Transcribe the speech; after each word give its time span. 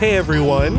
Hey 0.00 0.16
everyone, 0.16 0.76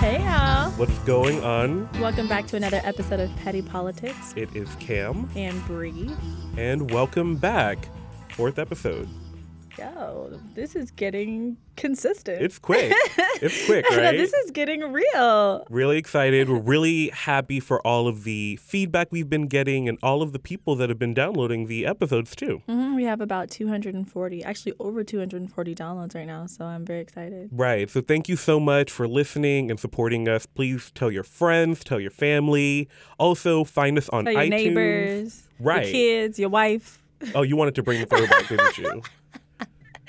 Hey 0.00 0.22
y'all. 0.24 0.70
what's 0.72 0.96
going 1.00 1.44
on? 1.44 1.86
Welcome 2.00 2.26
back 2.26 2.46
to 2.48 2.56
another 2.56 2.80
episode 2.84 3.20
of 3.20 3.34
Petty 3.36 3.60
Politics 3.60 4.32
It 4.34 4.54
is 4.56 4.74
Cam, 4.76 5.28
and 5.36 5.62
Bree. 5.66 6.10
and 6.56 6.90
welcome 6.90 7.36
back. 7.36 7.86
Fourth 8.30 8.58
episode. 8.58 9.08
Yo, 9.78 10.38
this 10.54 10.76
is 10.76 10.90
getting 10.90 11.56
consistent. 11.76 12.42
It's 12.42 12.58
quick. 12.58 12.92
it's 13.40 13.64
quick, 13.66 13.88
right? 13.90 14.12
this 14.16 14.32
is 14.32 14.50
getting 14.50 14.80
real. 14.92 15.64
really 15.70 15.96
excited. 15.96 16.48
We're 16.48 16.58
really 16.60 17.08
happy 17.08 17.58
for 17.58 17.84
all 17.86 18.06
of 18.06 18.24
the 18.24 18.56
feedback 18.62 19.08
we've 19.10 19.30
been 19.30 19.46
getting 19.46 19.88
and 19.88 19.98
all 20.02 20.20
of 20.22 20.32
the 20.32 20.38
people 20.38 20.76
that 20.76 20.88
have 20.90 20.98
been 20.98 21.14
downloading 21.14 21.66
the 21.66 21.86
episodes 21.86 22.36
too. 22.36 22.62
hmm 22.66 22.92
we 22.94 23.04
have 23.04 23.20
about 23.22 23.48
240, 23.50 24.44
actually 24.44 24.74
over 24.78 25.02
240 25.02 25.74
downloads 25.74 26.14
right 26.14 26.26
now, 26.26 26.46
so 26.46 26.64
I'm 26.66 26.84
very 26.84 27.00
excited. 27.00 27.48
Right. 27.50 27.88
So 27.88 28.02
thank 28.02 28.28
you 28.28 28.36
so 28.36 28.60
much 28.60 28.90
for 28.90 29.08
listening 29.08 29.70
and 29.70 29.80
supporting 29.80 30.28
us. 30.28 30.44
Please 30.44 30.90
tell 30.94 31.10
your 31.10 31.24
friends, 31.24 31.82
tell 31.82 31.98
your 31.98 32.10
family. 32.10 32.88
Also, 33.18 33.64
find 33.64 33.96
us 33.96 34.08
on 34.10 34.24
Tell 34.26 34.34
your 34.34 34.42
iTunes. 34.42 34.48
neighbors, 34.50 35.42
Right. 35.58 35.84
your 35.86 35.92
kids, 35.92 36.38
your 36.38 36.50
wife. 36.50 36.98
Oh, 37.34 37.42
you 37.42 37.56
wanted 37.56 37.74
to 37.76 37.82
bring 37.82 38.00
the 38.00 38.06
throwback, 38.06 38.48
didn't 38.48 38.78
you? 38.78 39.02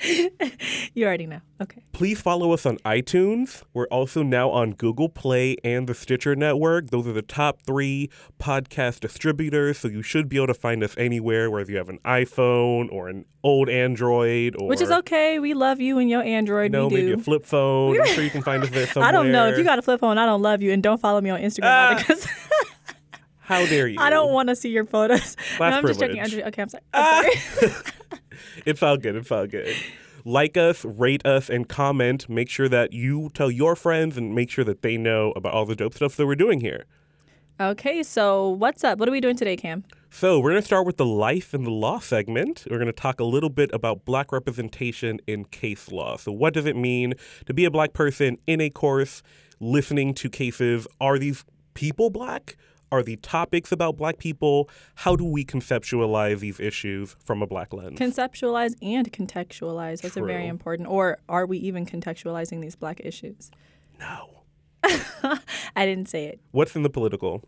You 0.94 1.06
already 1.06 1.26
know. 1.26 1.40
Okay. 1.60 1.82
Please 1.92 2.20
follow 2.20 2.52
us 2.52 2.64
on 2.66 2.76
iTunes. 2.78 3.62
We're 3.72 3.86
also 3.88 4.22
now 4.22 4.50
on 4.50 4.72
Google 4.72 5.08
Play 5.08 5.56
and 5.64 5.88
the 5.88 5.94
Stitcher 5.94 6.36
Network. 6.36 6.90
Those 6.90 7.06
are 7.08 7.12
the 7.12 7.22
top 7.22 7.62
three 7.62 8.10
podcast 8.40 9.00
distributors, 9.00 9.78
so 9.78 9.88
you 9.88 10.02
should 10.02 10.28
be 10.28 10.36
able 10.36 10.46
to 10.48 10.54
find 10.54 10.84
us 10.84 10.94
anywhere, 10.96 11.50
whether 11.50 11.70
you 11.72 11.78
have 11.78 11.88
an 11.88 11.98
iPhone 12.04 12.92
or 12.92 13.08
an 13.08 13.24
old 13.42 13.68
Android 13.68 14.54
or 14.60 14.68
Which 14.68 14.80
is 14.80 14.90
okay. 14.92 15.38
We 15.40 15.52
love 15.54 15.80
you 15.80 15.98
and 15.98 16.08
your 16.08 16.22
Android. 16.22 16.72
we 16.72 16.88
maybe 16.88 17.12
a 17.12 17.18
flip 17.18 17.44
phone. 17.44 18.00
I'm 18.00 18.06
sure 18.08 18.22
you 18.22 18.30
can 18.30 18.42
find 18.42 18.62
us 18.62 18.70
there 18.70 18.86
somewhere. 18.86 19.08
I 19.08 19.12
don't 19.12 19.32
know. 19.32 19.48
If 19.48 19.58
you 19.58 19.64
got 19.64 19.78
a 19.78 19.82
flip 19.82 19.98
phone, 20.00 20.16
I 20.18 20.26
don't 20.26 20.42
love 20.42 20.62
you. 20.62 20.70
And 20.72 20.80
don't 20.82 21.00
follow 21.00 21.20
me 21.20 21.30
on 21.30 21.40
Instagram 21.40 21.64
Ah. 21.64 21.94
because 21.98 22.26
How 23.40 23.66
dare 23.66 23.88
you? 23.88 23.96
I 24.00 24.10
don't 24.10 24.32
want 24.32 24.48
to 24.48 24.56
see 24.56 24.70
your 24.70 24.84
photos. 24.86 25.36
No, 25.58 25.66
I'm 25.66 25.86
just 25.86 25.98
joking. 26.00 26.18
privilege. 26.18 26.44
Okay, 26.46 26.62
I'm 26.62 26.68
sorry. 26.68 26.82
I'm 26.94 27.32
sorry. 27.40 27.72
It's 28.64 28.82
all 28.82 28.96
good. 28.96 29.16
It's 29.16 29.30
all 29.30 29.46
good. 29.46 29.74
Like 30.24 30.56
us, 30.56 30.84
rate 30.84 31.24
us, 31.26 31.50
and 31.50 31.68
comment. 31.68 32.28
Make 32.28 32.48
sure 32.48 32.68
that 32.68 32.92
you 32.92 33.30
tell 33.34 33.50
your 33.50 33.76
friends 33.76 34.16
and 34.16 34.34
make 34.34 34.50
sure 34.50 34.64
that 34.64 34.82
they 34.82 34.96
know 34.96 35.32
about 35.36 35.52
all 35.52 35.66
the 35.66 35.76
dope 35.76 35.94
stuff 35.94 36.16
that 36.16 36.26
we're 36.26 36.34
doing 36.34 36.60
here. 36.60 36.86
Okay, 37.60 38.02
so 38.02 38.48
what's 38.48 38.82
up? 38.82 38.98
What 38.98 39.08
are 39.08 39.12
we 39.12 39.20
doing 39.20 39.36
today, 39.36 39.56
Cam? 39.56 39.84
So, 40.10 40.40
we're 40.40 40.50
going 40.50 40.62
to 40.62 40.66
start 40.66 40.86
with 40.86 40.96
the 40.96 41.04
life 41.04 41.54
and 41.54 41.64
the 41.64 41.70
law 41.70 41.98
segment. 42.00 42.66
We're 42.70 42.78
going 42.78 42.86
to 42.86 42.92
talk 42.92 43.20
a 43.20 43.24
little 43.24 43.50
bit 43.50 43.70
about 43.72 44.04
black 44.04 44.32
representation 44.32 45.20
in 45.26 45.44
case 45.44 45.92
law. 45.92 46.16
So, 46.16 46.32
what 46.32 46.54
does 46.54 46.66
it 46.66 46.74
mean 46.74 47.14
to 47.46 47.54
be 47.54 47.64
a 47.64 47.70
black 47.70 47.92
person 47.92 48.38
in 48.46 48.60
a 48.60 48.70
course 48.70 49.22
listening 49.60 50.14
to 50.14 50.30
cases? 50.30 50.88
Are 51.00 51.18
these 51.18 51.44
people 51.74 52.10
black? 52.10 52.56
Are 52.94 53.02
the 53.02 53.16
topics 53.16 53.72
about 53.72 53.96
black 53.96 54.18
people? 54.18 54.70
How 54.94 55.16
do 55.16 55.24
we 55.24 55.44
conceptualize 55.44 56.38
these 56.38 56.60
issues 56.60 57.16
from 57.24 57.42
a 57.42 57.46
black 57.46 57.72
lens? 57.72 57.98
Conceptualize 57.98 58.76
and 58.80 59.12
contextualize. 59.12 60.02
That's 60.02 60.16
a 60.16 60.22
very 60.22 60.46
important. 60.46 60.88
Or 60.88 61.18
are 61.28 61.44
we 61.44 61.58
even 61.58 61.86
contextualizing 61.86 62.60
these 62.60 62.76
black 62.76 63.00
issues? 63.02 63.50
no. 63.98 64.30
I 64.84 65.86
didn't 65.86 66.08
say 66.08 66.26
it. 66.26 66.38
What's 66.52 66.76
in 66.76 66.84
the 66.84 66.90
political? 66.90 67.42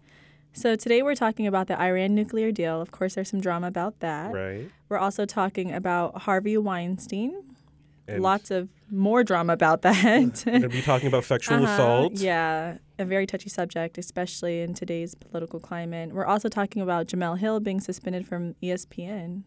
So 0.53 0.75
today 0.75 1.03
we're 1.03 1.15
talking 1.15 1.47
about 1.47 1.69
the 1.69 1.81
Iran 1.81 2.17
nuclear 2.17 2.51
deal. 2.51 2.81
Of 2.81 2.91
course, 2.91 3.15
there's 3.15 3.29
some 3.31 3.41
drama 3.41 3.69
about 3.69 4.01
that. 4.01 4.33
Right. 4.33 4.69
We're 4.89 4.99
also 4.99 5.27
talking 5.27 5.71
about 5.71 6.23
Harvey 6.23 6.57
Weinstein. 6.57 7.55
And 8.09 8.23
Lots 8.23 8.51
of 8.51 8.69
more 8.91 9.25
drama 9.25 9.53
about 9.53 9.83
that. 9.83 10.05
We're 10.47 10.53
going 10.53 10.63
to 10.63 10.69
be 10.69 10.83
talking 10.83 11.09
about 11.09 11.25
sexual 11.25 11.57
Uh-huh, 11.65 11.73
assault. 11.73 12.13
Yeah, 12.15 12.79
a 12.99 13.05
very 13.05 13.27
touchy 13.27 13.49
subject, 13.49 13.99
especially 13.99 14.61
in 14.63 14.75
today's 14.75 15.15
political 15.15 15.59
climate. 15.61 16.13
We're 16.13 16.25
also 16.27 16.49
talking 16.49 16.83
about 16.83 17.09
Jemele 17.09 17.39
Hill 17.39 17.59
being 17.61 17.81
suspended 17.81 18.27
from 18.27 18.55
ESPN. 18.63 19.43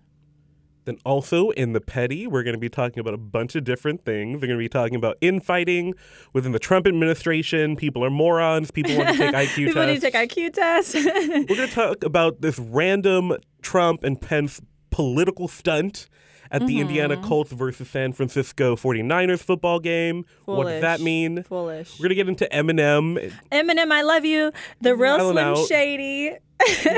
Then 0.85 0.97
also 1.05 1.49
in 1.51 1.73
the 1.73 1.81
petty, 1.81 2.25
we're 2.25 2.43
going 2.43 2.53
to 2.55 2.59
be 2.59 2.69
talking 2.69 2.99
about 2.99 3.13
a 3.13 3.17
bunch 3.17 3.55
of 3.55 3.63
different 3.63 4.03
things. 4.05 4.35
We're 4.35 4.47
going 4.47 4.57
to 4.57 4.63
be 4.63 4.69
talking 4.69 4.95
about 4.95 5.17
infighting 5.21 5.93
within 6.33 6.51
the 6.51 6.59
Trump 6.59 6.87
administration. 6.87 7.75
People 7.75 8.03
are 8.03 8.09
morons. 8.09 8.71
People 8.71 8.97
want 8.97 9.09
to 9.09 9.17
take 9.17 9.33
IQ 9.35 9.55
People 9.55 9.73
tests. 9.75 9.93
need 9.93 10.01
to 10.01 10.11
take 10.11 10.29
IQ 10.29 10.53
tests. 10.53 10.93
we're 10.95 11.55
going 11.55 11.69
to 11.69 11.75
talk 11.75 12.03
about 12.03 12.41
this 12.41 12.57
random 12.59 13.33
Trump 13.61 14.03
and 14.03 14.19
Pence 14.19 14.61
political 14.89 15.47
stunt 15.47 16.07
at 16.51 16.65
the 16.65 16.79
Indiana 16.79 17.15
Mm-hmm. 17.17 17.27
Colts 17.27 17.51
versus 17.51 17.89
San 17.89 18.13
Francisco 18.13 18.75
49ers 18.75 19.39
football 19.39 19.79
game. 19.79 20.25
What 20.45 20.65
does 20.67 20.81
that 20.81 20.99
mean? 21.01 21.43
Foolish. 21.43 21.97
We're 21.99 22.03
going 22.03 22.09
to 22.09 22.15
get 22.15 22.27
into 22.29 22.47
Eminem 22.51 23.33
Eminem, 23.51 23.91
I 23.91 24.01
love 24.03 24.25
you. 24.25 24.51
The 24.81 24.95
real 24.95 25.17
Wildin' 25.17 25.31
Slim 25.31 25.37
out. 25.37 25.67
Shady. 25.67 26.37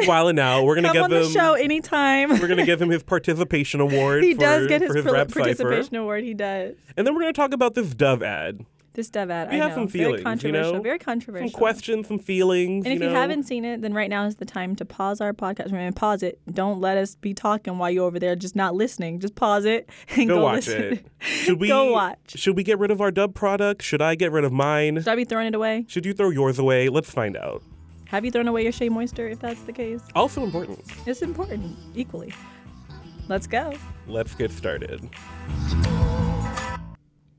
while 0.06 0.28
and 0.28 0.40
out. 0.40 0.64
We're 0.66 0.76
going 0.76 0.84
to 0.86 0.88
Come 0.90 0.94
give 0.96 1.04
on 1.04 1.10
the 1.12 1.26
him 1.26 1.32
show 1.32 1.54
anytime. 1.54 2.30
we're 2.30 2.48
going 2.48 2.58
to 2.58 2.66
give 2.66 2.82
him 2.82 2.90
his 2.90 3.04
participation 3.14 3.80
award 3.80 4.24
he 4.24 4.34
for, 4.34 4.40
does 4.42 4.68
get 4.68 4.82
his, 4.82 4.90
for 4.92 4.96
his 4.98 5.06
cipher. 5.06 5.34
participation 5.40 5.96
award. 5.98 6.24
He 6.24 6.34
does. 6.34 6.76
And 6.98 7.06
then 7.06 7.14
we're 7.14 7.22
going 7.22 7.34
to 7.34 7.38
talk 7.40 7.54
about 7.54 7.76
this 7.76 7.94
Dove 7.94 8.24
ad. 8.24 8.66
This 8.94 9.10
Dove 9.10 9.30
ad, 9.32 9.50
We 9.50 9.56
I 9.56 9.60
have 9.60 9.70
know. 9.70 9.76
some 9.76 9.88
very 9.88 10.04
feelings, 10.04 10.20
you 10.20 10.24
controversial. 10.26 10.74
know? 10.74 10.82
Very 10.82 11.00
controversial. 11.00 11.50
Some 11.50 11.58
questions, 11.58 12.08
some 12.10 12.20
feelings. 12.20 12.86
And 12.86 12.94
if 12.94 13.02
you, 13.02 13.08
you 13.08 13.14
haven't 13.16 13.44
seen 13.44 13.64
it, 13.64 13.82
then 13.82 13.94
right 13.94 14.10
now 14.10 14.26
is 14.26 14.36
the 14.36 14.44
time 14.46 14.76
to 14.76 14.84
pause 14.86 15.22
our 15.22 15.32
podcast. 15.32 15.68
Remember, 15.68 15.98
pause 15.98 16.24
it. 16.24 16.42
Don't 16.52 16.82
let 16.82 16.98
us 16.98 17.16
be 17.16 17.34
talking 17.34 17.78
while 17.78 17.90
you're 17.90 18.06
over 18.06 18.20
there 18.20 18.36
just 18.36 18.54
not 18.54 18.76
listening. 18.76 19.20
Just 19.22 19.36
pause 19.36 19.64
it 19.64 19.90
and 20.18 20.28
go, 20.28 20.36
go, 20.40 20.44
watch 20.44 20.68
listen. 20.68 20.84
it. 20.94 21.06
Should 21.22 21.62
we 21.62 21.70
Go 21.70 21.94
watch. 21.94 22.18
Should 22.36 22.58
we 22.58 22.64
get 22.64 22.80
rid 22.80 22.92
of 22.92 23.00
our 23.00 23.12
Dove 23.12 23.34
product? 23.34 23.82
Should 23.82 24.02
I 24.02 24.16
get 24.16 24.32
rid 24.34 24.44
of 24.44 24.52
mine? 24.52 24.98
Should 24.98 25.08
I 25.08 25.16
be 25.16 25.24
throwing 25.24 25.48
it 25.48 25.56
away? 25.56 25.86
Should 25.88 26.06
you 26.06 26.14
throw 26.14 26.30
yours 26.30 26.60
away? 26.60 26.90
Let's 26.90 27.10
find 27.10 27.38
out. 27.38 27.64
Have 28.10 28.26
you 28.26 28.32
thrown 28.32 28.50
away 28.50 28.64
your 28.64 28.74
Shea 28.74 28.90
Moisture 28.90 29.30
if 29.30 29.40
that's 29.40 29.62
the 29.62 29.72
case? 29.72 30.02
Also 30.16 30.44
important. 30.44 30.82
It's 31.06 31.22
important, 31.22 31.78
equally. 31.96 32.34
Let's 33.30 33.48
go. 33.48 33.74
Let's 34.06 34.36
get 34.36 34.52
started. 34.52 35.10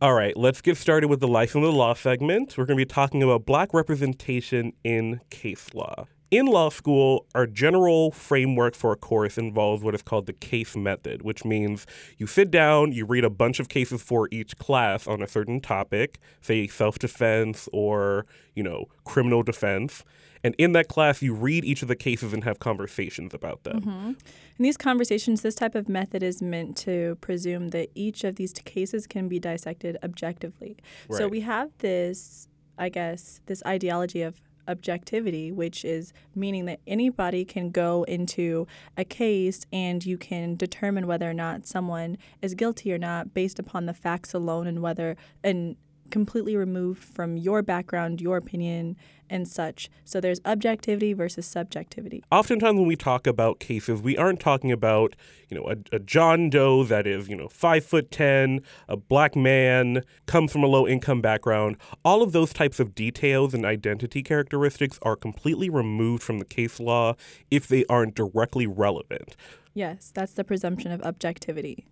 All 0.02 0.14
right, 0.14 0.36
let's 0.36 0.60
get 0.60 0.76
started 0.76 1.06
with 1.06 1.20
the 1.20 1.28
life 1.28 1.54
and 1.54 1.62
the 1.62 1.70
law 1.70 1.94
segment. 1.94 2.58
We're 2.58 2.64
going 2.64 2.76
to 2.76 2.84
be 2.84 2.92
talking 2.92 3.22
about 3.22 3.46
black 3.46 3.72
representation 3.72 4.72
in 4.82 5.20
case 5.30 5.72
law. 5.74 6.08
In 6.32 6.46
law 6.46 6.70
school, 6.70 7.26
our 7.36 7.46
general 7.46 8.10
framework 8.10 8.74
for 8.74 8.90
a 8.90 8.96
course 8.96 9.38
involves 9.38 9.84
what 9.84 9.94
is 9.94 10.02
called 10.02 10.26
the 10.26 10.32
case 10.32 10.74
method, 10.74 11.22
which 11.22 11.44
means 11.44 11.86
you 12.18 12.26
sit 12.26 12.50
down, 12.50 12.90
you 12.90 13.06
read 13.06 13.22
a 13.24 13.30
bunch 13.30 13.60
of 13.60 13.68
cases 13.68 14.02
for 14.02 14.28
each 14.32 14.56
class 14.58 15.06
on 15.06 15.22
a 15.22 15.28
certain 15.28 15.60
topic, 15.60 16.19
say 16.40 16.66
self-defense 16.66 17.69
or, 17.72 18.26
you 18.56 18.64
know, 18.64 18.86
criminal 19.04 19.44
defense. 19.44 20.02
And 20.44 20.54
in 20.58 20.72
that 20.72 20.88
class, 20.88 21.22
you 21.22 21.34
read 21.34 21.64
each 21.64 21.82
of 21.82 21.88
the 21.88 21.97
cases 21.97 22.32
and 22.32 22.44
have 22.44 22.58
conversations 22.58 23.32
about 23.32 23.62
them. 23.64 23.80
Mm-hmm. 23.80 24.08
In 24.08 24.16
these 24.58 24.76
conversations, 24.76 25.42
this 25.42 25.54
type 25.54 25.75
of 25.75 25.88
method 25.88 26.22
is 26.22 26.42
meant 26.42 26.76
to 26.78 27.16
presume 27.20 27.69
that 27.69 27.91
each 27.94 28.25
of 28.25 28.36
these 28.36 28.52
cases 28.52 29.06
can 29.06 29.28
be 29.28 29.38
dissected 29.38 29.97
objectively. 30.02 30.76
So 31.10 31.28
we 31.28 31.41
have 31.41 31.70
this, 31.78 32.48
I 32.78 32.88
guess, 32.88 33.41
this 33.47 33.62
ideology 33.66 34.22
of 34.22 34.40
objectivity, 34.69 35.50
which 35.50 35.84
is 35.84 36.12
meaning 36.34 36.66
that 36.66 36.81
anybody 36.87 37.44
can 37.44 37.70
go 37.70 38.05
into 38.05 38.66
a 38.96 39.05
case 39.05 39.66
and 39.72 40.05
you 40.05 40.16
can 40.16 40.56
determine 40.56 41.06
whether 41.06 41.28
or 41.28 41.34
not 41.34 41.66
someone 41.66 42.16
is 42.40 42.55
guilty 42.55 42.93
or 42.93 42.99
not 42.99 43.34
based 43.34 43.58
upon 43.58 43.87
the 43.87 43.94
facts 43.94 44.32
alone 44.34 44.66
and 44.66 44.81
whether 44.81 45.16
and 45.43 45.76
completely 46.11 46.56
removed 46.56 47.02
from 47.02 47.37
your 47.37 47.62
background, 47.62 48.20
your 48.20 48.37
opinion, 48.37 48.96
and 49.32 49.49
such. 49.49 49.90
So 50.05 50.20
there's 50.20 50.40
objectivity 50.44 51.14
versus 51.14 51.46
subjectivity. 51.46 52.23
oftentimes 52.31 52.79
when 52.79 52.87
we 52.87 52.96
talk 52.96 53.26
about 53.26 53.58
cases, 53.58 54.02
we 54.02 54.17
aren't 54.17 54.38
talking 54.40 54.70
about, 54.70 55.17
you 55.49 55.56
know, 55.56 55.67
a, 55.69 55.96
a 55.96 55.99
John 55.99 56.50
Doe 56.50 56.84
that 56.84 57.06
is, 57.06 57.29
you 57.29 57.34
know, 57.34 57.49
five 57.49 57.84
foot 57.84 58.11
ten, 58.11 58.61
a 58.88 58.96
black 58.96 59.34
man, 59.34 60.02
comes 60.26 60.52
from 60.52 60.62
a 60.62 60.67
low 60.67 60.87
income 60.87 61.23
background. 61.23 61.79
All 62.05 62.23
of 62.23 62.32
those 62.32 62.52
types 62.52 62.79
of 62.79 62.94
details 62.94 63.55
and 63.55 63.64
identity 63.64 64.23
characteristics 64.23 64.99
are 65.02 65.17
completely 65.17 65.70
removed 65.70 66.23
from 66.23 66.38
the 66.38 66.44
case 66.44 66.78
law 66.78 67.14
if 67.50 67.67
they 67.67 67.85
aren't 67.87 68.14
directly 68.14 68.67
relevant. 68.67 69.35
Yes, 69.75 70.12
that's 70.14 70.35
the 70.35 70.44
presumption 70.44 70.93
of 70.93 71.02
objectivity. 71.02 71.87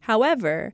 However, 0.00 0.72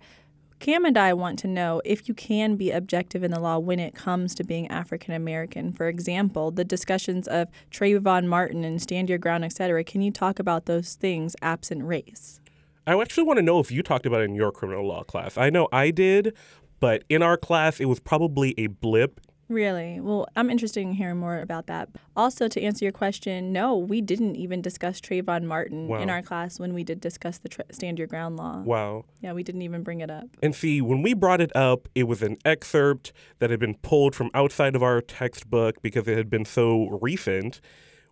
Cam 0.61 0.85
and 0.85 0.97
I 0.97 1.13
want 1.13 1.39
to 1.41 1.49
know 1.49 1.83
if 1.85 2.09
you 2.09 2.15
can 2.15 2.57
be 2.57 2.71
objective 2.71 3.23
in 3.23 3.31
the 3.31 3.41
law 3.41 3.59
when 3.59 3.79
it 3.79 3.95
comes 3.95 4.35
to 4.37 4.45
being 4.45 4.67
African 4.69 5.13
American. 5.13 5.73
For 5.73 5.89
example, 5.89 6.51
the 6.51 6.65
discussions 6.65 7.29
of 7.29 7.49
Trayvon 7.71 8.27
Martin 8.27 8.65
and 8.65 8.81
Stand 8.81 9.11
Your 9.11 9.19
Ground, 9.19 9.45
etc. 9.45 9.85
Can 9.85 10.01
you 10.01 10.11
talk 10.11 10.39
about 10.39 10.67
those 10.67 10.95
things 10.95 11.37
absent 11.43 11.85
race? 11.85 12.41
I 12.87 12.99
actually 13.01 13.25
want 13.25 13.39
to 13.39 13.43
know 13.43 13.61
if 13.61 13.71
you 13.71 13.83
talked 13.83 14.07
about 14.07 14.21
it 14.21 14.25
in 14.25 14.35
your 14.35 14.53
criminal 14.53 14.87
law 14.87 15.03
class. 15.05 15.37
I 15.37 15.51
know 15.51 15.69
I 15.73 15.91
did, 15.91 16.35
but 16.81 17.05
in 17.09 17.23
our 17.23 17.37
class, 17.37 17.81
it 17.81 17.87
was 17.87 17.99
probably 17.99 18.55
a 18.59 18.69
blip 18.69 19.21
Really? 19.55 20.01
Well, 20.01 20.27
I'm 20.35 20.51
interested 20.51 20.81
in 20.81 20.95
hearing 20.95 21.19
more 21.19 21.39
about 21.39 21.69
that. 21.69 21.89
Also, 22.17 22.49
to 22.49 22.61
answer 22.61 22.85
your 22.85 22.91
question, 22.91 23.53
no, 23.53 23.77
we 23.77 24.01
didn't 24.01 24.35
even 24.35 24.61
discuss 24.61 25.01
Trayvon 25.01 25.45
Martin 25.45 25.87
Wow. 25.87 26.01
in 26.01 26.11
our 26.11 26.23
class 26.23 26.59
when 26.59 26.75
we 26.75 26.83
did 26.83 27.01
discuss 27.01 27.39
the 27.39 27.49
tr 27.49 27.61
Stand 27.71 27.99
Your 27.99 28.09
Ground 28.09 28.37
law. 28.37 28.63
Wow. 28.63 29.05
Yeah, 29.21 29.33
we 29.33 29.45
didn't 29.45 29.63
even 29.63 29.85
bring 29.85 30.01
it 30.01 30.11
up. 30.11 30.27
And 30.43 30.57
see, 30.57 30.81
when 30.83 31.03
we 31.03 31.15
brought 31.15 31.41
it 31.41 31.55
up, 31.55 31.89
it 31.95 32.09
was 32.09 32.21
an 32.21 32.37
excerpt 32.45 33.13
that 33.39 33.51
had 33.51 33.61
been 33.61 33.77
pulled 33.77 34.17
from 34.17 34.29
outside 34.35 34.75
of 34.75 34.83
our 34.83 35.01
textbook 35.01 35.81
because 35.83 36.09
it 36.09 36.17
had 36.17 36.29
been 36.29 36.45
so 36.45 36.89
recent. 37.01 37.61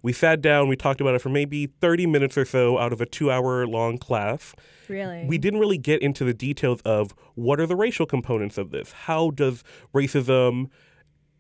We 0.01 0.13
sat 0.13 0.43
down, 0.43 0.69
we 0.69 0.77
talked 0.77 1.01
about 1.01 1.17
it 1.17 1.23
for 1.23 1.29
maybe 1.29 1.67
30 1.67 2.07
minutes 2.07 2.39
or 2.39 2.45
so 2.45 2.79
out 2.79 2.93
of 2.93 3.01
a 3.01 3.07
two 3.07 3.33
hour 3.33 3.67
long 3.67 3.99
class. 3.99 4.55
Really? 4.89 5.25
We 5.27 5.39
didn't 5.39 5.59
really 5.59 5.79
get 5.79 6.03
into 6.03 6.25
the 6.25 6.35
details 6.35 6.81
of 6.83 7.15
what 7.35 7.59
are 7.59 7.67
the 7.67 7.77
racial 7.77 8.07
components 8.07 8.59
of 8.59 8.71
this? 8.71 8.93
How 8.93 9.31
does 9.31 9.65
racism 9.93 10.69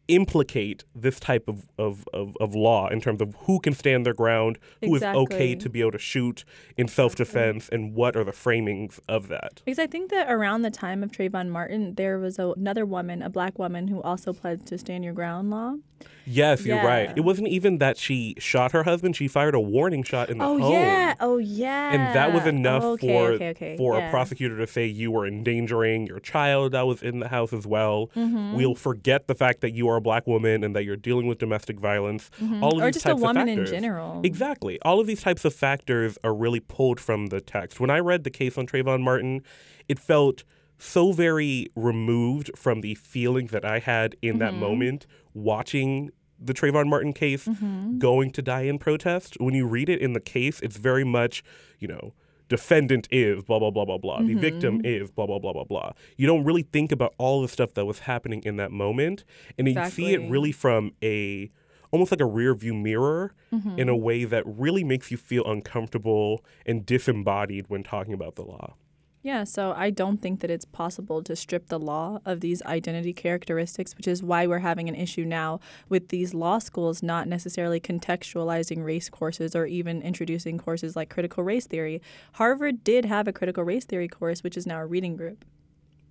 implicate 0.08 0.84
this 0.94 1.18
type 1.20 1.48
of, 1.48 1.68
of, 1.78 2.04
of, 2.12 2.36
of 2.40 2.54
law 2.54 2.88
in 2.88 3.00
terms 3.00 3.20
of 3.20 3.34
who 3.46 3.60
can 3.60 3.72
stand 3.74 4.04
their 4.04 4.14
ground, 4.14 4.58
who 4.80 4.94
is 4.94 5.02
okay 5.02 5.54
to 5.54 5.68
be 5.70 5.80
able 5.80 5.92
to 5.92 5.98
shoot 5.98 6.44
in 6.76 6.88
self 6.88 7.14
defense, 7.14 7.68
and 7.70 7.94
what 7.94 8.16
are 8.16 8.24
the 8.24 8.32
framings 8.32 8.98
of 9.08 9.28
that? 9.28 9.62
Because 9.64 9.78
I 9.78 9.86
think 9.86 10.10
that 10.10 10.30
around 10.30 10.62
the 10.62 10.70
time 10.70 11.02
of 11.02 11.10
Trayvon 11.10 11.48
Martin, 11.48 11.94
there 11.94 12.18
was 12.18 12.38
a, 12.38 12.48
another 12.52 12.84
woman, 12.84 13.22
a 13.22 13.30
black 13.30 13.58
woman, 13.58 13.88
who 13.88 14.02
also 14.02 14.32
pledged 14.32 14.66
to 14.66 14.78
stand 14.78 15.04
your 15.04 15.14
ground 15.14 15.50
law. 15.50 15.76
Yes, 16.24 16.64
you're 16.64 16.82
right. 16.82 17.12
It 17.16 17.20
wasn't 17.20 17.48
even 17.48 17.78
that 17.78 17.96
she 17.96 18.34
shot 18.38 18.72
her 18.72 18.82
husband; 18.82 19.14
she 19.16 19.28
fired 19.28 19.54
a 19.54 19.60
warning 19.60 20.02
shot 20.02 20.30
in 20.30 20.38
the 20.38 20.44
Oh 20.44 20.58
home. 20.58 20.72
yeah, 20.72 21.14
oh 21.20 21.38
yeah. 21.38 21.92
And 21.92 22.16
that 22.16 22.32
was 22.32 22.44
enough 22.46 22.82
Oh, 22.82 22.92
okay, 22.92 23.08
for 23.08 23.32
okay, 23.32 23.48
okay. 23.50 23.76
for 23.76 23.96
yeah. 23.96 24.08
a 24.08 24.10
prosecutor 24.10 24.56
to 24.58 24.66
say 24.66 24.86
you 24.86 25.10
were 25.12 25.26
endangering 25.26 26.06
your 26.06 26.18
child 26.20 26.72
that 26.72 26.86
was 26.88 27.02
in 27.02 27.20
the 27.20 27.28
house 27.28 27.52
as 27.52 27.66
well. 27.66 28.08
Mm-hmm. 28.16 28.54
We'll 28.54 28.74
forget 28.74 29.26
the 29.28 29.34
fact 29.34 29.60
that 29.62 29.72
you 29.74 29.88
are 29.88 29.91
a 29.96 30.00
black 30.00 30.26
woman 30.26 30.62
and 30.64 30.74
that 30.76 30.84
you're 30.84 30.96
dealing 30.96 31.26
with 31.26 31.38
domestic 31.38 31.78
violence. 31.80 32.30
All 32.40 32.46
of 32.46 32.50
Mm-hmm. 32.50 32.64
or 32.64 32.84
these 32.86 32.94
just 32.94 33.06
a 33.06 33.08
types 33.10 33.16
of 33.18 33.22
woman 33.22 33.48
in 33.48 33.66
general. 33.66 34.20
Exactly. 34.24 34.78
All 34.82 35.00
of 35.00 35.06
these 35.06 35.22
types 35.22 35.44
of 35.44 35.54
factors 35.54 36.18
are 36.24 36.34
really 36.34 36.60
pulled 36.60 37.00
from 37.00 37.26
the 37.26 37.40
text. 37.40 37.80
When 37.80 37.90
I 37.90 37.98
read 37.98 38.24
the 38.24 38.30
case 38.30 38.56
on 38.58 38.66
Trayvon 38.66 39.02
Martin, 39.02 39.42
it 39.88 39.98
felt 39.98 40.44
so 40.78 41.12
very 41.12 41.68
removed 41.76 42.50
from 42.56 42.80
the 42.80 42.94
feelings 42.96 43.50
that 43.52 43.64
I 43.64 43.78
had 43.78 44.16
in 44.22 44.38
that 44.38 44.50
Mm-hmm. 44.52 44.60
moment 44.60 45.06
watching 45.34 46.10
the 46.44 46.52
Trayvon 46.54 46.88
Martin 46.88 47.12
case 47.12 47.46
Mm-hmm. 47.46 47.98
going 47.98 48.30
to 48.32 48.42
die 48.42 48.62
in 48.62 48.78
protest. 48.78 49.36
When 49.38 49.54
you 49.54 49.66
read 49.66 49.88
it 49.88 50.00
in 50.00 50.12
the 50.12 50.20
case, 50.20 50.60
it's 50.60 50.76
very 50.76 51.04
much, 51.04 51.42
you 51.78 51.86
know, 51.88 52.14
defendant 52.48 53.08
is 53.10 53.42
blah 53.44 53.58
blah 53.58 53.70
blah 53.70 53.84
blah 53.84 53.98
blah. 53.98 54.20
The 54.22 54.34
victim 54.34 54.78
Mm-hmm. 54.78 55.02
is 55.02 55.10
blah 55.10 55.26
blah 55.26 55.38
blah 55.38 55.52
blah 55.52 55.64
blah. 55.64 55.92
You 56.16 56.26
don't 56.26 56.44
really 56.44 56.62
think 56.62 56.92
about 56.92 57.14
all 57.18 57.42
the 57.42 57.48
stuff 57.48 57.74
that 57.74 57.84
was 57.86 58.00
happening 58.00 58.42
in 58.44 58.56
that 58.56 58.70
moment, 58.72 59.24
and 59.58 59.66
you 59.68 59.74
see 59.90 60.12
it 60.14 60.30
really 60.30 60.52
from 60.52 60.92
a 61.02 61.50
almost 61.90 62.10
like 62.10 62.20
a 62.20 62.26
rear 62.26 62.54
view 62.54 62.74
mirror 62.74 63.34
Mm-hmm. 63.52 63.78
in 63.78 63.88
a 63.90 63.96
way 63.96 64.24
that 64.24 64.44
really 64.46 64.82
makes 64.82 65.10
you 65.10 65.18
feel 65.18 65.44
uncomfortable 65.44 66.42
and 66.64 66.86
disembodied 66.86 67.66
when 67.68 67.82
talking 67.82 68.14
about 68.14 68.34
the 68.36 68.42
law. 68.42 68.76
Yeah, 69.24 69.44
so 69.44 69.72
I 69.76 69.90
don't 69.90 70.20
think 70.20 70.40
that 70.40 70.50
it's 70.50 70.64
possible 70.64 71.22
to 71.22 71.36
strip 71.36 71.68
the 71.68 71.78
law 71.78 72.18
of 72.24 72.40
these 72.40 72.60
identity 72.62 73.12
characteristics, 73.12 73.96
which 73.96 74.08
is 74.08 74.20
why 74.20 74.48
we're 74.48 74.58
having 74.58 74.88
an 74.88 74.96
issue 74.96 75.24
now 75.24 75.60
with 75.88 76.08
these 76.08 76.34
law 76.34 76.58
schools 76.58 77.04
not 77.04 77.28
necessarily 77.28 77.78
contextualizing 77.78 78.84
race 78.84 79.08
courses 79.08 79.54
or 79.54 79.64
even 79.64 80.02
introducing 80.02 80.58
courses 80.58 80.96
like 80.96 81.08
critical 81.08 81.44
race 81.44 81.68
theory. 81.68 82.02
Harvard 82.32 82.82
did 82.82 83.04
have 83.04 83.28
a 83.28 83.32
critical 83.32 83.62
race 83.62 83.84
theory 83.84 84.08
course, 84.08 84.42
which 84.42 84.56
is 84.56 84.66
now 84.66 84.80
a 84.80 84.86
reading 84.86 85.14
group. 85.14 85.44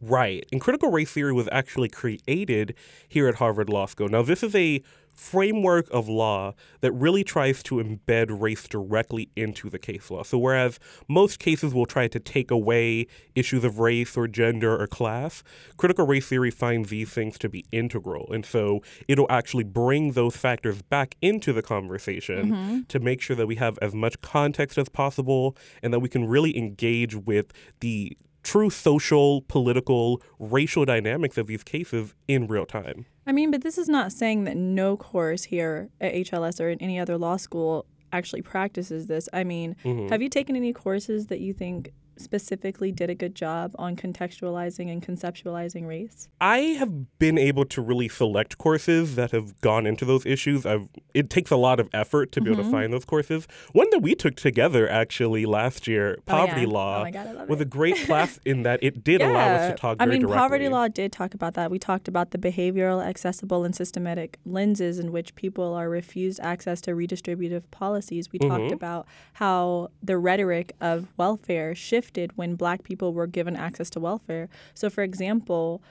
Right. 0.02 0.46
And 0.52 0.62
critical 0.62 0.90
race 0.90 1.12
theory 1.12 1.34
was 1.34 1.50
actually 1.52 1.90
created 1.90 2.75
here 3.08 3.28
at 3.28 3.36
Harvard 3.36 3.69
Law 3.69 3.88
School. 3.88 4.08
Now, 4.08 4.24
this 4.24 4.42
is 4.42 4.56
a 4.56 4.81
framework 5.21 5.88
of 5.91 6.09
law 6.09 6.53
that 6.79 6.91
really 6.94 7.23
tries 7.23 7.62
to 7.62 7.75
embed 7.75 8.41
race 8.41 8.68
directly 8.68 9.29
into 9.35 9.69
the 9.69 9.77
case 9.77 10.09
law. 10.09 10.23
So, 10.23 10.39
whereas 10.39 10.79
most 11.07 11.38
cases 11.38 11.75
will 11.75 11.85
try 11.85 12.07
to 12.07 12.19
take 12.19 12.50
away 12.50 13.06
issues 13.35 13.63
of 13.63 13.77
race 13.77 14.18
or 14.18 14.27
gender 14.27 14.75
or 14.75 14.88
class, 14.88 15.44
critical 15.77 16.07
race 16.07 16.27
theory 16.27 16.50
finds 16.50 16.89
these 16.89 17.12
things 17.12 17.38
to 17.38 17.50
be 17.50 17.63
integral. 17.71 18.31
And 18.33 18.44
so 18.44 18.81
it'll 19.07 19.29
actually 19.29 19.63
bring 19.63 20.13
those 20.13 20.35
factors 20.35 20.81
back 20.81 21.15
into 21.21 21.53
the 21.53 21.62
conversation 21.62 22.51
mm-hmm. 22.51 22.79
to 22.88 23.00
make 23.00 23.21
sure 23.21 23.35
that 23.35 23.45
we 23.45 23.57
have 23.57 23.77
as 23.79 23.94
much 23.94 24.19
context 24.21 24.79
as 24.79 24.89
possible 24.89 25.56
and 25.83 25.94
that 25.94 26.00
we 26.00 26.09
can 26.09 26.25
really 26.25 26.57
engage 26.57 27.15
with 27.15 27.53
the 27.79 28.17
true 28.43 28.69
social, 28.69 29.41
political, 29.43 30.21
racial 30.39 30.85
dynamics 30.85 31.38
of 31.38 31.47
these 31.47 31.63
cases 31.63 32.13
in 32.27 32.47
real 32.47 32.65
time. 32.65 33.05
I 33.27 33.31
mean, 33.31 33.51
but 33.51 33.61
this 33.61 33.77
is 33.77 33.88
not 33.88 34.11
saying 34.11 34.45
that 34.45 34.57
no 34.57 34.97
course 34.97 35.45
here 35.45 35.89
at 35.99 36.13
HLS 36.13 36.59
or 36.59 36.69
in 36.69 36.81
any 36.81 36.99
other 36.99 37.17
law 37.17 37.38
school 37.38 37.85
actually 38.11 38.41
practices 38.41 39.07
this. 39.07 39.29
I 39.31 39.43
mean, 39.43 39.75
mm-hmm. 39.83 40.09
have 40.09 40.21
you 40.21 40.29
taken 40.29 40.55
any 40.55 40.73
courses 40.73 41.27
that 41.27 41.39
you 41.39 41.53
think 41.53 41.91
specifically 42.21 42.91
did 42.91 43.09
a 43.09 43.15
good 43.15 43.35
job 43.35 43.71
on 43.77 43.95
contextualizing 43.95 44.91
and 44.91 45.01
conceptualizing 45.06 45.88
race? 45.88 46.29
I 46.39 46.57
have 46.79 47.18
been 47.19 47.38
able 47.38 47.65
to 47.65 47.81
really 47.81 48.07
select 48.07 48.57
courses 48.57 49.15
that 49.15 49.31
have 49.31 49.59
gone 49.62 49.85
into 49.85 50.06
those 50.06 50.25
issues. 50.25 50.65
I've 50.65 50.88
it 51.13 51.29
takes 51.29 51.51
a 51.51 51.57
lot 51.57 51.79
of 51.79 51.89
effort 51.94 52.31
to 52.33 52.41
be 52.41 52.51
able 52.51 52.63
to 52.63 52.71
find 52.71 52.94
those 52.94 53.03
courses. 53.06 53.47
One 53.73 53.88
that 53.91 54.00
we 54.00 54.15
took 54.15 54.35
together 54.35 54.89
actually 54.89 55.45
last 55.45 55.88
year, 55.88 56.18
Oh, 56.19 56.23
yeah. 56.27 56.45
Poverty 56.45 56.65
Oh 56.65 56.69
Law, 56.69 57.03
my 57.03 57.12
God, 57.12 57.50
was 57.50 57.59
it. 57.59 57.63
a 57.63 57.65
great 57.65 57.95
class 58.06 58.39
in 58.45 58.63
that 58.63 58.79
it 58.81 59.03
did 59.03 59.21
allow 59.27 59.47
us 59.56 59.71
to 59.71 59.77
talk 59.77 59.97
I 60.00 60.06
mean, 60.06 60.21
directly. 60.21 60.38
poverty 60.38 60.69
law 60.69 60.88
did 60.88 61.12
talk 61.12 61.33
about 61.33 61.53
that. 61.56 61.69
We 61.71 61.79
talked 61.79 62.07
about 62.07 62.31
the 62.31 62.38
behavioral, 62.38 63.03
accessible, 63.06 63.63
and 63.65 63.75
systematic 63.75 64.39
lenses 64.45 65.00
in 65.00 65.12
which 65.12 65.35
people 65.35 65.74
are 65.74 65.89
refused 65.89 66.39
access 66.41 66.79
to 66.81 66.91
redistributive 66.91 67.63
policies. 67.71 68.31
We 68.31 68.39
Mm-hmm. 68.41 68.50
talked 68.57 68.71
about 68.71 69.06
how 69.33 69.89
the 70.01 70.17
rhetoric 70.17 70.74
of 70.81 71.07
welfare 71.17 71.75
shifted 72.12 72.38
when 72.38 72.56
black 72.56 72.84
people 72.84 73.13
were 73.13 73.28
given 73.28 73.56
access 73.56 73.90
to 73.92 74.00
welfare. 74.00 74.50
So, 74.74 74.90
for 74.90 75.04
example, 75.04 75.81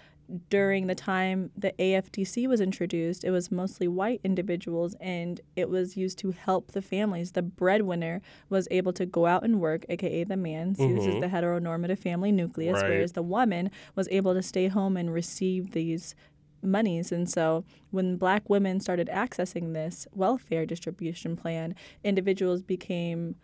during 0.49 0.87
the 0.87 0.95
time 0.95 1.51
the 1.57 1.73
AFDC 1.79 2.47
was 2.47 2.61
introduced, 2.61 3.25
it 3.25 3.31
was 3.31 3.51
mostly 3.51 3.89
white 3.89 4.21
individuals 4.23 4.95
and 5.01 5.41
it 5.57 5.69
was 5.69 5.97
used 5.97 6.19
to 6.19 6.31
help 6.31 6.71
the 6.73 6.83
families. 6.83 7.33
The 7.33 7.43
breadwinner 7.43 8.21
was 8.49 8.69
able 8.71 8.93
to 8.93 9.07
go 9.07 9.27
out 9.27 9.43
and 9.43 9.61
work, 9.61 9.85
aka 9.89 10.23
the 10.25 10.37
man. 10.37 10.77
See, 10.77 10.93
this 10.93 11.05
is 11.05 11.15
mm-hmm. 11.15 11.21
the 11.21 11.27
heteronormative 11.27 11.99
family 11.99 12.31
nucleus, 12.31 12.75
Right. 12.75 12.91
whereas 12.91 13.13
the 13.13 13.23
woman 13.23 13.71
was 13.97 14.09
able 14.13 14.35
to 14.35 14.43
stay 14.43 14.69
home 14.69 14.97
and 14.97 15.13
receive 15.13 15.73
these 15.73 16.15
monies. 16.63 17.11
And 17.11 17.29
so 17.29 17.65
when 17.91 18.17
black 18.17 18.49
women 18.49 18.79
started 18.79 19.09
accessing 19.13 19.73
this 19.73 20.07
welfare 20.13 20.65
distribution 20.67 21.35
plan, 21.37 21.75
individuals 22.05 22.63
became 22.63 23.35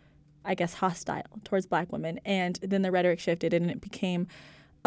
I 0.46 0.54
guess, 0.54 0.74
hostile 0.74 1.40
towards 1.44 1.66
black 1.66 1.92
women. 1.92 2.20
And 2.24 2.58
then 2.62 2.82
the 2.82 2.90
rhetoric 2.92 3.20
shifted 3.20 3.52
and 3.52 3.70
it 3.70 3.80
became, 3.80 4.26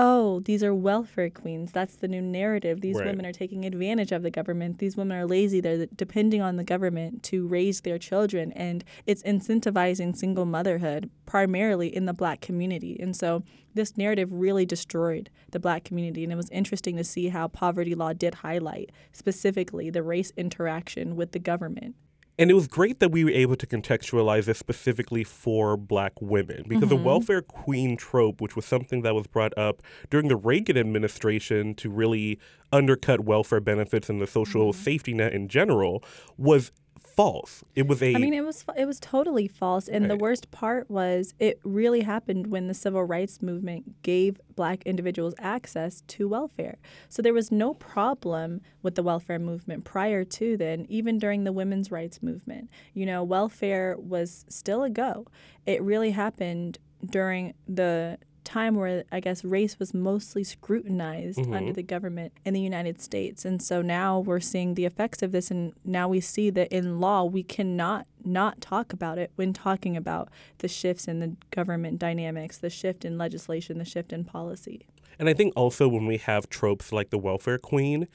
oh, 0.01 0.39
these 0.41 0.63
are 0.63 0.73
welfare 0.73 1.29
queens. 1.29 1.73
That's 1.73 1.97
the 1.97 2.07
new 2.07 2.21
narrative. 2.21 2.79
These 2.79 2.95
Right. 2.95 3.07
women 3.07 3.25
are 3.25 3.33
taking 3.33 3.65
advantage 3.65 4.13
of 4.13 4.23
the 4.23 4.31
government. 4.31 4.77
These 4.79 4.95
women 4.95 5.17
are 5.17 5.25
lazy. 5.25 5.59
They're 5.59 5.87
depending 5.87 6.41
on 6.41 6.55
the 6.55 6.63
government 6.63 7.21
to 7.23 7.45
raise 7.45 7.81
their 7.81 7.97
children. 7.97 8.53
And 8.53 8.85
it's 9.05 9.21
incentivizing 9.23 10.15
single 10.15 10.45
motherhood 10.45 11.09
primarily 11.25 11.93
in 11.93 12.05
the 12.05 12.13
black 12.13 12.39
community. 12.39 12.97
And 12.97 13.13
so 13.13 13.43
this 13.73 13.97
narrative 13.97 14.31
really 14.31 14.65
destroyed 14.65 15.29
the 15.51 15.59
black 15.59 15.83
community. 15.83 16.23
And 16.23 16.31
it 16.31 16.37
was 16.37 16.49
interesting 16.49 16.95
to 16.95 17.03
see 17.03 17.27
how 17.27 17.49
poverty 17.49 17.93
law 17.93 18.13
did 18.13 18.35
highlight 18.35 18.93
specifically 19.11 19.89
the 19.89 20.01
race 20.01 20.31
interaction 20.37 21.17
with 21.17 21.33
the 21.33 21.39
government. 21.39 21.95
And 22.39 22.49
it 22.49 22.53
was 22.53 22.69
great 22.69 23.01
that 23.01 23.11
we 23.11 23.25
were 23.25 23.31
able 23.31 23.57
to 23.57 23.67
contextualize 23.67 24.45
this 24.45 24.57
specifically 24.57 25.25
for 25.25 25.75
black 25.75 26.13
women 26.21 26.63
because 26.69 26.87
the 26.87 26.95
mm-hmm. 26.95 27.03
welfare 27.03 27.41
queen 27.41 27.97
trope, 27.97 28.39
which 28.39 28.55
was 28.55 28.63
something 28.63 29.01
that 29.01 29.13
was 29.13 29.27
brought 29.27 29.55
up 29.57 29.83
during 30.09 30.29
the 30.29 30.37
Reagan 30.37 30.77
administration 30.77 31.75
to 31.75 31.89
really 31.89 32.39
undercut 32.71 33.25
welfare 33.25 33.59
benefits 33.59 34.09
and 34.09 34.21
the 34.21 34.27
social 34.27 34.71
mm-hmm. 34.71 34.81
safety 34.81 35.13
net 35.13 35.33
in 35.33 35.49
general, 35.49 36.01
was 36.37 36.71
false. 37.19 37.65
It 37.75 37.85
was 37.85 38.01
a 38.01 38.15
I 38.15 38.17
mean, 38.17 38.33
it 38.33 38.45
was 38.45 38.63
it 38.77 38.85
was 38.85 38.97
totally 38.97 39.49
false, 39.49 39.89
and 39.89 40.09
the 40.09 40.15
worst 40.15 40.51
part 40.51 40.89
was 40.89 41.33
it 41.37 41.59
really 41.65 41.99
happened 41.99 42.47
when 42.47 42.67
the 42.67 42.73
civil 42.73 43.03
rights 43.03 43.41
movement 43.41 44.01
gave 44.03 44.39
Black 44.55 44.83
individuals 44.83 45.33
access 45.37 46.01
to 46.07 46.29
welfare. 46.29 46.77
So 47.09 47.21
there 47.21 47.33
was 47.33 47.51
no 47.51 47.73
problem 47.73 48.61
with 48.83 48.95
the 48.95 49.03
welfare 49.03 49.37
movement 49.37 49.83
prior 49.83 50.23
to 50.23 50.55
then, 50.55 50.85
even 50.87 51.19
during 51.19 51.43
the 51.43 51.51
women's 51.51 51.91
rights 51.91 52.23
movement. 52.23 52.69
You 52.93 53.05
know, 53.05 53.21
welfare 53.21 53.97
was 53.99 54.45
still 54.47 54.83
a 54.83 54.89
go. 54.89 55.25
It 55.65 55.81
really 55.81 56.11
happened 56.11 56.79
during 57.05 57.53
the 57.67 58.17
time 58.49 58.75
where 58.75 59.03
I 59.11 59.19
guess 59.19 59.45
race 59.45 59.77
was 59.79 59.93
mostly 59.93 60.43
scrutinized 60.43 61.39
mm-hmm. 61.39 61.53
under 61.53 61.73
the 61.73 61.83
government 61.83 62.33
in 62.43 62.53
the 62.53 62.59
United 62.59 62.99
States. 62.99 63.45
And 63.45 63.61
so 63.61 63.81
now 63.81 64.19
we're 64.19 64.39
seeing 64.39 64.73
the 64.73 64.85
effects 64.85 65.21
of 65.21 65.31
this 65.31 65.51
and 65.51 65.73
now 65.85 66.07
we 66.07 66.19
see 66.19 66.49
that 66.49 66.71
in 66.71 66.99
law 66.99 67.23
we 67.23 67.43
cannot 67.43 68.07
not 68.25 68.59
talk 68.59 68.91
about 68.91 69.17
it 69.17 69.31
when 69.35 69.53
talking 69.53 69.95
about 69.95 70.29
the 70.57 70.67
shifts 70.67 71.07
in 71.07 71.19
the 71.19 71.35
government 71.51 71.99
dynamics, 71.99 72.57
the 72.57 72.69
shift 72.69 73.05
in 73.05 73.17
legislation, 73.17 73.77
the 73.77 73.85
shift 73.85 74.11
in 74.11 74.23
policy. 74.25 74.85
And 75.17 75.29
I 75.29 75.33
think 75.33 75.53
also 75.55 75.87
when 75.87 76.05
we 76.05 76.17
have 76.17 76.49
tropes 76.49 76.91
like 76.91 77.11
the 77.11 77.17
welfare 77.17 77.57
queen, 77.57 78.07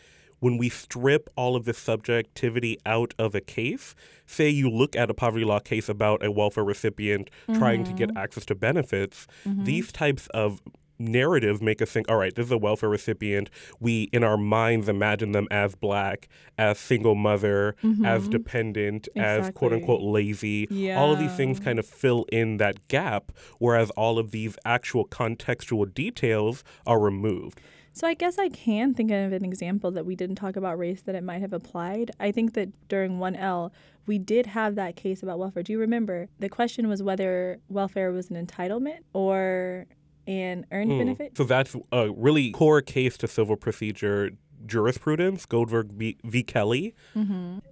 when 0.44 0.58
we 0.58 0.68
strip 0.68 1.30
all 1.36 1.56
of 1.56 1.64
this 1.64 1.78
subjectivity 1.78 2.78
out 2.84 3.14
of 3.18 3.34
a 3.34 3.40
case, 3.40 3.94
say 4.26 4.46
you 4.46 4.68
look 4.68 4.94
at 4.94 5.08
a 5.08 5.14
poverty 5.14 5.42
law 5.42 5.58
case 5.58 5.88
about 5.88 6.22
a 6.22 6.30
welfare 6.30 6.62
recipient 6.62 7.30
trying 7.54 7.82
to 7.82 7.94
get 7.94 8.10
mm-hmm. 8.10 8.18
access 8.18 8.44
to 8.44 8.54
benefits, 8.54 9.26
mm-hmm. 9.46 9.64
these 9.64 9.90
types 9.90 10.26
of 10.34 10.60
narratives 10.98 11.62
make 11.62 11.80
us 11.80 11.90
think, 11.90 12.10
all 12.10 12.18
right, 12.18 12.34
this 12.34 12.44
is 12.44 12.52
a 12.52 12.58
welfare 12.58 12.90
recipient. 12.90 13.48
We, 13.80 14.10
in 14.12 14.22
our 14.22 14.36
minds, 14.36 14.86
imagine 14.86 15.32
them 15.32 15.48
as 15.50 15.74
black, 15.74 16.28
as 16.58 16.78
single 16.78 17.14
mother, 17.14 17.74
as 18.04 18.22
mm-hmm. 18.22 18.30
dependent, 18.30 19.08
as 19.16 19.50
quote 19.52 19.72
unquote 19.72 20.02
lazy. 20.02 20.68
All 20.94 21.10
of 21.10 21.18
these 21.18 21.34
things 21.34 21.58
kind 21.58 21.78
of 21.78 21.86
fill 21.86 22.26
in 22.30 22.58
that 22.58 22.86
gap, 22.88 23.32
whereas 23.58 23.88
all 23.92 24.18
of 24.18 24.30
these 24.30 24.58
actual 24.66 25.06
contextual 25.06 25.92
details 25.92 26.64
are 26.86 27.00
removed. 27.00 27.62
So 27.96 28.08
I 28.08 28.14
guess 28.14 28.38
I 28.40 28.48
can 28.48 28.92
think 28.92 29.12
of 29.12 29.32
an 29.32 29.44
example 29.44 29.92
that 29.92 30.04
we 30.04 30.16
didn't 30.16 30.34
talk 30.34 30.56
about 30.56 30.76
race 30.78 31.02
that 31.02 31.14
it 31.14 31.22
might 31.22 31.40
have 31.40 31.52
applied. 31.52 32.10
I 32.18 32.32
think 32.32 32.54
that 32.54 32.70
during 32.88 33.18
1L, 33.18 33.70
we 34.06 34.18
did 34.18 34.46
have 34.46 34.74
that 34.74 34.96
case 34.96 35.22
about 35.22 35.38
welfare. 35.38 35.62
Do 35.62 35.72
you 35.72 35.78
remember? 35.78 36.28
The 36.40 36.48
question 36.48 36.88
was 36.88 37.04
whether 37.04 37.60
welfare 37.68 38.10
was 38.10 38.30
an 38.30 38.46
entitlement 38.46 38.98
or 39.12 39.86
an 40.26 40.66
earned 40.72 40.90
Mm. 40.90 40.98
benefit. 40.98 41.36
So 41.36 41.44
that's 41.44 41.76
a 41.92 42.10
really 42.10 42.50
core 42.50 42.82
case 42.82 43.16
to 43.18 43.28
civil 43.28 43.54
procedure 43.56 44.32
jurisprudence, 44.66 45.46
Goldberg 45.46 45.92
v, 45.92 46.16
v. 46.24 46.42
Kelly. 46.42 46.94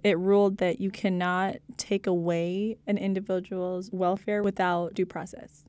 It 0.03 0.17
ruled 0.17 0.57
that 0.59 0.79
you 0.79 0.89
cannot 0.89 1.57
take 1.75 2.07
away 2.07 2.77
an 2.87 2.97
individual's 2.97 3.91
welfare 3.91 4.41
without 4.41 4.93
due 4.93 5.05
process. 5.05 5.65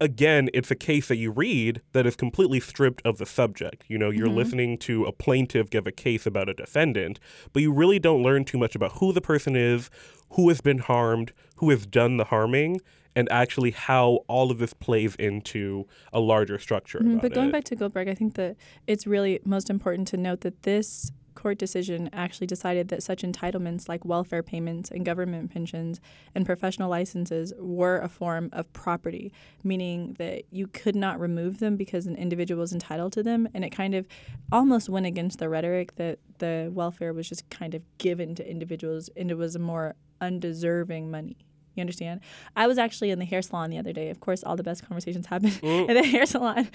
Again, 0.00 0.48
it's 0.54 0.70
a 0.70 0.74
case 0.76 1.08
that 1.08 1.16
you 1.16 1.30
read 1.30 1.82
that 1.92 2.06
is 2.06 2.16
completely 2.16 2.60
stripped 2.60 3.02
of 3.04 3.18
the 3.18 3.26
subject. 3.26 3.84
You 3.88 3.98
know, 3.98 4.10
you're 4.10 4.28
listening 4.28 4.78
to 4.78 5.04
a 5.04 5.12
plaintiff 5.12 5.70
give 5.70 5.86
a 5.86 5.92
case 5.92 6.26
about 6.26 6.48
a 6.48 6.54
defendant, 6.54 7.18
but 7.52 7.62
you 7.62 7.72
really 7.72 7.98
don't 7.98 8.22
learn 8.22 8.44
too 8.44 8.58
much 8.58 8.74
about 8.74 8.92
who 8.92 9.12
the 9.12 9.20
person 9.20 9.56
is, 9.56 9.90
who 10.30 10.48
has 10.48 10.60
been 10.60 10.78
harmed, 10.78 11.32
who 11.56 11.70
has 11.70 11.86
done 11.86 12.16
the 12.16 12.24
harming, 12.24 12.80
and 13.16 13.30
actually 13.32 13.72
how 13.72 14.20
all 14.28 14.50
of 14.52 14.58
this 14.58 14.72
plays 14.72 15.16
into 15.16 15.84
a 16.12 16.20
larger 16.20 16.58
structure. 16.58 17.00
Mhm, 17.00 17.12
about 17.14 17.22
But 17.22 17.34
going 17.34 17.48
it. 17.48 17.52
back 17.52 17.64
to 17.64 17.74
Goldberg, 17.76 18.08
I 18.08 18.14
think 18.14 18.34
that 18.34 18.56
it's 18.86 19.06
really 19.06 19.40
most 19.44 19.70
important 19.70 20.06
to 20.08 20.16
note 20.16 20.42
that 20.42 20.62
this 20.62 21.10
court 21.38 21.56
decision 21.56 22.10
actually 22.12 22.48
decided 22.48 22.88
that 22.88 23.00
such 23.00 23.22
entitlements 23.22 23.88
like 23.88 24.04
welfare 24.04 24.42
payments 24.42 24.90
and 24.90 25.04
government 25.04 25.52
pensions 25.52 26.00
and 26.34 26.44
professional 26.44 26.90
licenses 26.90 27.52
were 27.60 27.98
a 27.98 28.08
form 28.08 28.50
of 28.52 28.70
property, 28.72 29.32
meaning 29.62 30.16
that 30.18 30.42
you 30.50 30.66
could 30.66 30.96
not 30.96 31.20
remove 31.20 31.60
them 31.60 31.76
because 31.76 32.06
an 32.06 32.16
individual 32.16 32.60
was 32.60 32.72
entitled 32.72 33.12
to 33.12 33.22
them. 33.22 33.48
And 33.54 33.64
it 33.64 33.70
kind 33.70 33.94
of 33.94 34.08
almost 34.50 34.88
went 34.88 35.06
against 35.06 35.38
the 35.38 35.48
rhetoric 35.48 35.94
that 35.94 36.18
the 36.38 36.70
welfare 36.74 37.12
was 37.12 37.28
just 37.28 37.48
kind 37.50 37.72
of 37.72 37.82
given 37.98 38.34
to 38.34 38.50
individuals 38.50 39.08
and 39.16 39.30
it 39.30 39.38
was 39.38 39.54
a 39.54 39.60
more 39.60 39.94
undeserving 40.20 41.08
money. 41.08 41.36
You 41.78 41.82
understand? 41.82 42.20
I 42.56 42.66
was 42.66 42.76
actually 42.76 43.10
in 43.10 43.18
the 43.18 43.24
hair 43.24 43.40
salon 43.40 43.70
the 43.70 43.78
other 43.78 43.92
day. 43.92 44.10
Of 44.10 44.20
course, 44.20 44.42
all 44.44 44.56
the 44.56 44.62
best 44.62 44.86
conversations 44.86 45.26
happen 45.26 45.50
mm. 45.50 45.88
in 45.88 45.94
the 45.94 46.02
hair 46.02 46.26
salon. 46.26 46.68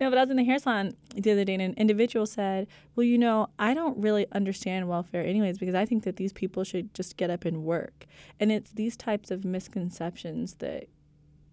No, 0.00 0.10
but 0.10 0.18
I 0.18 0.22
was 0.22 0.30
in 0.30 0.36
the 0.36 0.44
hair 0.44 0.58
salon 0.58 0.94
the 1.14 1.32
other 1.32 1.44
day, 1.44 1.54
and 1.54 1.62
an 1.62 1.74
individual 1.76 2.26
said, 2.26 2.68
"Well, 2.94 3.04
you 3.04 3.18
know, 3.18 3.48
I 3.58 3.74
don't 3.74 3.98
really 3.98 4.26
understand 4.32 4.88
welfare, 4.88 5.24
anyways, 5.24 5.58
because 5.58 5.74
I 5.74 5.84
think 5.84 6.04
that 6.04 6.16
these 6.16 6.32
people 6.32 6.64
should 6.64 6.94
just 6.94 7.16
get 7.16 7.30
up 7.30 7.44
and 7.44 7.64
work." 7.64 8.06
And 8.38 8.52
it's 8.52 8.72
these 8.72 8.96
types 8.96 9.30
of 9.30 9.44
misconceptions 9.44 10.54
that 10.54 10.88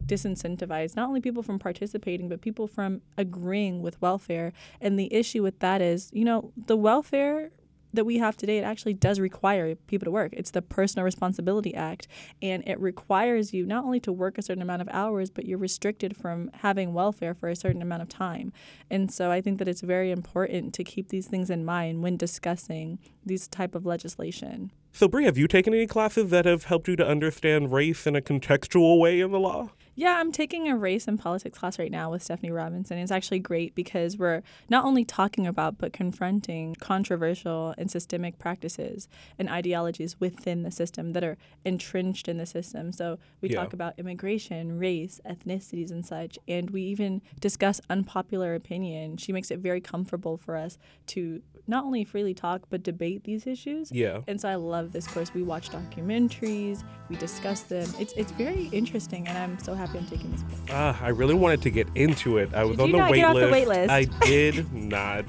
disincentivize 0.06 0.96
not 0.96 1.08
only 1.08 1.22
people 1.22 1.44
from 1.44 1.60
participating, 1.60 2.30
but 2.30 2.42
people 2.42 2.68
from 2.68 3.02
agreeing 3.18 3.82
with 3.82 4.02
welfare. 4.02 4.54
And 4.80 4.98
the 4.98 5.14
issue 5.14 5.44
with 5.44 5.60
that 5.60 5.82
is, 5.82 6.10
you 6.14 6.26
know, 6.26 6.52
the 6.56 6.78
welfare 6.78 7.52
that 7.98 8.06
we 8.06 8.20
have 8.20 8.38
today, 8.38 8.60
it 8.60 8.64
actually 8.64 8.94
does 8.94 9.20
require 9.20 9.76
people 9.76 10.06
to 10.06 10.12
work. 10.12 10.32
It's 10.34 10.52
the 10.52 10.62
Personal 10.62 11.04
Responsibility 11.04 11.76
Act, 11.76 12.08
and 12.42 12.66
it 12.68 12.80
requires 12.80 13.54
you 13.54 13.66
not 13.66 13.84
only 13.84 14.00
to 14.02 14.14
work 14.14 14.38
a 14.38 14.42
certain 14.42 14.62
amount 14.62 14.82
of 14.82 14.90
hours, 14.92 15.30
but 15.30 15.46
you're 15.46 15.58
restricted 15.58 16.16
from 16.16 16.50
having 16.62 16.94
welfare 16.94 17.34
for 17.34 17.50
a 17.50 17.56
certain 17.56 17.82
amount 17.82 18.04
of 18.04 18.10
time. 18.10 18.54
And 18.90 19.12
so 19.12 19.32
I 19.32 19.42
think 19.42 19.58
that 19.60 19.68
it's 19.68 19.82
very 19.82 20.12
important 20.12 20.74
to 20.76 20.84
keep 20.84 21.10
these 21.10 21.28
things 21.28 21.50
in 21.50 21.66
mind 21.66 22.04
when 22.04 22.16
discussing 22.18 23.00
these 23.26 23.48
type 23.48 23.76
of 23.76 23.86
legislation. 23.86 24.72
So, 24.94 25.08
Brie, 25.08 25.26
have 25.26 25.38
you 25.38 25.48
taken 25.48 25.74
any 25.74 25.88
classes 25.88 26.30
that 26.30 26.46
have 26.46 26.66
helped 26.66 26.88
you 26.88 26.96
to 26.96 27.06
understand 27.06 27.72
race 27.72 28.08
in 28.08 28.16
a 28.16 28.22
contextual 28.22 29.00
way 29.00 29.20
in 29.20 29.32
the 29.32 29.40
law? 29.40 29.72
Yeah, 30.00 30.18
I'm 30.20 30.32
taking 30.32 30.70
a 30.70 30.78
race 30.78 31.08
and 31.08 31.18
politics 31.18 31.58
class 31.58 31.80
right 31.80 31.90
now 31.90 32.12
with 32.12 32.22
Stephanie 32.22 32.52
Robinson. 32.52 33.00
It's 33.00 33.12
actually 33.12 33.40
great 33.40 33.74
because 33.74 34.16
we're 34.16 34.44
not 34.70 34.86
only 34.86 35.04
talking 35.04 35.48
about 35.48 35.80
but 35.80 35.92
confronting 35.92 36.76
controversial 36.76 37.74
and 37.80 37.90
systemic 37.90 38.38
practices 38.38 39.08
and 39.40 39.50
ideologies 39.50 40.20
within 40.20 40.62
the 40.62 40.70
system 40.70 41.14
that 41.14 41.24
are 41.24 41.36
entrenched 41.66 42.28
in 42.28 42.38
the 42.38 42.46
system. 42.46 42.92
So 42.92 43.18
we 43.42 43.50
Yeah. 43.50 43.56
talk 43.64 43.74
about 43.74 43.98
immigration, 43.98 44.78
race, 44.78 45.20
ethnicities, 45.26 45.90
and 45.90 46.06
such, 46.06 46.38
and 46.48 46.70
we 46.70 46.84
even 46.84 47.24
discuss 47.40 47.82
unpopular 47.90 48.54
opinion. 48.54 49.18
She 49.18 49.34
makes 49.34 49.50
it 49.50 49.58
very 49.58 49.82
comfortable 49.82 50.38
for 50.38 50.58
us 50.58 50.78
to 51.08 51.42
not 51.70 51.84
only 51.84 52.04
freely 52.06 52.36
talk 52.36 52.62
but 52.70 52.84
debate 52.84 53.24
these 53.24 53.48
issues. 53.48 53.92
Yeah. 53.92 54.22
And 54.28 54.40
so 54.40 54.48
I 54.48 54.56
love 54.56 54.92
this 54.92 55.08
course. 55.08 55.34
We 55.34 55.42
watch 55.42 55.70
documentaries, 55.72 56.84
we 57.10 57.16
discuss 57.16 57.64
them. 57.64 57.90
It's 58.00 58.14
it's 58.14 58.32
very 58.34 58.66
interesting, 58.72 59.28
and 59.28 59.36
I'm 59.38 59.58
so 59.60 59.74
happy 59.74 59.87
I'm 59.96 60.06
taking 60.06 60.32
this. 60.32 60.42
Ah, 60.72 60.98
I 61.02 61.10
really 61.10 61.34
wanted 61.36 61.62
to 61.64 61.70
get 61.70 61.88
into 61.96 62.38
it. 62.38 62.54
I 62.54 62.64
was 62.64 62.78
Did 62.78 62.84
on 62.84 62.92
the 62.92 62.98
wait 63.12 63.22
the 63.22 63.34
list. 63.34 63.52
wait 63.52 63.68
list? 63.68 63.90
I 63.92 64.04
did 64.26 64.74
not. 64.92 65.26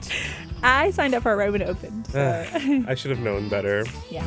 I 0.63 0.91
signed 0.91 1.15
up 1.15 1.23
for 1.23 1.33
it 1.33 1.37
right 1.37 1.53
when 1.53 1.63
it 1.63 1.69
opened. 1.69 2.07
So 2.09 2.47
I 2.89 2.95
should 2.95 3.11
have 3.11 3.21
known 3.21 3.49
better. 3.49 3.85
yeah. 4.11 4.25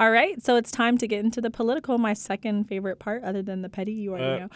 All 0.00 0.10
right, 0.10 0.42
so 0.42 0.56
it's 0.56 0.72
time 0.72 0.98
to 0.98 1.06
get 1.06 1.24
into 1.24 1.40
the 1.40 1.50
political, 1.50 1.96
my 1.96 2.12
second 2.12 2.64
favorite 2.64 2.98
part, 2.98 3.22
other 3.22 3.40
than 3.40 3.62
the 3.62 3.68
petty, 3.68 3.92
you 3.92 4.12
already 4.14 4.42
Uh. 4.42 4.48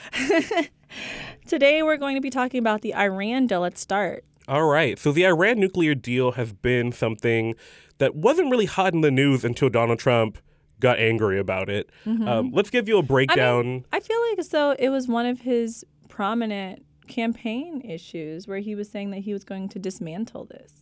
know. 0.50 0.62
Today 1.46 1.84
we're 1.84 1.98
going 1.98 2.16
to 2.16 2.20
be 2.20 2.30
talking 2.30 2.58
about 2.58 2.80
the 2.82 2.92
Iran 2.96 3.46
deal. 3.46 3.60
Let's 3.60 3.80
start. 3.80 4.24
All 4.48 4.66
right. 4.66 4.98
So 4.98 5.12
the 5.12 5.24
Iran 5.24 5.60
nuclear 5.60 5.94
deal 5.94 6.32
has 6.32 6.52
been 6.52 6.90
something 6.90 7.54
that 7.98 8.14
wasn't 8.14 8.50
really 8.50 8.66
hot 8.66 8.94
in 8.94 9.00
the 9.00 9.10
news 9.10 9.44
until 9.44 9.68
Donald 9.68 9.98
Trump 9.98 10.38
got 10.80 10.98
angry 10.98 11.38
about 11.38 11.70
it. 11.70 11.90
Um, 12.06 12.50
let's 12.52 12.70
give 12.70 12.88
you 12.88 12.98
a 12.98 13.02
breakdown. 13.02 13.84
I 13.92 14.00
feel 14.00 14.18
like 14.30 14.38
as 14.38 14.48
though 14.48 14.76
it 14.78 14.90
was 14.90 15.08
one 15.08 15.26
of 15.26 15.40
his 15.40 15.84
prominent 16.08 16.84
campaign 17.08 17.80
issues 17.82 18.46
where 18.46 18.58
he 18.58 18.74
was 18.74 18.90
saying 18.90 19.10
that 19.12 19.20
he 19.20 19.32
was 19.32 19.44
going 19.44 19.68
to 19.70 19.78
dismantle 19.78 20.46
this. 20.46 20.72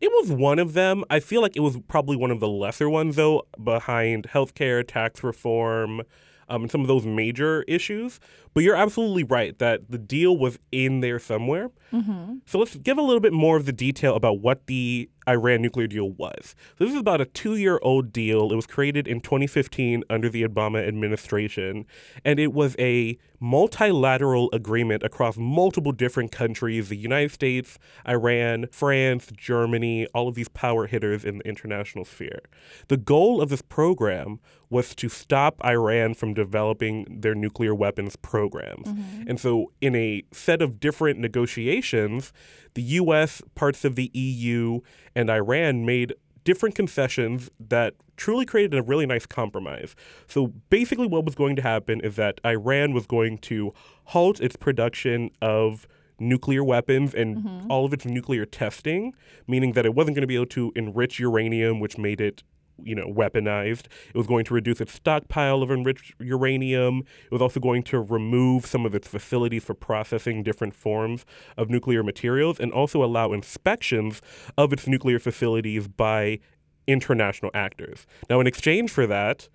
It 0.00 0.10
was 0.10 0.32
one 0.32 0.58
of 0.58 0.72
them. 0.72 1.04
I 1.10 1.20
feel 1.20 1.42
like 1.42 1.56
it 1.56 1.60
was 1.60 1.78
probably 1.86 2.16
one 2.16 2.30
of 2.30 2.40
the 2.40 2.48
lesser 2.48 2.90
ones, 2.90 3.16
though, 3.16 3.46
behind 3.62 4.24
healthcare, 4.24 4.86
tax 4.86 5.22
reform, 5.22 6.02
um, 6.48 6.62
and 6.62 6.70
some 6.70 6.80
of 6.80 6.88
those 6.88 7.06
major 7.06 7.62
issues. 7.68 8.18
But 8.54 8.64
you're 8.64 8.76
absolutely 8.76 9.24
right 9.24 9.58
that 9.58 9.90
the 9.90 9.98
deal 9.98 10.36
was 10.36 10.58
in 10.70 11.00
there 11.00 11.18
somewhere. 11.18 11.70
Mm-hmm. 11.92 12.36
So 12.46 12.58
let's 12.58 12.76
give 12.76 12.98
a 12.98 13.02
little 13.02 13.20
bit 13.20 13.32
more 13.32 13.56
of 13.56 13.66
the 13.66 13.72
detail 13.72 14.14
about 14.14 14.40
what 14.40 14.66
the 14.66 15.08
Iran 15.28 15.62
nuclear 15.62 15.86
deal 15.86 16.10
was. 16.10 16.54
So 16.78 16.84
this 16.84 16.94
is 16.94 17.00
about 17.00 17.20
a 17.20 17.26
two-year-old 17.26 18.12
deal. 18.12 18.50
It 18.50 18.56
was 18.56 18.66
created 18.66 19.06
in 19.06 19.20
2015 19.20 20.04
under 20.10 20.28
the 20.28 20.42
Obama 20.42 20.86
administration, 20.86 21.86
and 22.24 22.40
it 22.40 22.52
was 22.52 22.74
a 22.78 23.18
multilateral 23.38 24.48
agreement 24.52 25.02
across 25.02 25.36
multiple 25.36 25.92
different 25.92 26.32
countries: 26.32 26.88
the 26.88 26.96
United 26.96 27.30
States, 27.30 27.78
Iran, 28.08 28.66
France, 28.72 29.30
Germany, 29.36 30.06
all 30.14 30.28
of 30.28 30.34
these 30.34 30.48
power 30.48 30.86
hitters 30.86 31.24
in 31.24 31.38
the 31.38 31.48
international 31.48 32.04
sphere. 32.04 32.40
The 32.88 32.96
goal 32.96 33.40
of 33.40 33.48
this 33.48 33.62
program 33.62 34.40
was 34.70 34.94
to 34.96 35.08
stop 35.08 35.62
Iran 35.64 36.14
from 36.14 36.34
developing 36.34 37.06
their 37.20 37.34
nuclear 37.34 37.74
weapons 37.74 38.16
programs. 38.42 38.88
Mm-hmm. 38.88 39.28
And 39.28 39.40
so, 39.40 39.72
in 39.80 39.94
a 39.94 40.24
set 40.32 40.60
of 40.62 40.80
different 40.80 41.20
negotiations, 41.20 42.32
the 42.74 42.82
US, 43.00 43.40
parts 43.54 43.84
of 43.84 43.94
the 43.94 44.10
EU, 44.12 44.80
and 45.14 45.30
Iran 45.30 45.86
made 45.86 46.14
different 46.44 46.74
concessions 46.74 47.50
that 47.60 47.94
truly 48.16 48.44
created 48.44 48.76
a 48.76 48.82
really 48.82 49.06
nice 49.06 49.26
compromise. 49.26 49.94
So 50.26 50.48
basically, 50.70 51.06
what 51.06 51.24
was 51.24 51.36
going 51.36 51.54
to 51.56 51.62
happen 51.62 52.00
is 52.00 52.16
that 52.16 52.40
Iran 52.44 52.92
was 52.92 53.06
going 53.06 53.38
to 53.50 53.72
halt 54.06 54.40
its 54.40 54.56
production 54.56 55.30
of 55.40 55.86
nuclear 56.18 56.64
weapons 56.64 57.14
and 57.14 57.36
mm-hmm. 57.36 57.70
all 57.70 57.84
of 57.84 57.92
its 57.92 58.04
nuclear 58.04 58.44
testing, 58.44 59.14
meaning 59.46 59.72
that 59.72 59.86
it 59.86 59.94
wasn't 59.94 60.16
going 60.16 60.22
to 60.22 60.26
be 60.26 60.34
able 60.34 60.46
to 60.46 60.72
enrich 60.74 61.20
uranium, 61.20 61.78
which 61.78 61.96
made 61.96 62.20
it 62.20 62.42
you 62.84 62.94
know, 62.94 63.06
weaponized. 63.06 63.86
It 64.08 64.16
was 64.16 64.26
going 64.26 64.44
to 64.46 64.54
reduce 64.54 64.80
its 64.80 64.92
stockpile 64.92 65.62
of 65.62 65.70
enriched 65.70 66.14
uranium. 66.20 67.04
It 67.24 67.32
was 67.32 67.42
also 67.42 67.60
going 67.60 67.82
to 67.84 68.00
remove 68.00 68.66
some 68.66 68.86
of 68.86 68.94
its 68.94 69.08
facilities 69.08 69.64
for 69.64 69.74
processing 69.74 70.42
different 70.42 70.74
forms 70.74 71.24
of 71.56 71.70
nuclear 71.70 72.02
materials 72.02 72.58
and 72.60 72.72
also 72.72 73.02
allow 73.04 73.32
inspections 73.32 74.20
of 74.56 74.72
its 74.72 74.86
nuclear 74.86 75.18
facilities 75.18 75.88
by 75.88 76.38
international 76.86 77.50
actors. 77.54 78.06
Now, 78.28 78.40
in 78.40 78.46
exchange 78.46 78.90
for 78.90 79.06
that, 79.06 79.48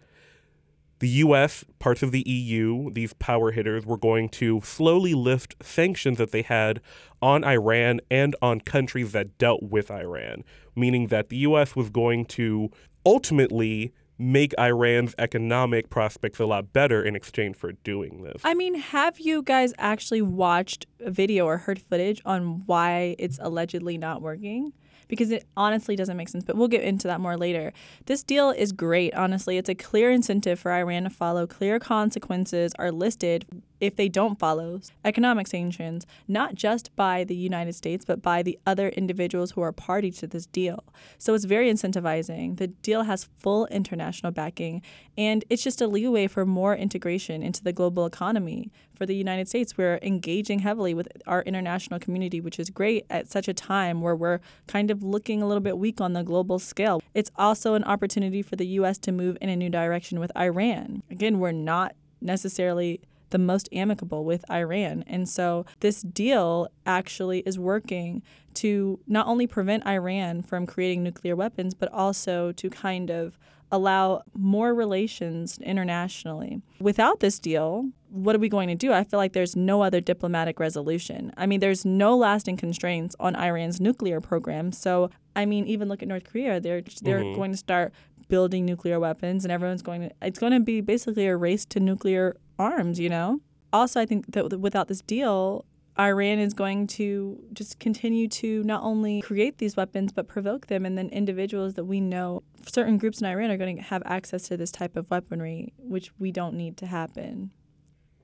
the 0.99 1.09
US, 1.09 1.63
parts 1.77 2.01
of 2.01 2.11
the 2.11 2.27
EU, 2.27 2.89
these 2.91 3.13
power 3.13 3.51
hitters 3.51 3.85
were 3.85 3.97
going 3.97 4.29
to 4.29 4.61
slowly 4.63 5.13
lift 5.13 5.55
sanctions 5.61 6.17
that 6.17 6.31
they 6.31 6.41
had 6.41 6.81
on 7.21 7.43
Iran 7.43 8.01
and 8.09 8.35
on 8.41 8.61
countries 8.61 9.11
that 9.11 9.37
dealt 9.37 9.63
with 9.63 9.91
Iran, 9.91 10.43
meaning 10.75 11.07
that 11.07 11.29
the 11.29 11.37
US 11.37 11.75
was 11.75 11.89
going 11.89 12.25
to 12.25 12.69
ultimately 13.07 13.93
make 14.19 14.53
Iran's 14.59 15.15
economic 15.17 15.89
prospects 15.89 16.39
a 16.39 16.45
lot 16.45 16.73
better 16.73 17.01
in 17.01 17.15
exchange 17.15 17.55
for 17.55 17.71
doing 17.71 18.23
this. 18.23 18.41
I 18.43 18.53
mean, 18.53 18.75
have 18.75 19.19
you 19.19 19.43
guys 19.43 19.73
actually 19.77 20.21
watched 20.21 20.87
a 20.99 21.11
video 21.11 21.45
or 21.45 21.57
heard 21.57 21.79
footage 21.79 22.21
on 22.25 22.63
why 22.65 23.15
it's 23.17 23.39
allegedly 23.41 23.97
not 23.97 24.21
working? 24.21 24.73
Because 25.07 25.31
it 25.31 25.45
honestly 25.55 25.95
doesn't 25.95 26.17
make 26.17 26.27
sense, 26.27 26.43
but 26.43 26.57
we'll 26.57 26.67
get 26.67 26.81
into 26.81 27.07
that 27.07 27.21
more 27.21 27.37
later. 27.37 27.71
This 28.07 28.23
deal 28.23 28.49
is 28.49 28.73
great, 28.73 29.13
honestly. 29.13 29.57
It's 29.57 29.69
a 29.69 29.75
clear 29.75 30.11
incentive 30.11 30.59
for 30.59 30.73
Iran 30.73 31.03
to 31.03 31.09
follow. 31.09 31.47
Clear 31.47 31.79
consequences 31.79 32.73
are 32.77 32.91
listed 32.91 33.45
if 33.79 33.95
they 33.95 34.09
don't 34.09 34.39
follow 34.39 34.81
economic 35.05 35.47
sanctions, 35.47 36.05
not 36.27 36.55
just 36.55 36.95
by 36.95 37.23
the 37.23 37.35
United 37.35 37.73
States, 37.73 38.05
but 38.05 38.21
by 38.21 38.41
the 38.41 38.57
other 38.65 38.89
individuals 38.89 39.51
who 39.51 39.61
are 39.61 39.71
party 39.71 40.11
to 40.11 40.27
this 40.27 40.45
deal. 40.45 40.83
So 41.17 41.33
it's 41.33 41.45
very 41.45 41.71
incentivizing. 41.71 42.57
The 42.57 42.67
deal 42.67 43.03
has 43.03 43.29
full 43.37 43.67
international 43.67 44.31
backing, 44.31 44.81
and 45.17 45.43
it's 45.49 45.63
just 45.63 45.81
a 45.81 45.87
leeway 45.87 46.27
for 46.27 46.45
more 46.45 46.75
integration 46.75 47.43
into 47.43 47.63
the 47.63 47.73
global 47.73 48.05
economy. 48.05 48.71
For 48.95 49.05
the 49.05 49.15
United 49.15 49.47
States, 49.47 49.77
we're 49.77 49.99
engaging 50.01 50.59
heavily 50.59 50.95
with 50.95 51.07
our 51.27 51.43
international 51.43 51.99
community, 51.99 52.41
which 52.41 52.59
is 52.59 52.71
great 52.71 53.05
at 53.11 53.29
such 53.29 53.47
a 53.47 53.53
time 53.53 54.01
where 54.01 54.15
we're 54.15 54.39
kind 54.65 54.89
of 54.89 55.03
looking 55.03 55.41
a 55.41 55.47
little 55.47 55.61
bit 55.61 55.77
weak 55.77 56.01
on 56.01 56.13
the 56.13 56.23
global 56.23 56.57
scale. 56.57 57.01
It's 57.13 57.29
also 57.35 57.75
an 57.75 57.83
opportunity 57.83 58.41
for 58.41 58.55
the 58.55 58.65
U.S. 58.67 58.97
to 58.99 59.11
move 59.11 59.37
in 59.39 59.49
a 59.49 59.55
new 59.55 59.69
direction 59.69 60.19
with 60.19 60.31
Iran. 60.35 61.03
Again, 61.11 61.39
we're 61.39 61.51
not 61.51 61.95
necessarily 62.21 62.99
the 63.29 63.37
most 63.37 63.69
amicable 63.71 64.25
with 64.25 64.49
Iran. 64.49 65.03
And 65.07 65.27
so 65.27 65.65
this 65.79 66.01
deal 66.01 66.67
actually 66.85 67.39
is 67.39 67.59
working 67.59 68.21
to 68.55 68.99
not 69.07 69.27
only 69.27 69.47
prevent 69.47 69.85
Iran 69.85 70.41
from 70.41 70.65
creating 70.65 71.03
nuclear 71.03 71.35
weapons, 71.35 71.73
but 71.73 71.91
also 71.93 72.51
to 72.53 72.69
kind 72.69 73.09
of 73.09 73.37
allow 73.71 74.23
more 74.33 74.73
relations 74.73 75.57
internationally. 75.59 76.61
Without 76.79 77.19
this 77.19 77.37
deal, 77.37 77.89
what 78.09 78.35
are 78.35 78.39
we 78.39 78.49
going 78.49 78.69
to 78.69 78.75
do? 78.75 78.93
I 78.93 79.03
feel 79.03 79.17
like 79.17 79.33
there's 79.33 79.55
no 79.55 79.83
other 79.83 79.99
diplomatic 79.99 80.59
resolution. 80.59 81.33
I 81.37 81.45
mean, 81.45 81.59
there's 81.59 81.83
no 81.83 82.15
lasting 82.15 82.57
constraints 82.57 83.15
on 83.19 83.35
Iran's 83.35 83.81
nuclear 83.81 84.21
program. 84.21 84.71
So, 84.71 85.09
I 85.35 85.45
mean, 85.45 85.67
even 85.67 85.89
look 85.89 86.01
at 86.01 86.07
North 86.07 86.23
Korea. 86.23 86.59
They're 86.59 86.81
they're 87.01 87.19
mm-hmm. 87.19 87.35
going 87.35 87.51
to 87.51 87.57
start 87.57 87.93
building 88.29 88.65
nuclear 88.65 88.99
weapons 88.99 89.45
and 89.45 89.51
everyone's 89.53 89.81
going 89.81 90.01
to 90.01 90.11
it's 90.21 90.37
going 90.37 90.51
to 90.51 90.59
be 90.59 90.81
basically 90.81 91.27
a 91.27 91.37
race 91.37 91.63
to 91.63 91.79
nuclear 91.79 92.35
arms, 92.59 92.99
you 92.99 93.09
know? 93.09 93.41
Also, 93.73 93.99
I 93.99 94.05
think 94.05 94.31
that 94.33 94.59
without 94.59 94.87
this 94.87 95.01
deal, 95.01 95.65
Iran 95.99 96.39
is 96.39 96.53
going 96.53 96.87
to 96.87 97.43
just 97.53 97.79
continue 97.79 98.27
to 98.27 98.63
not 98.63 98.83
only 98.83 99.21
create 99.21 99.57
these 99.57 99.75
weapons, 99.75 100.11
but 100.13 100.27
provoke 100.27 100.67
them. 100.67 100.85
And 100.85 100.97
then 100.97 101.09
individuals 101.09 101.73
that 101.73 101.85
we 101.85 101.99
know, 101.99 102.43
certain 102.67 102.97
groups 102.97 103.19
in 103.19 103.27
Iran 103.27 103.49
are 103.49 103.57
going 103.57 103.77
to 103.77 103.81
have 103.81 104.03
access 104.05 104.43
to 104.49 104.57
this 104.57 104.71
type 104.71 104.95
of 104.95 105.09
weaponry, 105.09 105.73
which 105.77 106.11
we 106.19 106.31
don't 106.31 106.55
need 106.55 106.77
to 106.77 106.85
happen. 106.85 107.51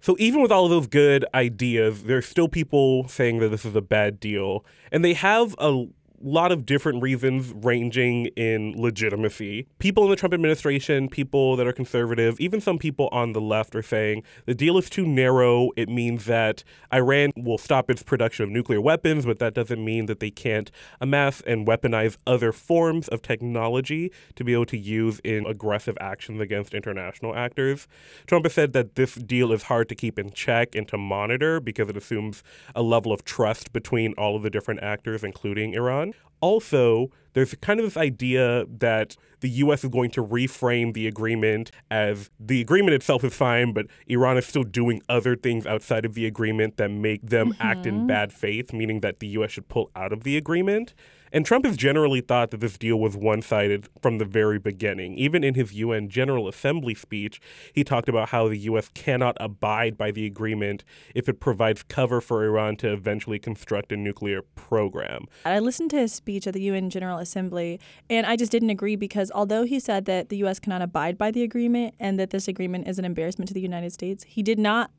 So 0.01 0.15
even 0.19 0.41
with 0.41 0.51
all 0.51 0.65
of 0.65 0.71
those 0.71 0.87
good 0.87 1.25
ideas, 1.33 2.03
there's 2.03 2.27
still 2.27 2.49
people 2.49 3.07
saying 3.07 3.39
that 3.39 3.49
this 3.49 3.65
is 3.65 3.75
a 3.75 3.81
bad 3.81 4.19
deal. 4.19 4.65
And 4.91 5.03
they 5.03 5.13
have 5.13 5.55
a 5.57 5.85
lot 6.23 6.51
of 6.51 6.65
different 6.65 7.01
reasons 7.01 7.53
ranging 7.55 8.27
in 8.37 8.73
legitimacy. 8.77 9.67
People 9.79 10.05
in 10.05 10.09
the 10.09 10.15
Trump 10.15 10.33
administration, 10.33 11.09
people 11.09 11.55
that 11.57 11.67
are 11.67 11.73
conservative, 11.73 12.39
even 12.39 12.61
some 12.61 12.77
people 12.77 13.09
on 13.11 13.33
the 13.33 13.41
left 13.41 13.75
are 13.75 13.81
saying 13.81 14.23
the 14.45 14.55
deal 14.55 14.77
is 14.77 14.89
too 14.89 15.05
narrow. 15.05 15.69
It 15.75 15.89
means 15.89 16.25
that 16.25 16.63
Iran 16.93 17.31
will 17.35 17.57
stop 17.57 17.89
its 17.89 18.03
production 18.03 18.43
of 18.43 18.49
nuclear 18.49 18.79
weapons, 18.79 19.25
but 19.25 19.39
that 19.39 19.53
doesn't 19.53 19.83
mean 19.83 20.05
that 20.05 20.19
they 20.19 20.31
can't 20.31 20.71
amass 21.01 21.41
and 21.41 21.67
weaponize 21.67 22.17
other 22.25 22.51
forms 22.51 23.07
of 23.09 23.21
technology 23.21 24.11
to 24.35 24.43
be 24.43 24.53
able 24.53 24.65
to 24.67 24.77
use 24.77 25.19
in 25.23 25.45
aggressive 25.45 25.97
actions 25.99 26.39
against 26.39 26.73
international 26.73 27.35
actors. 27.35 27.87
Trump 28.27 28.45
has 28.45 28.53
said 28.53 28.73
that 28.73 28.95
this 28.95 29.15
deal 29.15 29.51
is 29.51 29.63
hard 29.63 29.89
to 29.89 29.95
keep 29.95 30.17
in 30.17 30.31
check 30.31 30.75
and 30.75 30.87
to 30.87 30.97
monitor 30.97 31.59
because 31.59 31.89
it 31.89 31.97
assumes 31.97 32.43
a 32.75 32.81
level 32.81 33.11
of 33.11 33.23
trust 33.25 33.73
between 33.73 34.13
all 34.13 34.35
of 34.35 34.43
the 34.43 34.49
different 34.49 34.81
actors, 34.81 35.23
including 35.23 35.73
Iran. 35.73 36.12
Also, 36.41 37.09
there's 37.33 37.55
kind 37.55 37.79
of 37.79 37.85
this 37.85 37.97
idea 37.97 38.65
that 38.65 39.15
the 39.39 39.49
U.S. 39.49 39.83
is 39.83 39.89
going 39.89 40.11
to 40.11 40.23
reframe 40.23 40.93
the 40.93 41.07
agreement 41.07 41.71
as 41.91 42.29
the 42.39 42.61
agreement 42.61 42.93
itself 42.93 43.23
is 43.23 43.33
fine, 43.33 43.73
but 43.73 43.87
Iran 44.07 44.37
is 44.37 44.45
still 44.45 44.63
doing 44.63 45.01
other 45.09 45.35
things 45.35 45.65
outside 45.65 46.05
of 46.05 46.13
the 46.13 46.25
agreement 46.25 46.77
that 46.77 46.91
make 46.91 47.21
them 47.21 47.53
mm-hmm. 47.53 47.61
act 47.61 47.85
in 47.85 47.99
mm-hmm. 47.99 48.07
bad 48.07 48.31
faith, 48.31 48.71
meaning 48.71 49.01
that 49.01 49.19
the 49.19 49.27
U.S. 49.27 49.51
should 49.51 49.67
pull 49.67 49.89
out 49.95 50.13
of 50.13 50.23
the 50.23 50.37
agreement. 50.37 50.93
And 51.33 51.47
Trump 51.47 51.65
has 51.65 51.75
generally 51.75 52.21
thought 52.21 52.51
that 52.51 52.59
this 52.59 52.77
deal 52.77 52.99
was 52.99 53.17
one 53.17 53.41
sided 53.41 53.89
from 53.99 54.19
the 54.19 54.25
very 54.25 54.59
beginning. 54.59 55.17
Even 55.17 55.43
in 55.43 55.55
his 55.55 55.73
UN 55.73 56.07
General 56.07 56.47
Assembly 56.47 56.93
speech, 56.93 57.41
he 57.73 57.83
talked 57.83 58.07
about 58.07 58.29
how 58.29 58.47
the 58.47 58.57
U.S. 58.57 58.89
cannot 58.93 59.35
abide 59.39 59.97
by 59.97 60.11
the 60.11 60.27
agreement 60.27 60.83
if 61.15 61.27
it 61.27 61.39
provides 61.39 61.81
cover 61.81 62.21
for 62.21 62.45
Iran 62.45 62.75
to 62.77 62.93
eventually 62.93 63.39
construct 63.39 63.91
a 63.91 63.97
nuclear 63.97 64.43
program. 64.43 65.25
I 65.43 65.57
listened 65.57 65.89
to 65.89 65.97
his 65.97 66.13
speech 66.13 66.45
at 66.45 66.53
the 66.53 66.61
UN 66.61 66.91
General 66.91 67.17
Assembly, 67.17 67.79
and 68.11 68.27
I 68.27 68.35
just 68.35 68.51
didn't 68.51 68.69
agree 68.69 68.95
because 68.95 69.31
although 69.33 69.63
he 69.63 69.79
said 69.79 70.05
that 70.05 70.29
the 70.29 70.37
U.S. 70.37 70.59
cannot 70.59 70.83
abide 70.83 71.17
by 71.17 71.31
the 71.31 71.41
agreement 71.41 71.95
and 71.99 72.19
that 72.19 72.29
this 72.29 72.47
agreement 72.47 72.87
is 72.87 72.99
an 72.99 73.05
embarrassment 73.05 73.47
to 73.47 73.55
the 73.55 73.61
United 73.61 73.91
States, 73.91 74.23
he 74.25 74.43
did 74.43 74.59
not 74.59 74.91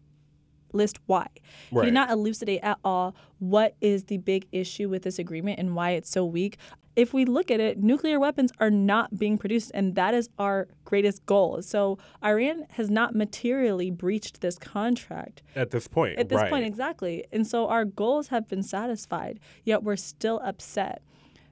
list 0.75 0.99
why. 1.07 1.27
Right. 1.71 1.85
He 1.85 1.87
did 1.87 1.95
not 1.95 2.11
elucidate 2.11 2.61
at 2.63 2.79
all 2.85 3.15
what 3.39 3.75
is 3.81 4.05
the 4.05 4.19
big 4.19 4.47
issue 4.53 4.89
with 4.89 5.03
this 5.03 5.19
agreement 5.19 5.59
and 5.59 5.75
why 5.75 5.91
it's 5.91 6.11
so 6.11 6.25
weak. 6.25 6.59
If 6.97 7.13
we 7.13 7.25
look 7.25 7.51
at 7.51 7.59
it, 7.59 7.83
nuclear 7.83 8.21
weapons 8.21 8.53
are 8.61 8.71
not 8.71 9.19
being 9.19 9.37
produced, 9.37 9.73
and 9.75 9.97
that 9.97 10.15
is 10.15 10.29
our 10.39 10.69
greatest 10.85 11.27
goal. 11.27 11.61
So 11.61 11.99
Iran 12.25 12.67
has 12.71 12.89
not 12.89 13.17
materially 13.17 13.91
breached 13.91 14.41
this 14.41 14.59
contract 14.59 15.43
at 15.57 15.73
this 15.73 15.89
point. 15.89 16.19
At 16.19 16.29
this 16.29 16.41
right. 16.41 16.51
point, 16.51 16.67
exactly. 16.67 17.25
And 17.33 17.47
so 17.47 17.67
our 17.69 17.85
goals 17.85 18.29
have 18.29 18.49
been 18.49 18.63
satisfied, 18.63 19.41
yet 19.65 19.83
we're 19.83 19.97
still 19.97 20.41
upset. 20.45 21.03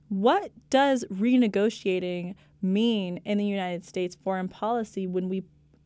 What 0.08 0.52
does 0.70 1.04
renegotiating 1.12 2.35
mean 2.61 3.16
in 3.24 3.38
the 3.38 3.46
United 3.46 3.85
States 3.85 4.16
foreign 4.22 4.48
policy 4.48 5.08
when 5.08 5.28
we 5.28 5.42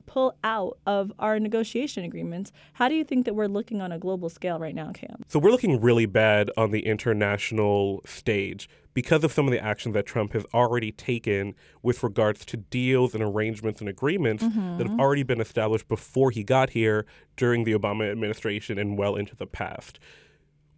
pull 0.07 0.37
out 0.45 0.79
of 0.87 1.13
our 1.19 1.39
negotiation 1.39 2.05
agreements. 2.05 2.53
How 2.75 2.89
do 2.89 2.95
you 2.95 3.05
think 3.05 3.25
that 3.27 3.35
we're 3.35 3.49
looking 3.49 3.81
on 3.81 3.93
a 3.93 3.99
global 3.99 4.29
scale 4.29 4.59
right 4.59 4.75
now, 4.75 4.93
Cam? 4.93 5.23
So 5.29 5.39
we're 5.39 5.51
looking 5.51 5.81
really 5.81 6.07
bad 6.07 6.51
on 6.57 6.71
the 6.71 6.87
international 6.87 8.03
stage 8.07 8.69
because 8.95 9.23
of 9.25 9.31
some 9.31 9.47
of 9.47 9.53
the 9.53 9.63
actions 9.63 9.93
that 9.93 10.07
Trump 10.07 10.33
has 10.33 10.47
already 10.55 10.91
taken 10.91 11.55
with 11.83 12.03
regards 12.03 12.47
to 12.47 12.57
deals 12.57 13.13
and 13.13 13.23
arrangements 13.23 13.81
and 13.81 13.91
agreements 13.91 14.43
mm-hmm. 14.43 14.79
that 14.79 14.85
have 14.85 14.93
mm-hmm. 14.93 15.01
already 15.01 15.23
been 15.23 15.41
established 15.41 15.87
before 15.87 16.31
he 16.31 16.43
got 16.43 16.71
here 16.71 17.05
during 17.37 17.65
the 17.65 17.73
Obama 17.75 18.11
administration 18.11 18.79
and 18.79 18.97
well 18.97 19.15
into 19.15 19.37
the 19.37 19.47
past. 19.47 19.99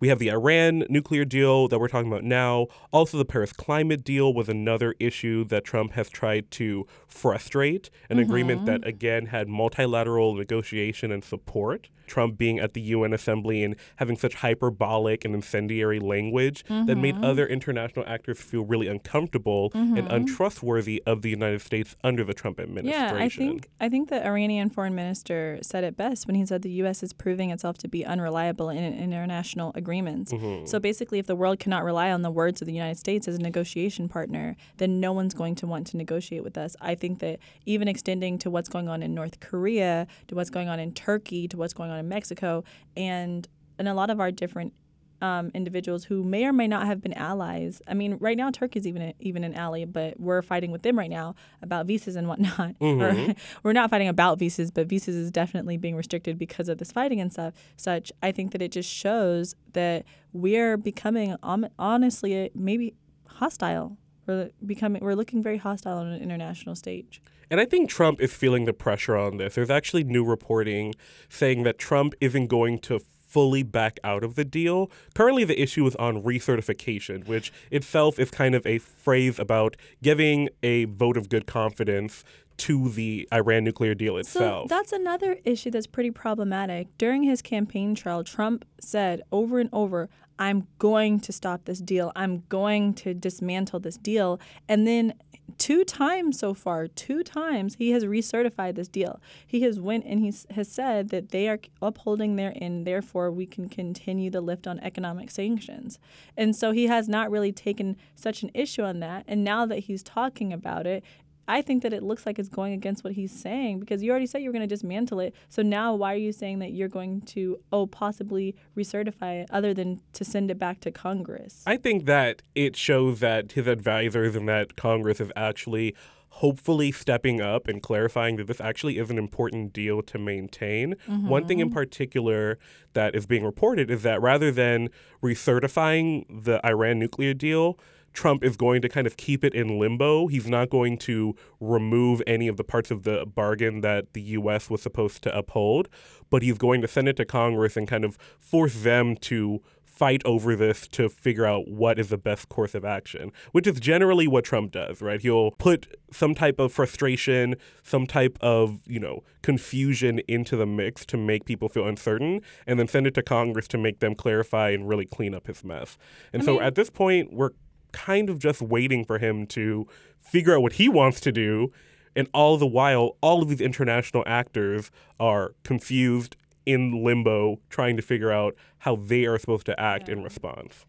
We 0.01 0.09
have 0.09 0.19
the 0.19 0.31
Iran 0.31 0.85
nuclear 0.89 1.25
deal 1.25 1.69
that 1.69 1.79
we're 1.79 1.89
talking 1.89 2.11
about 2.11 2.25
now. 2.25 2.69
Also, 2.93 3.19
the 3.19 3.25
Paris 3.25 3.53
climate 3.53 4.05
deal 4.05 4.33
was 4.33 4.49
another 4.49 4.95
issue 5.01 5.45
that 5.47 5.65
Trump 5.65 5.93
has 5.93 6.09
tried 6.09 6.51
to 6.53 6.87
frustrate, 7.07 7.91
an 8.09 8.17
mm-hmm. 8.17 8.29
agreement 8.29 8.67
that, 8.67 8.87
again, 8.87 9.27
had 9.27 9.49
multilateral 9.49 10.35
negotiation 10.35 11.11
and 11.11 11.25
support. 11.25 11.89
Trump 12.09 12.38
being 12.38 12.59
at 12.59 12.75
the 12.75 12.81
UN 12.81 13.12
Assembly 13.12 13.62
and 13.62 13.77
having 13.97 14.16
such 14.16 14.35
hyperbolic 14.35 15.25
and 15.25 15.35
incendiary 15.35 16.01
language 16.01 16.64
mm-hmm. 16.64 16.87
that 16.87 16.97
made 16.97 17.14
mm-hmm. 17.14 17.25
other 17.25 17.47
international 17.47 18.05
actors 18.09 18.40
feel 18.40 18.64
really 18.64 18.88
uncomfortable 18.88 19.71
mm-hmm. 19.71 19.97
and 19.97 20.11
untrustworthy 20.11 21.03
of 21.07 21.23
the 21.23 21.31
United 21.31 21.61
States 21.61 21.97
under 22.03 22.25
the 22.25 22.35
Trump 22.35 22.61
administration. 22.61 23.18
Yeah, 23.18 23.25
I 23.25 23.29
think 23.29 23.68
I 23.81 23.88
think 23.88 24.09
the 24.09 24.25
Iranian 24.25 24.71
foreign 24.71 24.94
minister 24.94 25.59
said 25.62 25.85
it 25.85 25.97
best 25.97 26.27
when 26.27 26.35
he 26.37 26.44
said 26.47 26.62
the 26.62 26.71
U.S. 26.83 27.03
is 27.03 27.12
proving 27.12 27.51
itself 27.51 27.79
to 27.79 27.88
be 27.88 28.05
unreliable 28.05 28.71
in 28.71 28.79
international 28.79 29.73
agreements. 29.75 30.33
Mm-hmm. 30.33 30.66
So 30.66 30.79
basically, 30.81 31.18
if 31.18 31.27
the 31.27 31.37
world 31.37 31.59
cannot 31.59 31.85
rely 31.85 32.11
on 32.11 32.23
the 32.23 32.31
words 32.31 32.61
of 32.62 32.66
the 32.66 32.73
United 32.73 32.99
States 32.99 33.29
as 33.29 33.37
a 33.37 33.40
negotiation 33.40 34.09
partner, 34.09 34.57
then 34.79 35.01
no 35.01 35.12
one's 35.12 35.35
going 35.35 35.55
to 35.57 35.66
want 35.66 35.87
to 35.88 35.97
negotiate 35.97 36.42
with 36.42 36.57
us. 36.57 36.77
I 36.81 36.94
think 36.94 37.18
that 37.21 37.38
even 37.66 37.88
extending 37.88 38.38
to 38.38 38.51
what's 38.51 38.68
going 38.68 38.88
on 38.88 39.03
in 39.03 39.14
North 39.14 39.40
Korea, 39.40 40.07
to 40.29 40.35
what's 40.35 40.51
going 40.51 40.68
on 40.68 40.81
in 40.81 40.92
Turkey, 40.92 41.49
to 41.49 41.57
what's 41.57 41.75
going 41.75 41.90
on 41.90 41.98
in 41.99 42.09
Mexico, 42.09 42.65
and 42.97 43.47
and 43.79 43.89
a 43.89 43.95
lot 43.95 44.11
of 44.11 44.21
our 44.21 44.31
different 44.31 44.73
um, 45.21 45.51
individuals 45.55 46.05
who 46.05 46.23
may 46.23 46.45
or 46.45 46.53
may 46.53 46.69
not 46.69 46.87
have 46.87 47.01
been 47.01 47.13
allies. 47.15 47.83
I 47.89 47.95
mean, 47.95 48.19
right 48.21 48.37
now 48.37 48.51
Turkey's 48.51 48.87
even 48.87 49.03
a, 49.03 49.15
even 49.19 49.43
an 49.43 49.55
ally, 49.55 49.85
but 49.85 50.19
we're 50.21 50.43
fighting 50.43 50.71
with 50.71 50.83
them 50.83 50.97
right 50.99 51.11
now 51.11 51.35
about 51.61 51.87
visas 51.87 52.17
and 52.17 52.29
whatnot. 52.29 52.75
Mm-hmm. 52.89 53.33
we're 53.63 53.73
not 53.73 53.91
fighting 53.91 54.09
about 54.09 54.39
visas, 54.39 54.71
but 54.71 54.87
visas 54.87 55.15
is 55.15 55.31
definitely 55.31 55.77
being 55.77 55.97
restricted 55.97 56.39
because 56.39 56.69
of 56.69 56.79
this 56.79 56.93
fighting 56.93 57.21
and 57.21 57.33
stuff. 57.33 57.55
Such, 57.77 58.13
I 58.23 58.33
think 58.33 58.53
that 58.53 58.63
it 58.63 58.73
just 58.73 58.89
shows 58.89 59.55
that 59.73 60.05
we're 60.33 60.77
becoming 60.77 61.37
honestly 61.43 62.51
maybe 62.55 62.95
hostile 63.27 63.99
we're 64.29 64.51
becoming 64.65 65.03
we're 65.03 65.15
looking 65.15 65.43
very 65.43 65.57
hostile 65.57 65.99
on 65.99 66.07
an 66.07 66.23
international 66.23 66.77
stage. 66.77 67.21
And 67.51 67.61
I 67.61 67.65
think 67.65 67.89
Trump 67.89 68.21
is 68.21 68.33
feeling 68.33 68.65
the 68.65 68.73
pressure 68.73 69.17
on 69.17 69.39
this. 69.39 69.55
There's 69.55 69.71
actually 69.71 70.05
new 70.05 70.25
reporting 70.25 70.95
saying 71.29 71.63
that 71.63 71.79
Trump 71.79 72.15
isn't 72.21 72.47
going 72.47 72.79
to 72.81 73.01
fully 73.29 73.63
back 73.63 73.99
out 74.03 74.25
of 74.25 74.35
the 74.35 74.45
deal. 74.45 74.91
Currently, 75.15 75.45
the 75.45 75.61
issue 75.61 75.87
is 75.87 75.95
on 75.97 76.23
recertification, 76.23 77.27
which 77.27 77.53
itself 77.71 78.19
is 78.19 78.31
kind 78.31 78.55
of 78.55 78.67
a 78.67 78.79
phrase 78.79 79.39
about 79.39 79.77
giving 80.03 80.49
a 80.63 80.87
vote 80.87 81.17
of 81.17 81.29
good 81.29 81.47
confidence 81.47 82.25
to 82.59 82.89
the 82.89 83.29
Iran 83.33 83.65
nuclear 83.65 83.95
deal 83.95 84.17
itself. 84.17 84.69
So 84.69 84.75
that's 84.75 84.93
another 84.93 85.39
issue 85.45 85.71
that's 85.71 85.87
pretty 85.87 86.11
problematic. 86.11 86.89
During 86.99 87.23
his 87.23 87.41
campaign 87.41 87.95
trail, 87.95 88.25
Trump 88.25 88.65
said 88.81 89.23
over 89.31 89.61
and 89.61 89.71
over, 89.73 90.09
I'm 90.41 90.67
going 90.79 91.21
to 91.21 91.33
stop 91.33 91.65
this 91.65 91.81
deal. 91.81 92.13
I'm 92.17 92.45
going 92.49 92.95
to 92.95 93.15
dismantle 93.15 93.81
this 93.81 93.97
deal. 93.97 94.41
And 94.69 94.87
then 94.87 95.15
two 95.59 95.85
times 95.85 96.38
so 96.38 96.55
far, 96.55 96.87
two 96.87 97.23
times 97.23 97.75
he 97.75 97.90
has 97.90 98.05
recertified 98.05 98.77
this 98.77 98.88
deal. 98.88 99.21
He 99.47 99.62
has 99.62 99.81
went 99.81 100.05
and 100.07 100.21
he 100.21 100.33
has 100.55 100.68
said 100.68 101.11
that 101.11 101.31
they 101.31 101.49
are 101.49 101.59
upholding 101.83 102.37
their 102.37 102.53
end, 102.57 102.87
therefore 102.87 103.31
we 103.31 103.47
can 103.47 103.68
continue 103.68 104.31
the 104.31 104.40
lift 104.40 104.66
on 104.66 104.79
economic 104.81 105.31
sanctions. 105.31 105.99
And 106.37 106.55
so 106.55 106.71
he 106.71 106.87
has 106.87 107.09
not 107.09 107.31
really 107.31 107.53
taken 107.53 107.97
such 108.14 108.42
an 108.42 108.51
issue 108.55 108.83
on 108.83 109.01
that. 109.01 109.25
And 109.27 109.44
now 109.44 109.66
that 109.66 109.81
he's 109.81 110.03
talking 110.03 110.53
about 110.53 110.87
it, 110.87 111.05
I 111.49 111.63
think 111.63 111.83
that 111.83 111.95
it 111.95 112.03
looks 112.03 112.27
like 112.27 112.39
it's 112.39 112.51
going 112.51 112.75
against 112.75 113.03
what 113.03 113.15
he's 113.15 113.33
saying 113.33 113.81
because 113.81 114.03
you 114.03 114.11
already 114.11 114.27
said 114.27 114.43
you 114.43 114.51
were 114.51 114.53
going 114.53 114.69
to 114.69 114.75
dismantle 114.75 115.21
it. 115.21 115.35
So 115.49 115.63
now 115.63 115.95
why 115.95 116.13
are 116.13 116.19
you 116.19 116.33
saying 116.33 116.59
that 116.59 116.73
you're 116.73 116.89
going 116.89 117.23
to, 117.23 117.59
oh, 117.73 117.87
possibly 117.87 118.55
recertify 118.77 119.43
it 119.43 119.49
other 119.51 119.73
than 119.73 120.01
to 120.13 120.25
send 120.25 120.51
it 120.51 120.59
back 120.59 120.81
to 120.81 120.91
Congress? 120.91 121.63
I 121.67 121.79
think 121.79 122.05
that 122.05 122.43
it 122.55 122.77
shows 122.77 123.21
that 123.21 123.53
his 123.53 123.67
advisors 123.67 124.37
and 124.37 124.47
that 124.49 124.77
Congress 124.77 125.21
is 125.21 125.33
actually 125.35 125.95
hopefully 126.29 126.93
stepping 126.93 127.41
up 127.41 127.67
and 127.67 127.83
clarifying 127.83 128.37
that 128.37 128.47
this 128.47 128.61
actually 128.61 128.99
is 128.99 129.11
an 129.11 129.19
important 129.19 129.73
deal 129.73 130.03
to 130.03 130.19
maintain. 130.19 130.95
Mm-hmm. 131.09 131.29
One 131.29 131.47
thing 131.47 131.59
in 131.59 131.71
particular 131.71 132.59
that 132.93 133.15
is 133.15 133.27
being 133.27 133.45
reported 133.45 133.91
is 133.91 134.03
that 134.03 134.21
rather 134.21 134.53
than 134.53 134.89
recertifying 135.23 136.27
the 136.45 136.65
Iran 136.65 136.99
nuclear 136.99 137.35
deal, 137.35 137.79
Trump 138.19 138.43
is 138.43 138.57
going 138.57 138.83
to 138.83 138.89
kind 138.89 139.07
of 139.07 139.17
keep 139.17 139.45
it 139.45 139.55
in 139.55 139.79
limbo. 139.79 140.27
He's 140.27 140.49
not 140.49 140.71
going 140.71 140.99
to 140.99 141.37
remove 141.61 142.21
any 142.27 142.49
of 142.49 142.57
the 142.57 142.65
parts 142.65 142.91
of 142.91 143.05
the 143.05 143.25
bargain 143.25 143.81
that 143.83 144.13
the 144.13 144.21
U.S. 144.21 144.69
was 144.69 144.83
supposed 144.83 145.23
to 145.23 145.39
uphold, 145.39 145.89
but 146.29 146.43
he's 146.43 146.59
going 146.59 146.81
to 146.81 146.89
send 146.89 147.07
it 147.07 147.17
to 147.19 147.25
Congress 147.25 147.77
and 147.77 147.87
kind 147.87 148.05
of 148.05 148.19
force 148.41 148.83
them 148.83 149.15
to 149.19 149.61
fight 149.85 150.21
over 150.25 150.57
this 150.57 150.89
to 150.89 151.09
figure 151.09 151.47
out 151.47 151.69
what 151.69 151.97
is 151.97 152.09
the 152.09 152.19
best 152.19 152.49
course 152.49 152.75
of 152.75 152.85
action, 152.85 153.31
which 153.53 153.69
is 153.69 153.79
generally 153.79 154.27
what 154.27 154.45
Trump 154.45 154.73
does, 154.73 155.01
right? 155.01 155.21
He'll 155.21 155.53
put 155.53 155.87
some 156.11 156.35
type 156.35 156.59
of 156.59 156.73
frustration, 156.73 157.55
some 157.85 158.05
type 158.05 158.37
of, 158.41 158.81
you 158.89 158.99
know, 158.99 159.23
confusion 159.43 160.21
into 160.27 160.57
the 160.57 160.67
mix 160.67 161.07
to 161.07 161.17
make 161.17 161.45
people 161.45 161.69
feel 161.69 161.87
uncertain 161.87 162.41
and 162.67 162.81
then 162.81 162.89
send 162.89 163.07
it 163.07 163.15
to 163.15 163.23
Congress 163.23 163.69
to 163.69 163.79
make 163.79 164.01
them 164.01 164.17
clarify 164.17 164.71
and 164.71 164.89
really 164.89 165.07
clean 165.07 165.37
up 165.37 165.47
his 165.47 165.63
mess. 165.63 165.97
And 166.33 166.43
I 166.43 166.45
so 166.45 166.53
mean, 166.55 166.63
at 166.63 166.75
this 166.75 166.91
point, 166.91 167.33
we're 167.33 167.51
kind 167.92 168.31
of 168.31 168.38
just 168.38 168.61
waiting 168.61 169.05
for 169.05 169.18
him 169.18 169.46
to 169.48 169.87
figure 170.18 170.55
out 170.55 170.62
what 170.62 170.74
he 170.74 170.88
wants 170.88 171.20
to 171.20 171.33
do. 171.33 171.72
And 172.16 172.29
all 172.35 172.57
the 172.57 172.66
while, 172.66 173.16
all 173.20 173.42
of 173.42 173.48
these 173.48 173.61
international 173.61 174.24
actors 174.27 174.90
are 175.20 175.55
confused 175.62 176.37
in 176.66 177.03
limbo, 177.03 177.61
trying 177.70 177.96
to 177.96 178.03
figure 178.03 178.33
out 178.33 178.55
how 178.79 178.96
they 178.96 179.24
are 179.24 179.38
supposed 179.38 179.66
to 179.66 179.81
act 179.81 180.09
yeah. 180.09 180.16
in 180.16 180.22
response. 180.22 180.85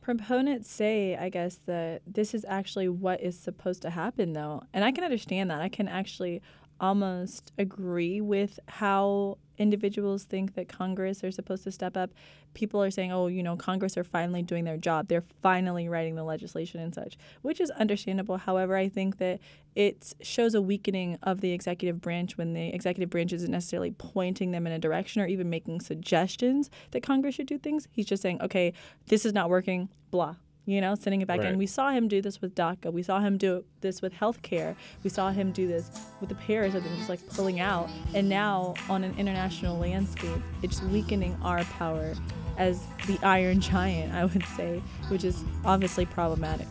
Proponents 0.00 0.70
say, 0.70 1.16
I 1.16 1.30
guess, 1.30 1.58
that 1.66 2.02
this 2.06 2.34
is 2.34 2.44
actually 2.46 2.88
what 2.88 3.20
is 3.22 3.38
supposed 3.38 3.82
to 3.82 3.90
happen, 3.90 4.34
though. 4.34 4.62
And 4.72 4.84
I 4.84 4.92
can 4.92 5.02
understand 5.02 5.50
that. 5.50 5.60
I 5.60 5.68
can 5.68 5.88
actually 5.88 6.42
almost 6.78 7.52
agree 7.58 8.20
with 8.20 8.60
how 8.68 9.38
individuals 9.58 10.24
think 10.24 10.54
that 10.54 10.68
Congress 10.68 11.22
are 11.24 11.30
supposed 11.30 11.64
to 11.64 11.72
step 11.72 11.96
up. 11.96 12.10
People 12.54 12.82
are 12.82 12.90
saying, 12.90 13.12
oh, 13.12 13.26
you 13.26 13.42
know, 13.42 13.56
Congress 13.56 13.96
are 13.96 14.04
finally 14.04 14.42
doing 14.42 14.64
their 14.64 14.76
job. 14.76 15.08
They're 15.08 15.24
finally 15.42 15.88
writing 15.88 16.14
the 16.14 16.24
legislation 16.24 16.80
and 16.80 16.94
such, 16.94 17.16
which 17.42 17.60
is 17.60 17.70
understandable. 17.72 18.36
However, 18.36 18.76
I 18.76 18.88
think 18.88 19.18
that 19.18 19.40
it 19.74 20.14
shows 20.20 20.54
a 20.54 20.62
weakening 20.62 21.18
of 21.22 21.40
the 21.40 21.52
executive 21.52 22.00
branch 22.00 22.38
when 22.38 22.52
the 22.52 22.68
executive 22.68 23.10
branch 23.10 23.32
isn't 23.32 23.50
necessarily 23.50 23.90
pointing 23.90 24.52
them 24.52 24.66
in 24.66 24.72
a 24.72 24.78
direction 24.78 25.20
or 25.20 25.26
even 25.26 25.50
making 25.50 25.80
suggestions 25.80 26.70
that 26.92 27.02
Congress 27.02 27.34
should 27.34 27.46
do 27.46 27.58
things. 27.58 27.88
He's 27.90 28.06
just 28.06 28.22
saying, 28.22 28.40
okay, 28.42 28.72
this 29.08 29.26
is 29.26 29.32
not 29.32 29.50
working, 29.50 29.88
blah 30.10 30.36
you 30.66 30.80
know, 30.80 30.94
sending 30.94 31.20
it 31.20 31.28
back 31.28 31.40
right. 31.40 31.52
in. 31.52 31.58
We 31.58 31.66
saw 31.66 31.90
him 31.90 32.08
do 32.08 32.22
this 32.22 32.40
with 32.40 32.54
DACA. 32.54 32.92
We 32.92 33.02
saw 33.02 33.20
him 33.20 33.36
do 33.36 33.64
this 33.80 34.00
with 34.00 34.14
healthcare. 34.14 34.74
We 35.02 35.10
saw 35.10 35.30
him 35.30 35.52
do 35.52 35.66
this 35.66 35.90
with 36.20 36.30
the 36.30 36.34
pairs 36.34 36.74
of 36.74 36.84
them 36.84 36.96
just 36.96 37.08
like 37.08 37.26
pulling 37.30 37.60
out. 37.60 37.88
And 38.14 38.28
now 38.28 38.74
on 38.88 39.04
an 39.04 39.14
international 39.18 39.78
landscape, 39.78 40.40
it's 40.62 40.82
weakening 40.82 41.36
our 41.42 41.64
power 41.64 42.14
as 42.56 42.80
the 43.06 43.18
iron 43.22 43.60
giant, 43.60 44.14
I 44.14 44.24
would 44.24 44.44
say, 44.56 44.80
which 45.08 45.24
is 45.24 45.44
obviously 45.64 46.06
problematic. 46.06 46.68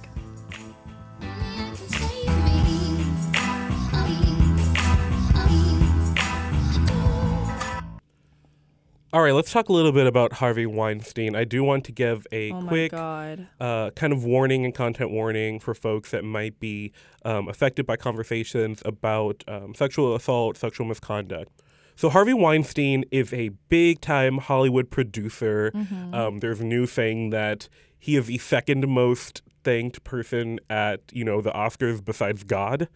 All 9.14 9.22
right, 9.22 9.32
let's 9.36 9.52
talk 9.52 9.70
a 9.70 9.74
little 9.74 9.92
bit 9.92 10.08
about 10.08 10.34
Harvey 10.34 10.66
Weinstein. 10.66 11.36
I 11.36 11.44
do 11.44 11.64
want 11.64 11.86
to 11.86 11.92
give 11.92 12.26
a 12.32 12.52
oh 12.52 12.64
quick 12.64 12.92
uh, 12.94 13.92
kind 13.92 14.12
of 14.12 14.26
warning 14.26 14.66
and 14.66 14.74
content 14.74 15.12
warning 15.12 15.60
for 15.60 15.76
folks 15.76 16.10
that 16.10 16.24
might 16.24 16.60
be 16.60 16.92
um, 17.24 17.48
affected 17.48 17.86
by 17.86 17.96
conversations 17.96 18.82
about 18.84 19.44
um, 19.48 19.76
sexual 19.76 20.16
assault, 20.16 20.58
sexual 20.58 20.88
misconduct. 20.88 21.52
So, 21.96 22.10
Harvey 22.10 22.34
Weinstein 22.34 23.06
is 23.12 23.32
a 23.34 23.50
big 23.70 24.02
time 24.02 24.40
Hollywood 24.40 24.90
producer. 24.90 25.72
Mm-hmm. 25.76 26.16
Um, 26.16 26.40
there's 26.40 26.62
news 26.62 26.92
saying 26.92 27.30
that 27.30 27.70
he 28.00 28.16
is 28.16 28.26
the 28.26 28.40
second 28.40 28.88
most 28.88 29.44
thanked 29.64 30.04
person 30.04 30.60
at, 30.72 31.02
you 31.12 31.24
know, 31.24 31.40
the 31.40 31.52
Oscars 31.52 32.04
besides 32.04 32.44
God. 32.44 32.88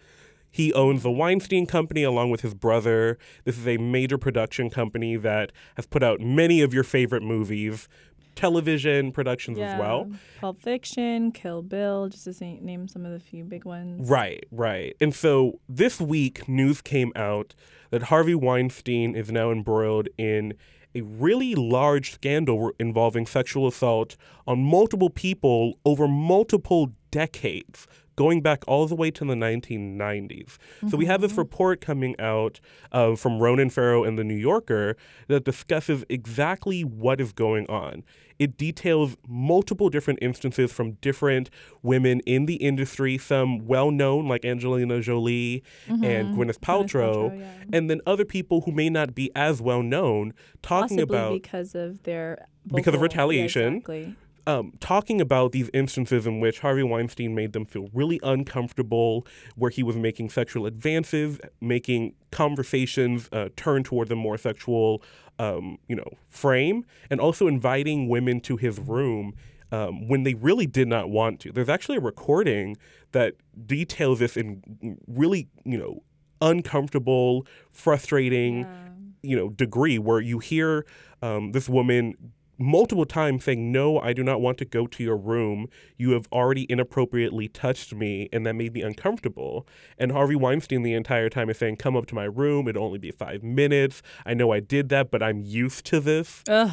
He 0.57 0.73
owns 0.73 1.03
the 1.03 1.11
Weinstein 1.11 1.67
Company 1.67 2.01
along 2.01 2.31
with 2.31 2.41
his 2.41 2.55
brother. 2.55 3.19
This 3.43 3.59
is 3.59 3.67
a 3.67 3.77
major 3.77 4.17
production 4.17 4.71
company 4.71 5.15
that 5.15 5.51
has 5.75 5.85
put 5.85 6.01
out 6.01 6.19
many 6.19 6.63
of 6.63 6.73
your 6.73 6.83
favorite 6.83 7.21
movies, 7.21 7.87
television 8.33 9.11
productions 9.11 9.59
yeah. 9.59 9.73
as 9.73 9.79
well. 9.79 10.11
Pulp 10.41 10.59
Fiction, 10.59 11.31
Kill 11.31 11.61
Bill, 11.61 12.09
just 12.09 12.23
to 12.23 12.43
name 12.43 12.87
some 12.87 13.05
of 13.05 13.11
the 13.11 13.19
few 13.19 13.43
big 13.43 13.65
ones. 13.65 14.09
Right, 14.09 14.47
right. 14.49 14.95
And 14.99 15.13
so 15.13 15.59
this 15.69 16.01
week, 16.01 16.49
news 16.49 16.81
came 16.81 17.11
out 17.15 17.53
that 17.91 18.01
Harvey 18.03 18.33
Weinstein 18.33 19.15
is 19.15 19.31
now 19.31 19.51
embroiled 19.51 20.07
in 20.17 20.55
a 20.95 21.01
really 21.01 21.53
large 21.53 22.13
scandal 22.13 22.71
involving 22.79 23.27
sexual 23.27 23.67
assault 23.67 24.17
on 24.47 24.63
multiple 24.63 25.11
people 25.11 25.77
over 25.85 26.07
multiple 26.07 26.93
decades 27.11 27.85
going 28.17 28.41
back 28.41 28.63
all 28.67 28.85
the 28.87 28.95
way 28.95 29.09
to 29.11 29.23
the 29.23 29.35
1990s. 29.35 30.27
Mm-hmm. 30.27 30.89
So 30.89 30.97
we 30.97 31.05
have 31.05 31.21
this 31.21 31.31
mm-hmm. 31.31 31.41
report 31.41 31.79
coming 31.79 32.19
out 32.19 32.59
uh, 32.91 33.15
from 33.15 33.39
Ronan 33.39 33.69
Farrow 33.69 34.03
in 34.03 34.17
The 34.17 34.25
New 34.25 34.35
Yorker 34.35 34.97
that 35.27 35.45
discusses 35.45 36.03
exactly 36.09 36.81
what 36.81 37.21
is 37.21 37.31
going 37.31 37.67
on. 37.67 38.03
It 38.39 38.57
details 38.57 39.17
multiple 39.27 39.89
different 39.89 40.19
instances 40.21 40.71
from 40.71 40.93
different 40.93 41.49
women 41.81 42.19
in 42.21 42.45
the 42.45 42.55
industry, 42.55 43.17
some 43.17 43.65
well 43.65 43.89
known 43.89 44.27
like 44.27 44.45
Angelina 44.45 44.99
Jolie 45.01 45.63
mm-hmm. 45.87 46.03
and 46.03 46.35
Gwyneth 46.35 46.59
Paltrow, 46.59 47.31
Gwyneth 47.31 47.31
Paltrow 47.31 47.39
yeah. 47.39 47.63
and 47.73 47.89
then 47.89 48.01
other 48.05 48.25
people 48.25 48.61
who 48.61 48.71
may 48.71 48.89
not 48.89 49.15
be 49.15 49.31
as 49.35 49.61
well 49.61 49.81
known 49.81 50.33
talking 50.61 50.97
Possibly 50.97 51.03
about 51.03 51.33
because 51.33 51.73
of 51.73 52.03
their 52.03 52.45
vocal, 52.65 52.77
because 52.77 52.93
of 52.93 53.01
retaliation. 53.01 53.63
Yeah, 53.63 53.77
exactly 53.77 54.15
um, 54.47 54.71
talking 54.79 55.19
about 55.19 55.51
these 55.51 55.69
instances 55.73 56.25
in 56.25 56.39
which 56.39 56.61
Harvey 56.61 56.81
Weinstein 56.81 57.35
made 57.35 57.51
them 57.51 57.65
feel 57.65 57.89
really 57.93 58.19
uncomfortable, 58.23 59.27
where 59.55 59.69
he 59.69 59.83
was 59.83 59.97
making 59.97 60.29
sexual 60.29 60.65
advances, 60.65 61.37
making 61.59 62.15
conversations 62.31 63.27
uh, 63.33 63.49
turn 63.57 63.83
toward 63.83 64.07
the 64.07 64.15
more 64.15 64.37
sexual, 64.37 65.03
um, 65.37 65.77
you 65.89 65.95
know, 65.97 66.09
frame, 66.29 66.85
and 67.09 67.19
also 67.19 67.47
inviting 67.47 68.07
women 68.07 68.39
to 68.39 68.55
his 68.55 68.79
room 68.79 69.35
um, 69.73 70.07
when 70.07 70.23
they 70.23 70.33
really 70.33 70.65
did 70.65 70.87
not 70.87 71.09
want 71.09 71.41
to. 71.41 71.51
There's 71.51 71.69
actually 71.69 71.97
a 71.97 72.01
recording 72.01 72.77
that 73.11 73.33
details 73.65 74.19
this 74.19 74.37
in 74.37 74.97
really, 75.07 75.49
you 75.65 75.77
know, 75.77 76.03
uncomfortable, 76.41 77.45
frustrating, 77.71 78.61
yeah. 78.61 78.87
you 79.23 79.35
know, 79.35 79.49
degree 79.49 79.99
where 79.99 80.21
you 80.21 80.39
hear 80.39 80.85
um, 81.21 81.51
this 81.51 81.67
woman 81.67 82.13
multiple 82.57 83.05
times 83.05 83.43
saying, 83.43 83.71
No, 83.71 83.99
I 83.99 84.13
do 84.13 84.23
not 84.23 84.41
want 84.41 84.57
to 84.59 84.65
go 84.65 84.87
to 84.87 85.03
your 85.03 85.17
room. 85.17 85.67
You 85.97 86.11
have 86.11 86.27
already 86.31 86.65
inappropriately 86.69 87.47
touched 87.47 87.93
me, 87.93 88.29
and 88.31 88.45
that 88.45 88.55
made 88.55 88.73
me 88.73 88.81
uncomfortable. 88.81 89.67
And 89.97 90.11
Harvey 90.11 90.35
Weinstein, 90.35 90.83
the 90.83 90.93
entire 90.93 91.29
time, 91.29 91.49
is 91.49 91.57
saying, 91.57 91.77
Come 91.77 91.95
up 91.95 92.05
to 92.07 92.15
my 92.15 92.25
room. 92.25 92.67
It'll 92.67 92.83
only 92.83 92.99
be 92.99 93.11
five 93.11 93.43
minutes. 93.43 94.01
I 94.25 94.33
know 94.33 94.51
I 94.51 94.59
did 94.59 94.89
that, 94.89 95.11
but 95.11 95.21
I'm 95.21 95.41
used 95.41 95.85
to 95.87 95.99
this. 95.99 96.43
Ugh. 96.47 96.71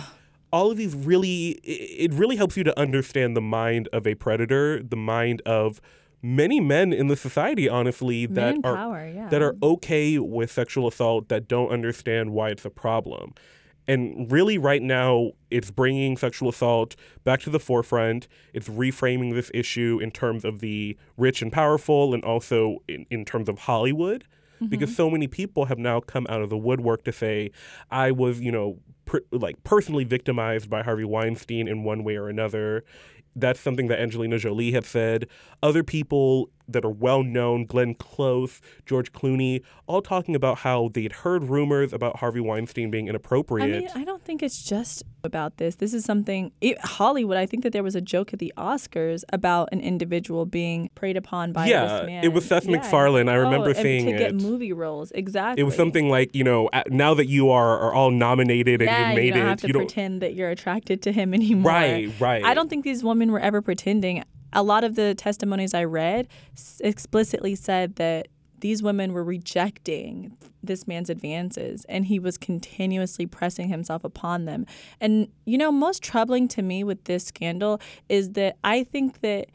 All 0.52 0.70
of 0.70 0.76
these 0.76 0.94
really, 0.94 1.58
it 1.64 2.12
really 2.12 2.36
helps 2.36 2.56
you 2.56 2.62
to 2.62 2.78
understand 2.78 3.36
the 3.36 3.40
mind 3.40 3.88
of 3.92 4.06
a 4.06 4.14
predator, 4.14 4.80
the 4.80 4.96
mind 4.96 5.42
of 5.44 5.80
many 6.24 6.58
men 6.58 6.92
in 6.92 7.08
the 7.08 7.16
society, 7.16 7.68
honestly, 7.68 8.24
that 8.26 8.56
are 8.64 9.06
yeah. 9.06 9.28
that 9.28 9.42
are 9.42 9.54
okay 9.62 10.18
with 10.18 10.50
sexual 10.50 10.88
assault 10.88 11.28
that 11.28 11.46
don't 11.46 11.70
understand 11.70 12.30
why 12.30 12.48
it's 12.48 12.64
a 12.64 12.70
problem. 12.70 13.34
And 13.86 14.30
really, 14.32 14.58
right 14.58 14.82
now, 14.82 15.32
it's 15.50 15.70
bringing 15.70 16.16
sexual 16.16 16.48
assault 16.48 16.96
back 17.22 17.40
to 17.40 17.50
the 17.50 17.60
forefront. 17.60 18.28
It's 18.52 18.68
reframing 18.68 19.34
this 19.34 19.50
issue 19.52 19.98
in 20.02 20.10
terms 20.10 20.44
of 20.44 20.60
the 20.60 20.96
rich 21.16 21.42
and 21.42 21.52
powerful 21.52 22.14
and 22.14 22.24
also 22.24 22.78
in, 22.88 23.06
in 23.10 23.24
terms 23.24 23.48
of 23.48 23.60
Hollywood. 23.60 24.24
Mm-hmm. 24.56 24.66
Because 24.66 24.94
so 24.94 25.10
many 25.10 25.26
people 25.26 25.64
have 25.66 25.78
now 25.78 26.00
come 26.00 26.26
out 26.30 26.40
of 26.40 26.48
the 26.48 26.56
woodwork 26.56 27.04
to 27.04 27.12
say, 27.12 27.50
I 27.90 28.12
was, 28.12 28.40
you 28.40 28.52
know, 28.52 28.78
per, 29.04 29.20
like 29.32 29.62
personally 29.64 30.04
victimized 30.04 30.70
by 30.70 30.82
Harvey 30.82 31.04
Weinstein 31.04 31.68
in 31.68 31.82
one 31.82 32.04
way 32.04 32.16
or 32.16 32.28
another. 32.28 32.84
That's 33.36 33.60
something 33.60 33.88
that 33.88 34.00
Angelina 34.00 34.38
Jolie 34.38 34.72
had 34.72 34.84
said. 34.84 35.26
Other 35.62 35.82
people 35.82 36.50
that 36.68 36.84
are 36.84 36.90
well 36.90 37.22
known, 37.22 37.66
Glenn 37.66 37.94
Close, 37.94 38.60
George 38.86 39.12
Clooney, 39.12 39.62
all 39.86 40.02
talking 40.02 40.34
about 40.34 40.58
how 40.58 40.90
they'd 40.92 41.12
heard 41.12 41.44
rumors 41.44 41.92
about 41.92 42.16
Harvey 42.16 42.40
Weinstein 42.40 42.90
being 42.90 43.08
inappropriate. 43.08 43.76
I 43.76 43.80
mean, 43.80 44.02
I 44.02 44.04
don't 44.04 44.24
think 44.24 44.42
it's 44.42 44.62
just 44.62 45.02
about 45.24 45.56
this. 45.56 45.76
This 45.76 45.94
is 45.94 46.04
something 46.04 46.52
it, 46.60 46.78
Hollywood. 46.80 47.36
I 47.36 47.46
think 47.46 47.62
that 47.62 47.72
there 47.72 47.82
was 47.82 47.94
a 47.94 48.00
joke 48.00 48.32
at 48.32 48.38
the 48.38 48.52
Oscars 48.56 49.24
about 49.32 49.68
an 49.72 49.80
individual 49.80 50.46
being 50.46 50.90
preyed 50.94 51.16
upon 51.16 51.52
by 51.52 51.66
Yeah, 51.66 51.98
this 51.98 52.06
man. 52.06 52.24
it 52.24 52.32
was 52.32 52.44
Seth 52.44 52.64
Yeah. 52.66 52.72
MacFarlane. 52.72 53.28
I 53.28 53.34
remember 53.34 53.66
oh, 53.68 53.70
and 53.70 53.76
seeing 53.78 54.06
to 54.06 54.12
get 54.12 54.30
it. 54.30 54.34
movie 54.34 54.72
roles. 54.72 55.10
Exactly. 55.12 55.60
it 55.60 55.64
was 55.64 55.74
something 55.76 56.08
like, 56.08 56.34
you 56.34 56.44
know, 56.44 56.68
now 56.88 57.14
that 57.14 57.26
you 57.26 57.50
are, 57.50 57.78
are 57.78 57.92
all 57.94 58.10
nominated 58.10 58.80
and 58.82 58.90
Yeah, 58.90 59.10
you 59.10 59.16
made 59.16 59.24
you 59.26 59.32
don't 59.32 59.42
it, 59.42 59.48
have 59.48 59.60
to 59.62 59.66
you 59.66 59.72
don't. 59.72 59.82
pretend 59.86 60.22
that 60.22 60.34
you're 60.34 60.50
attracted 60.50 61.02
to 61.02 61.12
him 61.12 61.32
anymore. 61.40 61.72
Right, 61.72 62.10
right. 62.20 62.44
I 62.44 62.54
don't 62.54 62.68
think 62.68 62.84
these 62.84 63.02
women 63.02 63.32
were 63.32 63.40
ever 63.40 63.62
pretending. 63.62 64.24
A 64.52 64.62
lot 64.62 64.84
of 64.84 64.94
the 64.94 65.14
testimonies 65.16 65.74
I 65.74 65.82
read 65.84 66.28
explicitly 66.80 67.54
said 67.54 67.96
that 67.96 68.28
these 68.64 68.82
women 68.82 69.12
were 69.12 69.22
rejecting 69.22 70.34
this 70.62 70.88
man's 70.88 71.10
advances 71.10 71.84
and 71.86 72.06
he 72.06 72.18
was 72.18 72.38
continuously 72.38 73.26
pressing 73.26 73.68
himself 73.68 74.04
upon 74.04 74.46
them. 74.46 74.64
And, 75.02 75.28
you 75.44 75.58
know, 75.58 75.70
most 75.70 76.02
troubling 76.02 76.48
to 76.48 76.62
me 76.62 76.82
with 76.82 77.04
this 77.04 77.26
scandal 77.26 77.78
is 78.08 78.30
that 78.30 78.56
I 78.64 78.82
think 78.82 79.20
that 79.20 79.48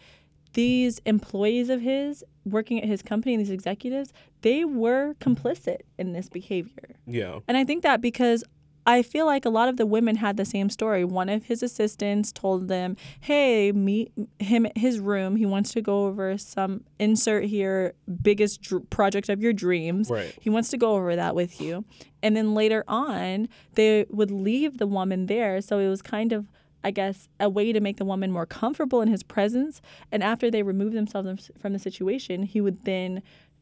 these 0.54 1.02
employees 1.08 1.70
of 1.70 1.82
his 1.82 2.24
working 2.46 2.80
at 2.84 2.88
his 2.88 3.02
company, 3.02 3.36
these 3.36 3.50
executives, 3.50 4.14
they 4.42 4.64
were 4.64 5.16
complicit 5.16 5.80
in 5.98 6.14
this 6.14 6.30
behavior. 6.30 6.96
Yeah. 7.08 7.40
And 7.48 7.58
I 7.58 7.64
think 7.64 7.82
that 7.82 8.02
because 8.02 8.44
I 8.90 9.04
feel 9.04 9.28
like 9.28 9.46
a 9.46 9.50
lot 9.50 9.70
of 9.70 9.78
the 9.78 9.86
women 9.86 10.16
had 10.16 10.36
the 10.36 10.46
same 10.46 10.72
story. 10.72 11.06
One 11.06 11.30
of 11.30 11.44
his 11.44 11.62
assistants 11.62 12.32
told 12.32 12.68
them, 12.70 12.98
"Hey, 13.20 13.72
meet 13.72 14.12
him 14.40 14.66
at 14.66 14.78
his 14.78 15.00
room. 15.00 15.36
He 15.36 15.46
wants 15.46 15.72
to 15.74 15.82
go 15.82 16.08
over 16.08 16.38
some 16.40 16.84
insert 16.98 17.46
here 17.46 17.94
biggest 18.24 18.64
dr- 18.64 18.90
project 18.90 19.30
of 19.30 19.44
your 19.44 19.54
dreams. 19.54 20.10
Right. 20.10 20.34
He 20.42 20.50
wants 20.50 20.70
to 20.70 20.78
go 20.78 20.96
over 20.96 21.16
that 21.16 21.36
with 21.36 21.62
you." 21.62 21.86
And 22.24 22.36
then 22.36 22.56
later 22.56 22.84
on, 22.88 23.48
they 23.76 24.08
would 24.10 24.32
leave 24.32 24.80
the 24.80 24.88
woman 24.88 25.28
there, 25.28 25.62
so 25.62 25.78
it 25.78 25.88
was 25.88 26.02
kind 26.02 26.34
of 26.34 26.48
I 26.82 26.92
guess, 26.92 27.28
a 27.42 27.50
way 27.50 27.74
to 27.74 27.82
make 27.82 27.98
the 27.98 28.06
woman 28.06 28.32
more 28.32 28.46
comfortable 28.46 29.02
in 29.02 29.10
his 29.10 29.22
presence. 29.22 29.82
And 30.14 30.24
after 30.24 30.50
they 30.50 30.64
removed 30.64 30.96
themselves 30.96 31.52
from 31.60 31.74
the 31.74 31.80
situation, 31.80 32.44
he 32.44 32.62
would 32.62 32.86
then 32.86 33.22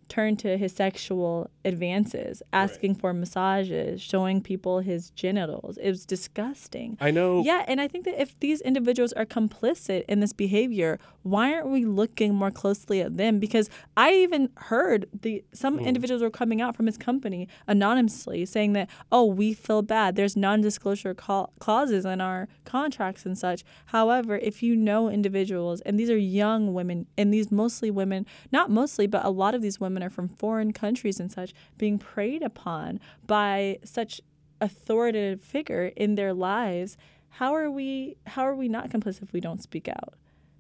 turn 0.09 0.37
to 0.37 0.57
his 0.57 0.73
sexual 0.73 1.49
advances, 1.65 2.41
asking 2.53 2.95
for 2.95 3.13
massages, 3.13 4.01
showing 4.01 4.41
people 4.41 4.79
his 4.79 5.09
genitals. 5.11 5.77
It 5.77 5.89
was 5.89 6.05
disgusting. 6.05 6.97
I 6.99 7.11
know. 7.11 7.43
Yeah, 7.43 7.65
and 7.67 7.81
I 7.81 7.87
think 7.87 8.05
that 8.05 8.19
if 8.21 8.39
these 8.39 8.61
individuals 8.61 9.13
are 9.13 9.25
complicit 9.25 10.05
in 10.07 10.19
this 10.19 10.33
behavior, 10.33 10.99
why 11.23 11.53
aren't 11.53 11.67
we 11.69 11.85
looking 11.85 12.33
more 12.33 12.51
closely 12.51 13.01
at 13.01 13.17
them? 13.17 13.39
Because 13.39 13.69
I 13.95 14.13
even 14.13 14.49
heard 14.55 15.07
the 15.21 15.43
some 15.53 15.77
hmm. 15.77 15.85
individuals 15.85 16.21
were 16.21 16.29
coming 16.29 16.61
out 16.61 16.75
from 16.75 16.85
his 16.85 16.97
company 16.97 17.47
anonymously 17.67 18.45
saying 18.45 18.73
that, 18.73 18.89
"Oh, 19.11 19.25
we 19.25 19.53
feel 19.53 19.81
bad. 19.81 20.15
There's 20.15 20.37
non-disclosure 20.37 21.13
cla- 21.13 21.49
clauses 21.59 22.05
in 22.05 22.21
our 22.21 22.47
contracts 22.65 23.25
and 23.25 23.37
such." 23.37 23.63
However, 23.87 24.37
if 24.37 24.63
you 24.63 24.75
know 24.75 25.09
individuals, 25.09 25.81
and 25.81 25.99
these 25.99 26.09
are 26.09 26.17
young 26.17 26.73
women, 26.73 27.07
and 27.17 27.33
these 27.33 27.51
mostly 27.51 27.91
women, 27.91 28.25
not 28.51 28.71
mostly, 28.71 29.07
but 29.07 29.25
a 29.25 29.29
lot 29.29 29.53
of 29.53 29.61
these 29.61 29.79
women 29.79 29.96
are 30.03 30.09
from 30.09 30.27
foreign 30.27 30.73
countries 30.73 31.19
and 31.19 31.31
such, 31.31 31.53
being 31.77 31.97
preyed 31.97 32.43
upon 32.43 32.99
by 33.25 33.79
such 33.83 34.21
authoritative 34.61 35.41
figure 35.41 35.91
in 35.95 36.15
their 36.15 36.33
lives 36.33 36.97
how 37.29 37.53
are 37.53 37.69
we 37.69 38.17
how 38.25 38.41
are 38.43 38.55
we 38.55 38.67
not 38.67 38.89
complicit 38.89 39.21
if 39.23 39.33
we 39.33 39.39
don't 39.39 39.61
speak 39.61 39.87
out? 39.87 40.15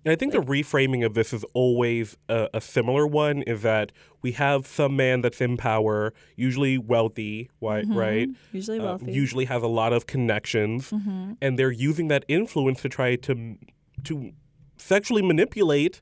I 0.05 0.15
think 0.15 0.31
the 0.31 0.39
reframing 0.39 1.05
of 1.05 1.15
this 1.15 1.33
is 1.33 1.43
always 1.53 2.15
a, 2.29 2.47
a 2.53 2.61
similar 2.61 3.05
one 3.05 3.41
is 3.41 3.61
that 3.63 3.91
we 4.21 4.31
have 4.33 4.65
some 4.65 4.95
man 4.95 5.19
that's 5.21 5.41
in 5.41 5.57
power, 5.57 6.13
usually 6.37 6.77
wealthy, 6.77 7.49
whi- 7.59 7.83
right? 7.87 8.29
usually 8.53 8.79
Uh, 8.79 8.83
wealthy. 8.85 9.11
usually 9.11 9.45
has 9.45 9.63
a 9.63 9.67
lot 9.67 9.91
of 9.91 10.05
connections, 10.05 10.93
and 11.41 11.59
they're 11.59 11.71
using 11.71 12.07
that 12.07 12.23
influence 12.29 12.81
to 12.83 12.89
try 12.89 13.15
to 13.17 13.57
to 14.05 14.31
sexually 14.77 15.23
manipulate 15.23 15.99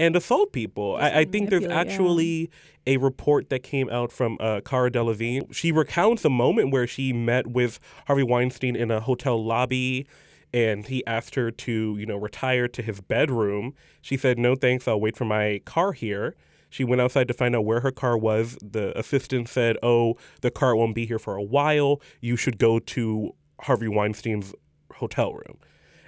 and 0.00 0.16
assault 0.16 0.52
people. 0.52 0.96
I, 0.96 1.20
I 1.20 1.24
think 1.24 1.50
there's 1.50 1.62
manipulate, 1.62 1.86
yeah. 1.86 1.92
actually 1.92 2.50
a 2.86 2.96
report 2.96 3.50
that 3.50 3.62
came 3.62 3.90
out 3.90 4.12
from 4.12 4.36
uh, 4.40 4.60
Cara 4.64 4.90
Delevingne. 4.90 5.52
She 5.54 5.72
recounts 5.72 6.24
a 6.24 6.30
moment 6.30 6.72
where 6.72 6.86
she 6.86 7.12
met 7.12 7.46
with 7.46 7.80
Harvey 8.06 8.22
Weinstein 8.22 8.76
in 8.76 8.90
a 8.90 9.00
hotel 9.00 9.42
lobby. 9.44 10.06
And 10.50 10.86
he 10.86 11.04
asked 11.06 11.34
her 11.34 11.50
to, 11.50 11.96
you 11.98 12.06
know, 12.06 12.16
retire 12.16 12.68
to 12.68 12.80
his 12.80 13.02
bedroom. 13.02 13.74
She 14.00 14.16
said, 14.16 14.38
"No, 14.38 14.54
thanks. 14.54 14.88
I'll 14.88 14.98
wait 14.98 15.14
for 15.14 15.26
my 15.26 15.60
car 15.66 15.92
here." 15.92 16.36
She 16.70 16.84
went 16.84 17.02
outside 17.02 17.28
to 17.28 17.34
find 17.34 17.54
out 17.54 17.66
where 17.66 17.80
her 17.80 17.90
car 17.90 18.16
was. 18.16 18.56
The 18.62 18.98
assistant 18.98 19.50
said, 19.50 19.76
"Oh, 19.82 20.16
the 20.40 20.50
car 20.50 20.74
won't 20.74 20.94
be 20.94 21.04
here 21.04 21.18
for 21.18 21.36
a 21.36 21.42
while. 21.42 22.00
You 22.22 22.36
should 22.36 22.56
go 22.56 22.78
to 22.78 23.34
Harvey 23.60 23.88
Weinstein's 23.88 24.54
hotel 24.94 25.34
room." 25.34 25.58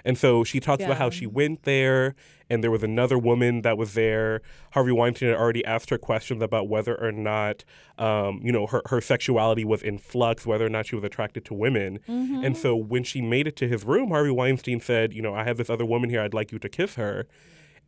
And 0.03 0.17
so 0.17 0.43
she 0.43 0.59
talks 0.59 0.83
about 0.83 0.97
how 0.97 1.09
she 1.09 1.25
went 1.27 1.63
there 1.63 2.15
and 2.49 2.61
there 2.61 2.71
was 2.71 2.83
another 2.83 3.17
woman 3.17 3.61
that 3.61 3.77
was 3.77 3.93
there. 3.93 4.41
Harvey 4.71 4.91
Weinstein 4.91 5.29
had 5.29 5.37
already 5.37 5.63
asked 5.63 5.89
her 5.89 5.97
questions 5.97 6.43
about 6.43 6.67
whether 6.67 6.99
or 7.01 7.11
not, 7.13 7.63
um, 7.97 8.41
you 8.43 8.51
know, 8.51 8.67
her, 8.67 8.81
her 8.87 8.99
sexuality 8.99 9.63
was 9.63 9.81
in 9.81 9.97
flux, 9.97 10.45
whether 10.45 10.65
or 10.65 10.69
not 10.69 10.85
she 10.87 10.95
was 10.95 11.03
attracted 11.05 11.45
to 11.45 11.53
women. 11.53 11.99
And 12.07 12.57
so 12.57 12.75
when 12.75 13.03
she 13.05 13.21
made 13.21 13.47
it 13.47 13.55
to 13.57 13.67
his 13.69 13.85
room, 13.85 14.09
Harvey 14.09 14.31
Weinstein 14.31 14.81
said, 14.81 15.13
you 15.13 15.21
know, 15.21 15.33
I 15.33 15.45
have 15.45 15.55
this 15.57 15.69
other 15.69 15.85
woman 15.85 16.09
here. 16.09 16.21
I'd 16.21 16.33
like 16.33 16.51
you 16.51 16.59
to 16.59 16.67
kiss 16.69 16.95
her. 16.95 17.25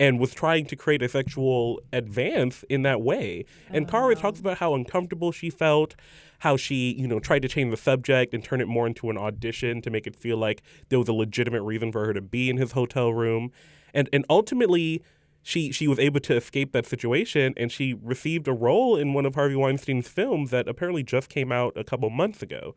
And 0.03 0.19
was 0.19 0.33
trying 0.33 0.65
to 0.65 0.75
create 0.75 1.01
a 1.01 1.07
sexual 1.07 1.79
advance 1.93 2.65
in 2.69 2.81
that 2.83 3.01
way. 3.01 3.45
And 3.69 3.87
Cara 3.87 4.15
talks 4.15 4.39
oh. 4.39 4.41
about 4.41 4.57
how 4.57 4.73
uncomfortable 4.73 5.31
she 5.31 5.49
felt, 5.49 5.95
how 6.39 6.57
she, 6.57 6.93
you 6.93 7.07
know, 7.07 7.19
tried 7.19 7.41
to 7.43 7.47
change 7.47 7.71
the 7.71 7.77
subject 7.77 8.33
and 8.33 8.43
turn 8.43 8.59
it 8.59 8.67
more 8.67 8.85
into 8.85 9.09
an 9.09 9.17
audition 9.17 9.81
to 9.81 9.89
make 9.89 10.05
it 10.05 10.15
feel 10.15 10.37
like 10.37 10.61
there 10.89 10.99
was 10.99 11.07
a 11.07 11.13
legitimate 11.13 11.63
reason 11.63 11.91
for 11.91 12.05
her 12.05 12.13
to 12.13 12.21
be 12.21 12.49
in 12.49 12.57
his 12.57 12.73
hotel 12.73 13.13
room. 13.13 13.51
And 13.93 14.09
and 14.11 14.25
ultimately 14.29 15.01
she 15.41 15.71
she 15.71 15.87
was 15.87 15.99
able 15.99 16.19
to 16.21 16.35
escape 16.35 16.71
that 16.71 16.85
situation 16.85 17.53
and 17.57 17.71
she 17.71 17.93
received 17.93 18.47
a 18.47 18.53
role 18.53 18.97
in 18.97 19.13
one 19.13 19.25
of 19.25 19.35
Harvey 19.35 19.55
Weinstein's 19.55 20.07
films 20.07 20.49
that 20.51 20.67
apparently 20.67 21.03
just 21.03 21.29
came 21.29 21.51
out 21.51 21.73
a 21.77 21.83
couple 21.83 22.09
months 22.09 22.41
ago. 22.41 22.75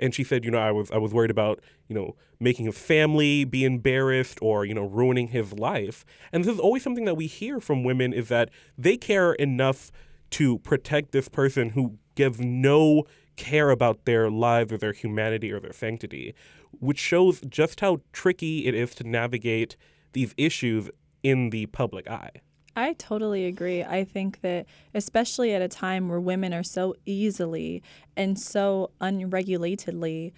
And 0.00 0.14
she 0.14 0.24
said, 0.24 0.44
you 0.44 0.50
know, 0.50 0.58
I 0.58 0.72
was 0.72 0.90
I 0.90 0.98
was 0.98 1.12
worried 1.12 1.30
about, 1.30 1.60
you 1.88 1.94
know, 1.94 2.16
making 2.40 2.66
his 2.66 2.78
family 2.78 3.44
be 3.44 3.64
embarrassed 3.64 4.38
or, 4.42 4.64
you 4.64 4.74
know, 4.74 4.84
ruining 4.84 5.28
his 5.28 5.52
life. 5.52 6.04
And 6.32 6.44
this 6.44 6.54
is 6.54 6.60
always 6.60 6.82
something 6.82 7.04
that 7.04 7.16
we 7.16 7.26
hear 7.26 7.60
from 7.60 7.84
women 7.84 8.12
is 8.12 8.28
that 8.28 8.50
they 8.76 8.96
care 8.96 9.32
enough 9.34 9.92
to 10.30 10.58
protect 10.58 11.12
this 11.12 11.28
person 11.28 11.70
who 11.70 11.98
gives 12.14 12.40
no 12.40 13.04
care 13.36 13.70
about 13.70 14.04
their 14.04 14.30
lives 14.30 14.72
or 14.72 14.78
their 14.78 14.92
humanity 14.92 15.52
or 15.52 15.60
their 15.60 15.72
sanctity, 15.72 16.34
which 16.80 16.98
shows 16.98 17.40
just 17.48 17.80
how 17.80 18.00
tricky 18.12 18.66
it 18.66 18.74
is 18.74 18.94
to 18.96 19.04
navigate 19.04 19.76
these 20.12 20.34
issues 20.36 20.90
in 21.22 21.50
the 21.50 21.66
public 21.66 22.08
eye. 22.08 22.30
I 22.74 22.94
totally 22.94 23.44
agree. 23.46 23.82
I 23.84 24.04
think 24.04 24.40
that, 24.40 24.66
especially 24.94 25.52
at 25.54 25.60
a 25.60 25.68
time 25.68 26.08
where 26.08 26.20
women 26.20 26.54
are 26.54 26.62
so 26.62 26.94
easily 27.04 27.82
and 28.16 28.38
so 28.38 28.90
unregulatedly 29.00 30.32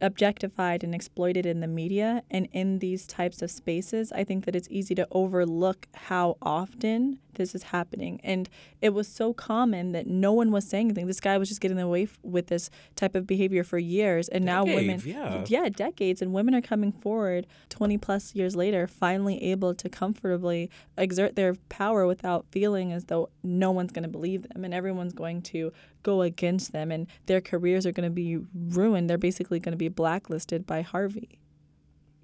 objectified 0.00 0.84
and 0.84 0.94
exploited 0.94 1.46
in 1.46 1.60
the 1.60 1.66
media 1.66 2.22
and 2.30 2.48
in 2.52 2.78
these 2.78 3.06
types 3.06 3.42
of 3.42 3.50
spaces, 3.50 4.12
I 4.12 4.24
think 4.24 4.44
that 4.44 4.54
it's 4.54 4.68
easy 4.70 4.94
to 4.96 5.06
overlook 5.10 5.86
how 5.94 6.36
often 6.42 7.18
this 7.38 7.54
is 7.54 7.64
happening. 7.64 8.20
And 8.22 8.48
it 8.82 8.90
was 8.90 9.08
so 9.08 9.32
common 9.32 9.92
that 9.92 10.06
no 10.06 10.32
one 10.32 10.50
was 10.50 10.68
saying 10.68 10.88
anything. 10.88 11.06
This 11.06 11.20
guy 11.20 11.38
was 11.38 11.48
just 11.48 11.60
getting 11.60 11.78
away 11.78 12.02
f- 12.02 12.18
with 12.22 12.48
this 12.48 12.68
type 12.96 13.14
of 13.14 13.26
behavior 13.26 13.64
for 13.64 13.78
years. 13.78 14.28
And 14.28 14.44
now 14.44 14.64
women, 14.64 15.00
yeah. 15.04 15.44
yeah, 15.46 15.68
decades. 15.70 16.20
And 16.20 16.32
women 16.34 16.54
are 16.54 16.60
coming 16.60 16.92
forward 16.92 17.46
20 17.70 17.96
plus 17.98 18.34
years 18.34 18.54
later, 18.54 18.86
finally 18.86 19.42
able 19.42 19.74
to 19.74 19.88
comfortably 19.88 20.70
exert 20.98 21.36
their 21.36 21.54
power 21.68 22.06
without 22.06 22.44
feeling 22.50 22.92
as 22.92 23.04
though 23.04 23.30
no 23.42 23.70
one's 23.70 23.92
going 23.92 24.02
to 24.02 24.08
believe 24.08 24.48
them 24.48 24.64
and 24.64 24.74
everyone's 24.74 25.14
going 25.14 25.40
to 25.42 25.72
go 26.02 26.22
against 26.22 26.72
them 26.72 26.90
and 26.90 27.06
their 27.26 27.40
careers 27.40 27.86
are 27.86 27.92
going 27.92 28.08
to 28.08 28.14
be 28.14 28.38
ruined. 28.54 29.08
They're 29.08 29.18
basically 29.18 29.60
going 29.60 29.72
to 29.72 29.78
be 29.78 29.88
blacklisted 29.88 30.66
by 30.66 30.82
Harvey. 30.82 31.38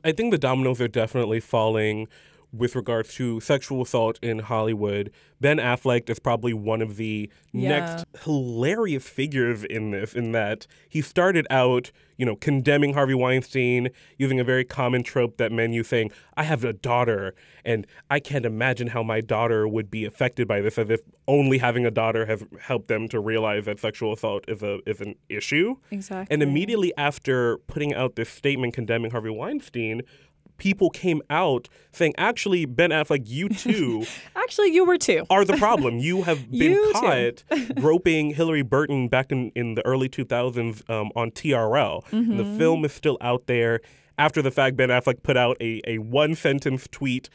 I 0.04 0.12
think 0.12 0.30
the 0.30 0.38
dominoes 0.38 0.80
are 0.80 0.88
definitely 0.88 1.40
falling 1.40 2.08
with 2.57 2.77
regards 2.77 3.14
to 3.14 3.40
sexual 3.40 3.83
assault 3.83 4.19
in 4.23 4.38
Hollywood. 4.40 5.11
Ben 5.40 5.59
Affleck 5.59 6.09
is 6.09 6.19
probably 6.19 6.55
one 6.55 6.81
of 6.81 6.97
the 6.97 7.29
Yeah. 7.53 7.69
next 7.69 8.07
hilarious 8.25 9.09
figures 9.09 9.64
in 9.64 9.90
this, 9.90 10.14
in 10.14 10.33
that 10.33 10.67
he 10.88 11.01
started 11.03 11.47
out, 11.51 11.90
you 12.17 12.25
know, 12.25 12.37
condemning 12.37 12.95
Harvey 12.95 13.14
Weinstein, 13.14 13.88
using 14.17 14.38
a 14.40 14.45
very 14.45 14.64
common 14.64 15.03
trope 15.03 15.37
that 15.37 15.51
men 15.53 15.73
use, 15.73 15.88
saying, 15.88 16.12
I 16.37 16.45
have 16.45 16.64
a 16.64 16.73
daughter, 16.73 17.35
and 17.64 17.87
I 18.09 18.21
can't 18.21 18.47
imagine 18.47 18.88
how 18.88 19.03
my 19.03 19.21
daughter 19.21 19.67
would 19.69 19.90
be 19.90 20.05
affected 20.05 20.47
by 20.49 20.61
this, 20.61 20.79
as 20.79 20.88
if 20.90 21.01
only 21.27 21.59
having 21.59 21.85
a 21.85 21.90
daughter 21.90 22.27
has 22.27 22.45
helped 22.61 22.88
them 22.88 23.09
to 23.09 23.21
realize 23.21 23.64
that 23.67 23.81
sexual 23.81 24.12
assault 24.12 24.45
is 24.49 24.62
a 24.62 24.79
is 24.87 25.01
an 25.01 25.14
issue. 25.29 25.77
Exactly. 25.90 26.33
And 26.33 26.43
immediately 26.43 26.93
after 26.97 27.59
putting 27.67 27.93
out 27.93 28.14
this 28.17 28.29
statement 28.29 28.75
condemning 28.75 29.11
Harvey 29.11 29.31
Weinstein, 29.31 30.03
people 30.59 30.90
came 30.90 31.23
out 31.31 31.69
saying, 31.93 32.14
actually, 32.17 32.67
Ben 32.67 32.90
Affleck, 32.90 33.23
you 33.27 33.49
too 33.64 34.05
Actually, 34.37 34.73
you 34.73 34.85
were 34.85 34.99
too. 34.99 35.25
are 35.31 35.45
the 35.45 35.57
problem. 35.57 35.99
You 35.99 36.23
have 36.23 36.51
been 36.51 36.73
You 36.73 36.93
caught 36.93 37.45
groping 37.77 38.35
Hilarie 38.35 38.69
Burton 38.69 39.09
back 39.09 39.33
in, 39.33 39.51
in 39.55 39.75
the 39.75 39.85
early 39.87 40.09
2000s 40.09 40.88
um, 40.90 41.11
on 41.17 41.31
TRL. 41.31 42.05
Mm-hmm. 42.07 42.37
the 42.37 42.45
film 42.59 42.85
is 42.85 42.93
still 42.93 43.19
out 43.21 43.47
there. 43.47 43.81
After 44.17 44.43
the 44.43 44.51
fact, 44.51 44.77
Ben 44.77 44.90
Affleck 44.90 45.23
put 45.23 45.37
out 45.37 45.57
a, 45.61 45.81
a 45.87 45.99
one 45.99 46.35
sentence 46.35 46.87
tweet, 46.90 47.29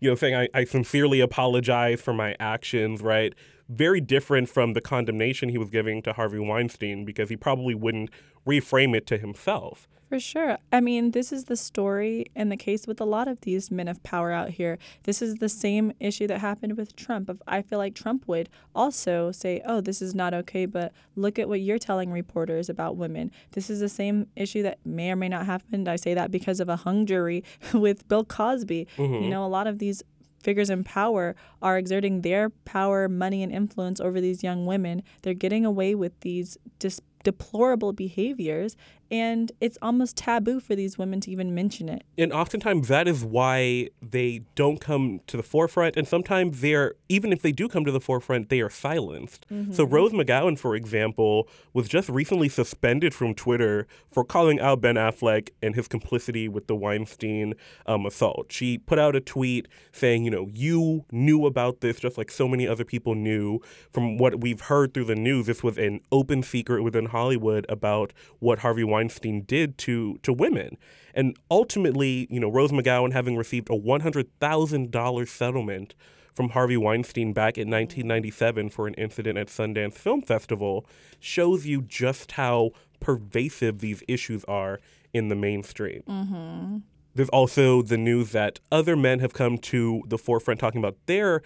you 0.00 0.08
know, 0.10 0.16
saying, 0.16 0.34
I, 0.34 0.48
I 0.52 0.64
sincerely 0.64 1.20
apologize 1.20 2.00
for 2.00 2.12
my 2.12 2.34
actions, 2.40 3.00
right? 3.00 3.32
Very 3.68 4.00
different 4.00 4.48
from 4.48 4.72
the 4.72 4.80
condemnation 4.80 5.48
he 5.48 5.58
was 5.58 5.70
giving 5.70 6.02
to 6.02 6.12
Harvey 6.12 6.38
Weinstein 6.40 7.04
because 7.04 7.28
he 7.28 7.36
probably 7.36 7.74
wouldn't 7.74 8.10
reframe 8.46 8.96
it 8.96 9.06
to 9.08 9.18
himself. 9.18 9.88
For 10.08 10.20
sure. 10.20 10.58
I 10.70 10.80
mean, 10.80 11.10
this 11.10 11.32
is 11.32 11.46
the 11.46 11.56
story 11.56 12.26
and 12.36 12.52
the 12.52 12.56
case 12.56 12.86
with 12.86 13.00
a 13.00 13.04
lot 13.04 13.26
of 13.26 13.40
these 13.40 13.70
men 13.70 13.88
of 13.88 14.02
power 14.02 14.30
out 14.30 14.50
here. 14.50 14.78
This 15.04 15.22
is 15.22 15.36
the 15.36 15.48
same 15.48 15.92
issue 15.98 16.26
that 16.26 16.40
happened 16.40 16.76
with 16.76 16.94
Trump. 16.94 17.28
Of 17.28 17.42
I 17.48 17.62
feel 17.62 17.78
like 17.78 17.94
Trump 17.94 18.28
would 18.28 18.48
also 18.74 19.32
say, 19.32 19.62
"Oh, 19.66 19.80
this 19.80 20.00
is 20.00 20.14
not 20.14 20.34
okay," 20.34 20.66
but 20.66 20.92
look 21.16 21.38
at 21.38 21.48
what 21.48 21.62
you're 21.62 21.78
telling 21.78 22.12
reporters 22.12 22.68
about 22.68 22.96
women. 22.96 23.30
This 23.52 23.70
is 23.70 23.80
the 23.80 23.88
same 23.88 24.28
issue 24.36 24.62
that 24.62 24.78
may 24.84 25.10
or 25.10 25.16
may 25.16 25.28
not 25.28 25.46
happen. 25.46 25.88
I 25.88 25.96
say 25.96 26.14
that 26.14 26.30
because 26.30 26.60
of 26.60 26.68
a 26.68 26.76
hung 26.76 27.06
jury 27.06 27.42
with 27.74 28.06
Bill 28.06 28.24
Cosby. 28.24 28.86
You 28.98 29.04
mm-hmm. 29.04 29.30
know, 29.30 29.44
a 29.44 29.48
lot 29.48 29.66
of 29.66 29.78
these 29.78 30.02
figures 30.44 30.70
in 30.70 30.84
power 30.84 31.34
are 31.62 31.78
exerting 31.78 32.20
their 32.20 32.50
power, 32.50 33.08
money, 33.08 33.42
and 33.42 33.50
influence 33.50 33.98
over 33.98 34.20
these 34.20 34.44
young 34.44 34.66
women. 34.66 35.02
They're 35.22 35.34
getting 35.34 35.64
away 35.64 35.94
with 35.94 36.20
these 36.20 36.58
dis- 36.78 37.00
deplorable 37.24 37.92
behaviors, 37.92 38.76
and 39.10 39.52
it's 39.60 39.76
almost 39.82 40.16
taboo 40.16 40.60
for 40.60 40.74
these 40.74 40.96
women 40.96 41.20
to 41.20 41.30
even 41.30 41.54
mention 41.54 41.88
it. 41.88 42.04
and 42.16 42.32
oftentimes 42.32 42.88
that 42.88 43.06
is 43.08 43.24
why 43.24 43.88
they 44.00 44.42
don't 44.54 44.80
come 44.80 45.20
to 45.26 45.36
the 45.36 45.42
forefront 45.42 45.96
and 45.96 46.06
sometimes 46.06 46.60
they're 46.60 46.94
even 47.08 47.32
if 47.32 47.42
they 47.42 47.52
do 47.52 47.68
come 47.68 47.84
to 47.84 47.90
the 47.92 48.00
forefront 48.00 48.48
they 48.48 48.60
are 48.60 48.70
silenced. 48.70 49.46
So 49.72 49.84
rose 49.84 50.12
mcgowan 50.12 50.58
for 50.58 50.74
example 50.76 51.48
was 51.72 51.88
just 51.88 52.08
recently 52.08 52.48
suspended 52.48 53.12
from 53.14 53.34
twitter 53.34 53.86
for 54.10 54.24
calling 54.24 54.58
out 54.60 54.80
ben 54.80 54.94
affleck 54.96 55.50
and 55.62 55.74
his 55.74 55.86
complicity 55.88 56.48
with 56.48 56.66
the 56.66 56.74
weinstein 56.76 57.54
um, 57.86 58.06
assault. 58.06 58.46
She 58.50 58.78
put 58.78 58.98
out 58.98 59.14
a 59.16 59.20
tweet 59.20 59.68
saying 59.92 60.24
you 60.24 60.30
know 60.30 60.48
you 60.52 61.04
knew 61.10 61.46
about 61.46 61.80
this 61.80 61.98
just 62.00 62.16
like 62.16 62.30
so 62.30 62.48
many 62.48 62.66
other 62.66 62.84
people 62.84 63.14
knew. 63.14 63.60
From 63.92 64.16
what 64.18 64.40
we've 64.40 64.60
heard 64.62 64.94
through 64.94 65.04
the 65.04 65.14
news 65.16 65.46
this 65.46 65.62
was 65.62 65.76
an 65.78 66.00
open 66.10 66.42
secret 66.42 66.82
within 66.82 67.06
hollywood 67.14 67.64
about 67.68 68.12
what 68.40 68.58
harvey 68.58 68.84
weinstein 68.84 69.42
did 69.42 69.78
to 69.78 70.18
to 70.22 70.32
women 70.32 70.76
and 71.14 71.36
ultimately, 71.50 72.26
you 72.28 72.40
know, 72.40 72.50
Rose 72.50 72.72
McGowan 72.72 73.12
having 73.12 73.36
received 73.36 73.70
a 73.70 73.78
$100,000 73.78 75.28
settlement 75.28 75.94
from 76.34 76.48
Harvey 76.50 76.76
Weinstein 76.76 77.32
back 77.32 77.56
in 77.56 77.70
1997 77.70 78.68
for 78.70 78.88
an 78.88 78.94
incident 78.94 79.38
at 79.38 79.46
Sundance 79.46 79.94
Film 79.94 80.20
Festival 80.20 80.84
shows 81.20 81.64
you 81.64 81.82
just 81.82 82.32
how 82.32 82.72
pervasive 82.98 83.78
these 83.78 84.02
issues 84.08 84.44
are 84.44 84.80
in 85.12 85.28
the 85.28 85.36
mainstream. 85.36 86.02
Mm-hmm. 86.08 86.78
There's 87.14 87.28
also 87.28 87.82
the 87.82 87.96
news 87.96 88.32
that 88.32 88.58
other 88.72 88.96
men 88.96 89.20
have 89.20 89.32
come 89.32 89.58
to 89.58 90.02
the 90.08 90.18
forefront 90.18 90.58
talking 90.58 90.80
about 90.80 90.96
their 91.06 91.42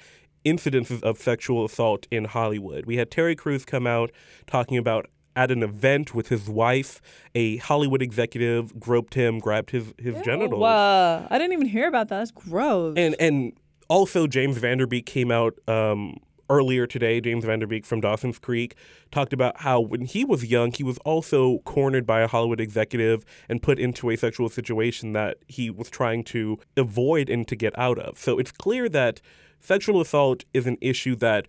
incidences 0.47 1.03
of 1.03 1.19
sexual 1.19 1.67
assault 1.67 2.07
in 2.11 2.25
Hollywood. 2.25 2.87
We 2.87 2.97
had 2.97 3.11
Terry 3.11 3.37
Crews 3.37 3.67
come 3.67 3.87
out 3.87 4.11
talking 4.47 4.79
about 4.79 5.11
at 5.39 5.53
an 5.53 5.63
event 5.63 6.17
with 6.17 6.29
his 6.29 6.49
wife, 6.49 7.01
a 7.33 7.59
Hollywood 7.59 8.03
executive 8.03 8.79
groped 8.81 9.15
him, 9.15 9.39
grabbed 9.39 9.71
his, 9.71 9.95
his 9.97 10.21
genitals. 10.23 10.61
Whoa. 10.61 11.27
I 11.31 11.39
didn't 11.39 11.53
even 11.53 11.69
hear 11.69 11.87
about 11.87 12.09
that. 12.09 12.19
That's 12.19 12.33
gross. 12.33 12.95
And 12.99 13.15
and 13.21 13.53
also 13.89 14.27
James 14.27 14.59
Van 14.59 14.79
Der 14.79 14.87
Beek 14.87 15.07
came 15.07 15.31
out 15.31 15.57
um, 15.69 16.17
earlier 16.51 16.89
today. 16.89 17.21
James 17.21 17.45
Van 17.45 17.61
Der 17.61 17.69
Beek 17.69 17.87
from 17.87 18.01
Dawson's 18.01 18.41
Creek 18.41 18.75
talked 19.13 19.33
about 19.33 19.61
how 19.61 19.81
when 19.81 20.01
he 20.07 20.25
was 20.25 20.45
young, 20.45 20.73
he 20.73 20.83
was 20.83 20.99
also 20.99 21.59
cornered 21.59 22.05
by 22.05 22.21
a 22.21 22.27
Hollywood 22.27 22.61
executive 22.61 23.25
and 23.49 23.63
put 23.63 23.79
into 23.79 24.11
a 24.11 24.17
sexual 24.17 24.49
situation 24.49 25.13
that 25.13 25.39
he 25.47 25.71
was 25.71 25.89
trying 25.89 26.25
to 26.25 26.59
avoid 26.77 27.31
and 27.31 27.47
to 27.47 27.55
get 27.55 27.79
out 27.79 28.01
of. 28.01 28.19
So 28.19 28.41
it's 28.41 28.51
clear 28.51 28.89
that 28.89 29.21
sexual 29.61 30.01
assault 30.01 30.45
is 30.53 30.67
an 30.67 30.79
issue 30.81 31.15
that 31.17 31.47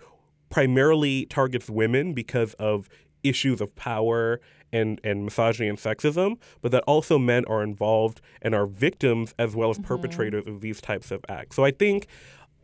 primarily 0.50 1.26
targets 1.26 1.70
women 1.70 2.14
because 2.14 2.54
of 2.56 2.88
issues 3.24 3.62
of 3.62 3.76
power 3.76 4.40
and, 4.72 5.00
and 5.04 5.26
misogyny 5.26 5.68
and 5.68 5.78
sexism, 5.78 6.38
but 6.62 6.72
that 6.72 6.84
also 6.84 7.18
men 7.18 7.46
are 7.46 7.64
involved 7.64 8.22
and 8.42 8.54
are 8.54 8.66
victims 8.66 9.34
as 9.40 9.56
well 9.56 9.70
as 9.70 9.78
mm-hmm. 9.78 9.88
perpetrators 9.88 10.48
of 10.48 10.62
these 10.62 10.82
types 10.82 11.12
of 11.12 11.24
acts. 11.28 11.56
So 11.56 11.66
I 11.66 11.72
think 11.72 12.08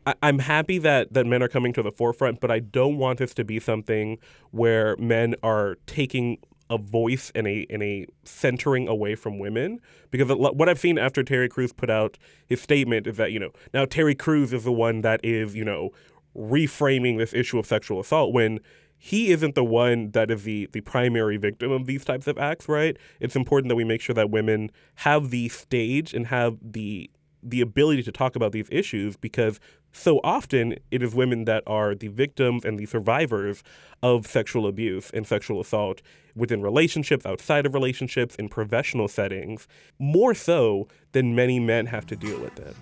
I, 0.05 0.13
I'm 0.21 0.39
happy 0.39 0.77
that, 0.79 1.13
that 1.13 1.25
men 1.25 1.41
are 1.41 1.47
coming 1.47 1.73
to 1.73 1.83
the 1.83 1.91
forefront, 1.91 2.39
but 2.39 2.51
I 2.51 2.59
don't 2.59 2.97
want 2.97 3.19
this 3.19 3.33
to 3.35 3.43
be 3.43 3.59
something 3.59 4.17
where 4.51 4.95
men 4.97 5.35
are 5.43 5.77
taking 5.87 6.37
a 6.69 6.77
voice 6.79 7.31
and 7.35 7.47
a 7.47 7.67
and 7.69 7.83
a 7.83 8.07
centering 8.23 8.87
away 8.87 9.13
from 9.13 9.37
women 9.37 9.79
because 10.09 10.27
what 10.29 10.67
I've 10.67 10.79
seen 10.79 10.97
after 10.97 11.23
Terry 11.23 11.47
Crews 11.47 11.71
put 11.71 11.91
out 11.91 12.17
his 12.47 12.59
statement 12.59 13.05
is 13.05 13.17
that 13.17 13.31
you 13.31 13.39
know 13.39 13.51
now 13.71 13.85
Terry 13.85 14.15
Crews 14.15 14.51
is 14.51 14.63
the 14.63 14.71
one 14.71 15.01
that 15.01 15.19
is 15.23 15.55
you 15.55 15.63
know 15.63 15.91
reframing 16.35 17.19
this 17.19 17.33
issue 17.33 17.59
of 17.59 17.67
sexual 17.67 17.99
assault 17.99 18.33
when 18.33 18.59
he 18.97 19.31
isn't 19.31 19.55
the 19.55 19.63
one 19.63 20.11
that 20.11 20.31
is 20.31 20.43
the, 20.43 20.67
the 20.71 20.81
primary 20.81 21.37
victim 21.37 21.71
of 21.71 21.85
these 21.85 22.03
types 22.03 22.27
of 22.27 22.37
acts, 22.37 22.67
right? 22.67 22.97
It's 23.19 23.35
important 23.35 23.69
that 23.69 23.75
we 23.75 23.83
make 23.83 24.01
sure 24.01 24.15
that 24.15 24.29
women 24.29 24.71
have 24.95 25.29
the 25.29 25.49
stage 25.49 26.13
and 26.13 26.27
have 26.27 26.57
the 26.61 27.09
the 27.47 27.61
ability 27.61 28.01
to 28.01 28.11
talk 28.11 28.35
about 28.35 28.51
these 28.51 28.67
issues 28.71 29.15
because 29.15 29.59
so 29.91 30.19
often 30.23 30.75
it 30.91 31.01
is 31.01 31.15
women 31.15 31.45
that 31.45 31.63
are 31.67 31.95
the 31.95 32.07
victims 32.09 32.65
and 32.65 32.77
the 32.77 32.85
survivors 32.85 33.63
of 34.03 34.27
sexual 34.27 34.67
abuse 34.67 35.09
and 35.13 35.25
sexual 35.25 35.61
assault 35.61 36.01
within 36.35 36.61
relationships, 36.61 37.25
outside 37.25 37.65
of 37.65 37.73
relationships, 37.73 38.35
in 38.35 38.49
professional 38.49 39.07
settings, 39.07 39.67
more 39.99 40.33
so 40.33 40.87
than 41.13 41.35
many 41.35 41.59
men 41.59 41.85
have 41.85 42.05
to 42.07 42.15
deal 42.15 42.39
with 42.39 42.59
it. 42.59 42.75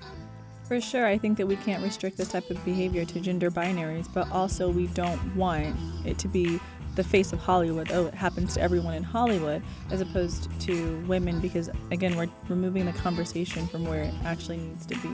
For 0.73 0.81
sure, 0.81 1.05
I 1.05 1.19
think 1.19 1.37
that 1.37 1.45
we 1.45 1.55
can't 1.57 1.83
restrict 1.83 2.17
this 2.17 2.29
type 2.29 2.49
of 2.49 2.65
behavior 2.65 3.05
to 3.05 3.19
gender 3.19 3.51
binaries, 3.51 4.11
but 4.11 4.31
also 4.31 4.71
we 4.71 4.87
don't 4.87 5.35
want 5.35 5.75
it 6.03 6.17
to 6.17 6.27
be 6.27 6.59
the 6.95 7.03
face 7.03 7.31
of 7.31 7.37
Hollywood. 7.37 7.91
Oh, 7.91 8.07
it 8.07 8.15
happens 8.15 8.55
to 8.55 8.61
everyone 8.61 8.95
in 8.95 9.03
Hollywood, 9.03 9.61
as 9.91 10.01
opposed 10.01 10.49
to 10.61 10.99
women, 11.05 11.39
because 11.39 11.69
again, 11.91 12.17
we're 12.17 12.27
removing 12.49 12.87
the 12.87 12.91
conversation 12.93 13.67
from 13.67 13.85
where 13.85 14.01
it 14.01 14.13
actually 14.25 14.57
needs 14.57 14.87
to 14.87 14.95
be. 14.95 15.09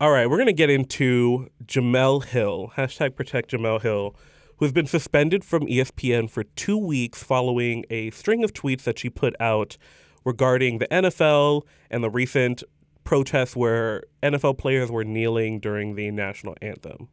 All 0.00 0.10
right, 0.10 0.28
we're 0.28 0.38
going 0.38 0.46
to 0.46 0.52
get 0.52 0.68
into 0.68 1.46
Jemele 1.64 2.24
Hill, 2.24 2.72
hashtag 2.76 3.14
protect 3.14 3.52
Jemele 3.52 3.80
Hill, 3.82 4.16
who 4.56 4.64
has 4.64 4.72
been 4.72 4.86
suspended 4.88 5.44
from 5.44 5.64
ESPN 5.68 6.28
for 6.28 6.42
two 6.42 6.76
weeks 6.76 7.22
following 7.22 7.84
a 7.88 8.10
string 8.10 8.42
of 8.42 8.52
tweets 8.52 8.82
that 8.82 8.98
she 8.98 9.08
put 9.08 9.36
out 9.38 9.76
regarding 10.24 10.78
the 10.78 10.88
NFL 10.88 11.62
and 11.90 12.02
the 12.02 12.10
recent 12.10 12.62
protests 13.04 13.54
where 13.54 14.04
NFL 14.22 14.58
players 14.58 14.90
were 14.90 15.04
kneeling 15.04 15.60
during 15.60 15.94
the 15.94 16.10
national 16.10 16.56
anthem. 16.62 17.08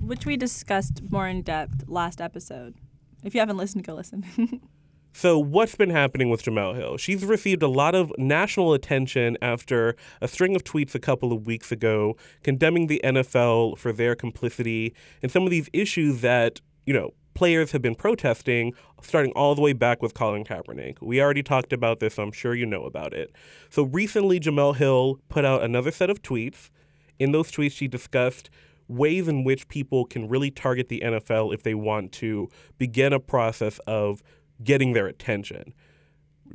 Which 0.00 0.26
we 0.26 0.36
discussed 0.36 1.02
more 1.10 1.28
in 1.28 1.42
depth 1.42 1.88
last 1.88 2.20
episode. 2.20 2.74
If 3.22 3.34
you 3.34 3.40
haven't 3.40 3.56
listened, 3.56 3.84
go 3.84 3.94
listen. 3.94 4.60
So, 5.14 5.38
what's 5.38 5.74
been 5.74 5.90
happening 5.90 6.30
with 6.30 6.42
Jemele 6.42 6.74
Hill? 6.74 6.96
She's 6.96 7.22
received 7.22 7.62
a 7.62 7.68
lot 7.68 7.94
of 7.94 8.10
national 8.16 8.72
attention 8.72 9.36
after 9.42 9.94
a 10.22 10.28
string 10.28 10.56
of 10.56 10.64
tweets 10.64 10.94
a 10.94 10.98
couple 10.98 11.32
of 11.32 11.46
weeks 11.46 11.70
ago 11.70 12.16
condemning 12.42 12.86
the 12.86 13.00
NFL 13.04 13.76
for 13.76 13.92
their 13.92 14.14
complicity 14.14 14.94
in 15.20 15.28
some 15.28 15.44
of 15.44 15.50
these 15.50 15.68
issues 15.74 16.22
that, 16.22 16.62
you 16.86 16.94
know, 16.94 17.12
players 17.34 17.72
have 17.72 17.82
been 17.82 17.94
protesting, 17.94 18.74
starting 19.00 19.32
all 19.32 19.54
the 19.54 19.60
way 19.60 19.72
back 19.72 20.02
with 20.02 20.14
Colin 20.14 20.44
Kaepernick. 20.44 20.98
We 21.00 21.20
already 21.20 21.42
talked 21.42 21.72
about 21.72 22.00
this, 22.00 22.14
so 22.14 22.22
I'm 22.22 22.32
sure 22.32 22.54
you 22.54 22.66
know 22.66 22.84
about 22.84 23.12
it. 23.12 23.34
So, 23.70 23.84
recently, 23.84 24.38
Jemele 24.40 24.76
Hill 24.76 25.18
put 25.28 25.44
out 25.44 25.62
another 25.62 25.90
set 25.90 26.10
of 26.10 26.22
tweets. 26.22 26.70
In 27.18 27.32
those 27.32 27.50
tweets, 27.50 27.72
she 27.72 27.88
discussed 27.88 28.50
ways 28.88 29.28
in 29.28 29.44
which 29.44 29.68
people 29.68 30.04
can 30.04 30.28
really 30.28 30.50
target 30.50 30.88
the 30.88 31.00
NFL 31.04 31.54
if 31.54 31.62
they 31.62 31.74
want 31.74 32.12
to 32.12 32.48
begin 32.78 33.12
a 33.12 33.20
process 33.20 33.78
of 33.86 34.22
getting 34.62 34.92
their 34.92 35.06
attention. 35.06 35.74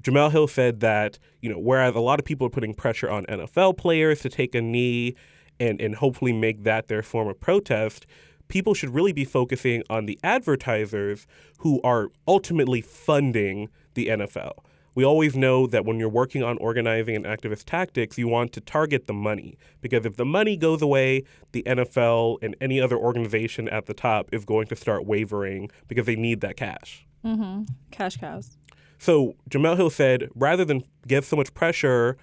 Jemele 0.01 0.31
Hill 0.31 0.47
said 0.47 0.79
that, 0.81 1.17
you 1.41 1.49
know, 1.49 1.57
whereas 1.57 1.95
a 1.95 1.99
lot 1.99 2.19
of 2.19 2.25
people 2.25 2.47
are 2.47 2.51
putting 2.51 2.73
pressure 2.73 3.09
on 3.09 3.25
NFL 3.25 3.77
players 3.77 4.21
to 4.21 4.29
take 4.29 4.53
a 4.53 4.61
knee 4.61 5.15
and, 5.59 5.81
and 5.81 5.95
hopefully 5.95 6.33
make 6.33 6.63
that 6.63 6.87
their 6.87 7.01
form 7.01 7.27
of 7.27 7.39
protest, 7.39 8.05
people 8.47 8.73
should 8.73 8.93
really 8.93 9.13
be 9.13 9.25
focusing 9.25 9.83
on 9.89 10.05
the 10.05 10.19
advertisers 10.23 11.27
who 11.59 11.81
are 11.83 12.09
ultimately 12.27 12.81
funding 12.81 13.69
the 13.93 14.07
NFL. 14.07 14.53
We 14.97 15.05
always 15.05 15.35
know 15.35 15.67
that 15.67 15.85
when 15.85 15.99
you're 15.99 16.09
working 16.09 16.41
on 16.41 16.57
organizing 16.57 17.15
and 17.15 17.25
activist 17.25 17.65
tactics, 17.65 18.17
you 18.17 18.27
want 18.27 18.51
to 18.53 18.61
target 18.61 19.05
the 19.05 19.13
money. 19.13 19.55
Because 19.79 20.07
if 20.07 20.15
the 20.15 20.25
money 20.25 20.57
goes 20.57 20.81
away, 20.81 21.23
the 21.51 21.61
NFL 21.67 22.39
and 22.41 22.55
any 22.59 22.81
other 22.81 22.97
organization 22.97 23.69
at 23.69 23.85
the 23.85 23.93
top 23.93 24.27
is 24.31 24.43
going 24.43 24.65
to 24.67 24.75
start 24.75 25.05
wavering 25.05 25.69
because 25.87 26.07
they 26.07 26.15
need 26.15 26.41
that 26.41 26.57
cash. 26.57 27.05
Mm-hmm. 27.23 27.65
Cash 27.91 28.17
cows. 28.17 28.57
So 28.97 29.35
Jemele 29.51 29.77
Hill 29.77 29.91
said 29.91 30.29
rather 30.33 30.65
than 30.65 30.83
give 31.07 31.25
so 31.25 31.35
much 31.35 31.53
pressure 31.53 32.17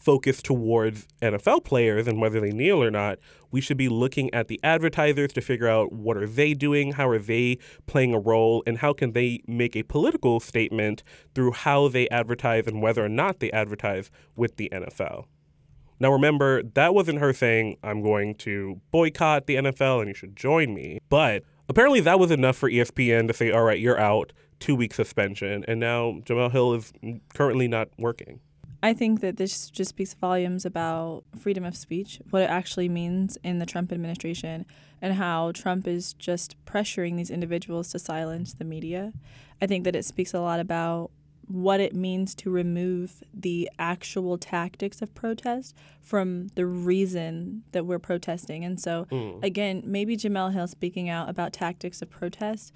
focused 0.00 0.44
towards 0.44 1.06
NFL 1.22 1.64
players 1.64 2.08
and 2.08 2.20
whether 2.20 2.40
they 2.40 2.50
kneel 2.50 2.82
or 2.82 2.90
not, 2.90 3.18
we 3.50 3.60
should 3.60 3.76
be 3.76 3.88
looking 3.88 4.32
at 4.34 4.48
the 4.48 4.58
advertisers 4.64 5.32
to 5.34 5.40
figure 5.40 5.68
out 5.68 5.92
what 5.92 6.16
are 6.16 6.26
they 6.26 6.54
doing, 6.54 6.92
how 6.92 7.08
are 7.08 7.18
they 7.18 7.58
playing 7.86 8.14
a 8.14 8.18
role, 8.18 8.62
and 8.66 8.78
how 8.78 8.92
can 8.92 9.12
they 9.12 9.42
make 9.46 9.76
a 9.76 9.82
political 9.82 10.40
statement 10.40 11.02
through 11.34 11.52
how 11.52 11.88
they 11.88 12.08
advertise 12.08 12.66
and 12.66 12.80
whether 12.80 13.04
or 13.04 13.08
not 13.08 13.40
they 13.40 13.50
advertise 13.52 14.10
with 14.34 14.56
the 14.56 14.68
NFL. 14.72 15.26
Now, 16.00 16.10
remember, 16.12 16.62
that 16.62 16.94
wasn't 16.94 17.18
her 17.18 17.34
saying, 17.34 17.76
I'm 17.82 18.02
going 18.02 18.34
to 18.36 18.80
boycott 18.90 19.46
the 19.46 19.56
NFL 19.56 20.00
and 20.00 20.08
you 20.08 20.14
should 20.14 20.34
join 20.34 20.74
me. 20.74 21.00
But 21.10 21.42
apparently, 21.68 22.00
that 22.00 22.18
was 22.18 22.30
enough 22.30 22.56
for 22.56 22.70
ESPN 22.70 23.28
to 23.28 23.34
say, 23.34 23.50
all 23.50 23.64
right, 23.64 23.78
you're 23.78 24.00
out, 24.00 24.32
two 24.60 24.74
week 24.74 24.94
suspension. 24.94 25.62
And 25.68 25.78
now 25.78 26.20
Jemele 26.24 26.52
Hill 26.52 26.72
is 26.72 26.92
currently 27.34 27.68
not 27.68 27.88
working. 27.98 28.40
I 28.82 28.94
think 28.94 29.20
that 29.20 29.36
this 29.36 29.68
just 29.70 29.90
speaks 29.90 30.14
volumes 30.14 30.64
about 30.64 31.24
freedom 31.38 31.64
of 31.64 31.76
speech, 31.76 32.20
what 32.30 32.42
it 32.42 32.50
actually 32.50 32.88
means 32.88 33.36
in 33.44 33.58
the 33.58 33.66
Trump 33.66 33.92
administration, 33.92 34.64
and 35.02 35.14
how 35.14 35.52
Trump 35.52 35.86
is 35.86 36.14
just 36.14 36.56
pressuring 36.64 37.16
these 37.16 37.30
individuals 37.30 37.90
to 37.90 37.98
silence 37.98 38.54
the 38.54 38.64
media. 38.64 39.12
I 39.60 39.66
think 39.66 39.84
that 39.84 39.96
it 39.96 40.04
speaks 40.04 40.32
a 40.32 40.40
lot 40.40 40.60
about 40.60 41.10
what 41.46 41.80
it 41.80 41.92
means 41.92 42.34
to 42.36 42.48
remove 42.48 43.24
the 43.34 43.68
actual 43.78 44.38
tactics 44.38 45.02
of 45.02 45.12
protest 45.14 45.74
from 46.00 46.46
the 46.54 46.64
reason 46.64 47.64
that 47.72 47.84
we're 47.84 47.98
protesting. 47.98 48.64
And 48.64 48.80
so, 48.80 49.08
mm. 49.10 49.42
again, 49.42 49.82
maybe 49.84 50.16
Jemele 50.16 50.52
Hill 50.52 50.68
speaking 50.68 51.08
out 51.08 51.28
about 51.28 51.52
tactics 51.52 52.02
of 52.02 52.08
protest 52.08 52.72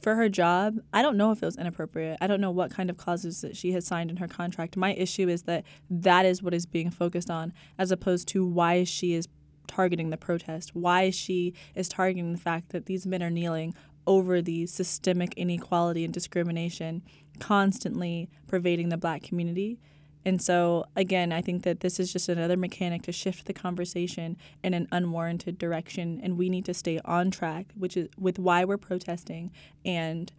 for 0.00 0.14
her 0.14 0.28
job, 0.28 0.78
I 0.92 1.02
don't 1.02 1.16
know 1.16 1.30
if 1.30 1.42
it 1.42 1.46
was 1.46 1.56
inappropriate. 1.56 2.18
I 2.20 2.26
don't 2.26 2.40
know 2.40 2.50
what 2.50 2.70
kind 2.70 2.90
of 2.90 2.96
clauses 2.96 3.40
that 3.42 3.56
she 3.56 3.72
has 3.72 3.86
signed 3.86 4.10
in 4.10 4.16
her 4.16 4.28
contract. 4.28 4.76
My 4.76 4.94
issue 4.94 5.28
is 5.28 5.42
that 5.42 5.64
that 5.90 6.24
is 6.24 6.42
what 6.42 6.54
is 6.54 6.66
being 6.66 6.90
focused 6.90 7.30
on, 7.30 7.52
as 7.78 7.90
opposed 7.90 8.28
to 8.28 8.46
why 8.46 8.84
she 8.84 9.14
is 9.14 9.28
targeting 9.66 10.10
the 10.10 10.16
protest, 10.16 10.74
why 10.74 11.10
she 11.10 11.54
is 11.74 11.88
targeting 11.88 12.32
the 12.32 12.38
fact 12.38 12.70
that 12.70 12.86
these 12.86 13.06
men 13.06 13.22
are 13.22 13.30
kneeling 13.30 13.74
over 14.06 14.42
the 14.42 14.66
systemic 14.66 15.34
inequality 15.34 16.04
and 16.04 16.12
discrimination 16.12 17.02
constantly 17.38 18.28
pervading 18.46 18.88
the 18.88 18.96
black 18.96 19.22
community. 19.22 19.78
And 20.24 20.40
so, 20.42 20.84
again, 20.96 21.32
I 21.32 21.40
think 21.40 21.62
that 21.62 21.80
this 21.80 21.98
is 21.98 22.12
just 22.12 22.28
another 22.28 22.56
mechanic 22.56 23.02
to 23.02 23.12
shift 23.12 23.46
the 23.46 23.54
conversation 23.54 24.36
in 24.62 24.74
an 24.74 24.86
unwarranted 24.92 25.58
direction. 25.58 26.20
And 26.22 26.36
we 26.36 26.50
need 26.50 26.66
to 26.66 26.74
stay 26.74 27.00
on 27.04 27.30
track, 27.30 27.72
which 27.74 27.96
is 27.96 28.08
with 28.18 28.38
why 28.38 28.64
we're 28.64 28.76
protesting 28.76 29.50
and 29.84 30.30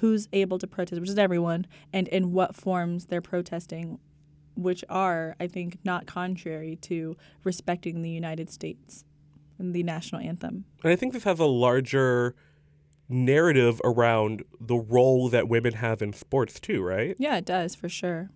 who's 0.00 0.28
able 0.32 0.58
to 0.58 0.66
protest, 0.66 1.00
which 1.00 1.10
is 1.10 1.18
everyone, 1.18 1.66
and 1.92 2.08
in 2.08 2.32
what 2.32 2.54
forms 2.54 3.06
they're 3.06 3.20
protesting, 3.20 3.98
which 4.56 4.84
are, 4.88 5.36
I 5.38 5.46
think, 5.46 5.78
not 5.84 6.06
contrary 6.06 6.76
to 6.82 7.16
respecting 7.44 8.02
the 8.02 8.10
United 8.10 8.50
States 8.50 9.04
and 9.58 9.74
the 9.74 9.82
national 9.82 10.20
anthem. 10.20 10.64
And 10.82 10.92
I 10.92 10.96
think 10.96 11.12
this 11.12 11.24
has 11.24 11.38
a 11.38 11.46
larger 11.46 12.34
narrative 13.08 13.80
around 13.84 14.44
the 14.60 14.76
role 14.76 15.28
that 15.30 15.48
women 15.48 15.74
have 15.74 16.02
in 16.02 16.12
sports, 16.12 16.60
too, 16.60 16.82
right? 16.82 17.16
Yeah, 17.18 17.36
it 17.36 17.44
does, 17.44 17.74
for 17.74 17.88
sure. 17.88 18.30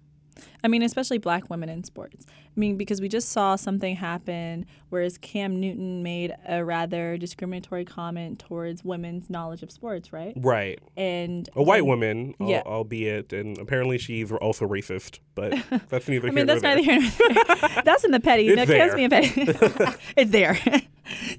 I 0.65 0.69
mean, 0.69 0.83
especially 0.83 1.19
black 1.19 1.51
women 1.51 1.69
in 1.69 1.85
sports. 1.85 2.27
I 2.55 2.61
mean, 2.61 2.77
because 2.77 3.01
we 3.01 3.09
just 3.09 3.31
saw 3.31 3.57
something 3.57 3.97
happen, 3.97 4.67
whereas 4.91 5.17
Cam 5.17 5.59
Newton 5.59 6.03
made 6.03 6.35
a 6.47 6.63
rather 6.63 7.17
discriminatory 7.17 7.87
comment 7.87 8.41
towards 8.41 8.85
women's 8.85 9.31
knowledge 9.31 9.63
of 9.63 9.71
sports, 9.71 10.13
right? 10.13 10.35
Right. 10.37 10.79
And 10.95 11.49
a 11.57 11.63
white 11.63 11.87
woman, 11.87 12.35
yeah. 12.39 12.61
albeit, 12.67 13.33
and 13.33 13.57
apparently 13.57 13.97
she's 13.97 14.31
also 14.31 14.69
racist, 14.69 15.21
but 15.35 15.55
that's 15.89 16.09
neither. 16.09 16.29
I 16.29 16.31
mean, 16.31 16.45
that's 16.45 16.63
neither 16.63 16.83
here 16.83 17.01
nor 17.01 17.11
there. 17.11 17.83
that's 17.87 18.05
in 18.05 18.11
the 18.11 18.21
petty. 18.21 18.49
It's 18.49 18.57
no, 18.57 18.65
there. 18.67 18.95
Being 18.95 19.09
petty. 19.09 19.33
it's 20.17 20.31
there. 20.31 20.59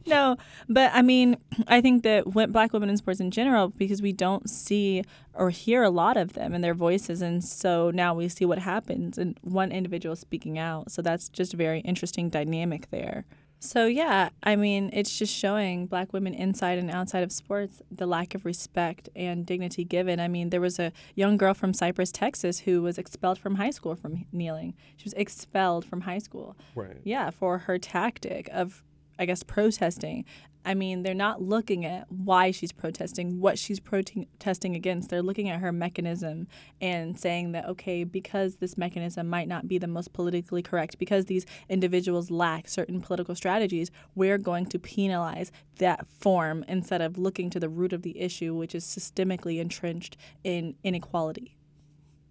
no, 0.08 0.36
but 0.68 0.90
I 0.96 1.04
mean, 1.04 1.38
I 1.68 1.80
think 1.80 2.02
that 2.04 2.26
black 2.26 2.74
women 2.74 2.90
in 2.90 2.98
sports 2.98 3.20
in 3.20 3.30
general, 3.30 3.70
because 3.70 4.02
we 4.02 4.14
don't 4.14 4.50
see 4.50 5.04
or 5.36 5.52
hear 5.52 5.84
a 5.84 5.90
lot 5.90 6.18
of 6.18 6.34
them 6.34 6.54
and 6.54 6.64
their 6.64 6.74
voices, 6.74 7.22
and 7.22 7.44
so 7.44 7.92
now 7.92 8.16
we 8.16 8.30
see 8.30 8.46
what 8.46 8.58
happens, 8.58 9.20
and 9.20 9.38
one 9.44 9.72
individual 9.72 10.16
speaking 10.16 10.58
out. 10.58 10.92
So 10.92 11.03
that's 11.04 11.30
just 11.30 11.54
a 11.54 11.58
very 11.58 11.80
interesting 11.82 12.30
dynamic 12.30 12.90
there. 12.90 13.26
So 13.60 13.86
yeah, 13.86 14.30
I 14.44 14.58
mean, 14.58 14.90
it's 14.92 15.18
just 15.18 15.34
showing 15.34 15.86
black 15.86 16.12
women 16.12 16.34
inside 16.34 16.78
and 16.78 16.92
outside 16.92 17.24
of 17.24 17.32
sports 17.32 17.82
the 17.90 18.06
lack 18.06 18.36
of 18.36 18.44
respect 18.44 19.08
and 19.16 19.46
dignity 19.46 19.86
given. 19.86 20.20
I 20.20 20.28
mean, 20.28 20.50
there 20.50 20.60
was 20.60 20.80
a 20.80 20.92
young 21.16 21.38
girl 21.38 21.54
from 21.54 21.74
Cypress, 21.74 22.12
Texas, 22.12 22.60
who 22.60 22.82
was 22.82 22.98
expelled 22.98 23.40
from 23.40 23.56
high 23.56 23.70
school 23.70 23.96
from 23.96 24.26
kneeling. 24.34 24.74
She 24.98 25.06
was 25.06 25.14
expelled 25.14 25.86
from 25.86 26.02
high 26.02 26.18
school. 26.18 26.58
Right. 26.76 26.98
Yeah, 27.06 27.30
for 27.30 27.60
her 27.60 27.78
tactic 27.78 28.50
of 28.52 28.84
I 29.20 29.26
guess, 29.26 29.44
protesting. 29.44 30.26
I 30.66 30.76
mean, 30.76 31.04
they're 31.04 31.14
not 31.14 31.42
looking 31.42 31.86
at 31.86 32.10
why 32.10 32.52
she's 32.52 32.72
protesting, 32.72 33.42
what 33.42 33.60
she's 33.60 33.80
protesting 33.80 34.76
against. 34.76 35.10
They're 35.10 35.22
looking 35.22 35.50
at 35.50 35.60
her 35.60 35.72
mechanism 35.74 36.48
and 36.80 37.20
saying 37.20 37.52
that, 37.52 37.66
okay, 37.66 38.06
because 38.06 38.56
this 38.58 38.78
mechanism 38.78 39.28
might 39.28 39.48
not 39.50 39.68
be 39.68 39.78
the 39.78 39.88
most 39.88 40.14
politically 40.14 40.62
correct, 40.62 40.98
because 41.00 41.26
these 41.26 41.46
individuals 41.68 42.32
lack 42.32 42.70
certain 42.70 43.02
political 43.02 43.36
strategies, 43.36 43.92
we're 44.16 44.38
going 44.38 44.66
to 44.68 44.80
penalize 44.80 45.52
that 45.80 46.08
form 46.08 46.64
instead 46.68 47.02
of 47.02 47.18
looking 47.18 47.50
to 47.50 47.60
the 47.60 47.70
root 47.70 47.92
of 47.92 48.04
the 48.04 48.20
issue, 48.20 48.56
which 48.56 48.74
is 48.74 48.86
systemically 48.86 49.60
entrenched 49.60 50.16
in 50.44 50.76
inequality. 50.84 51.58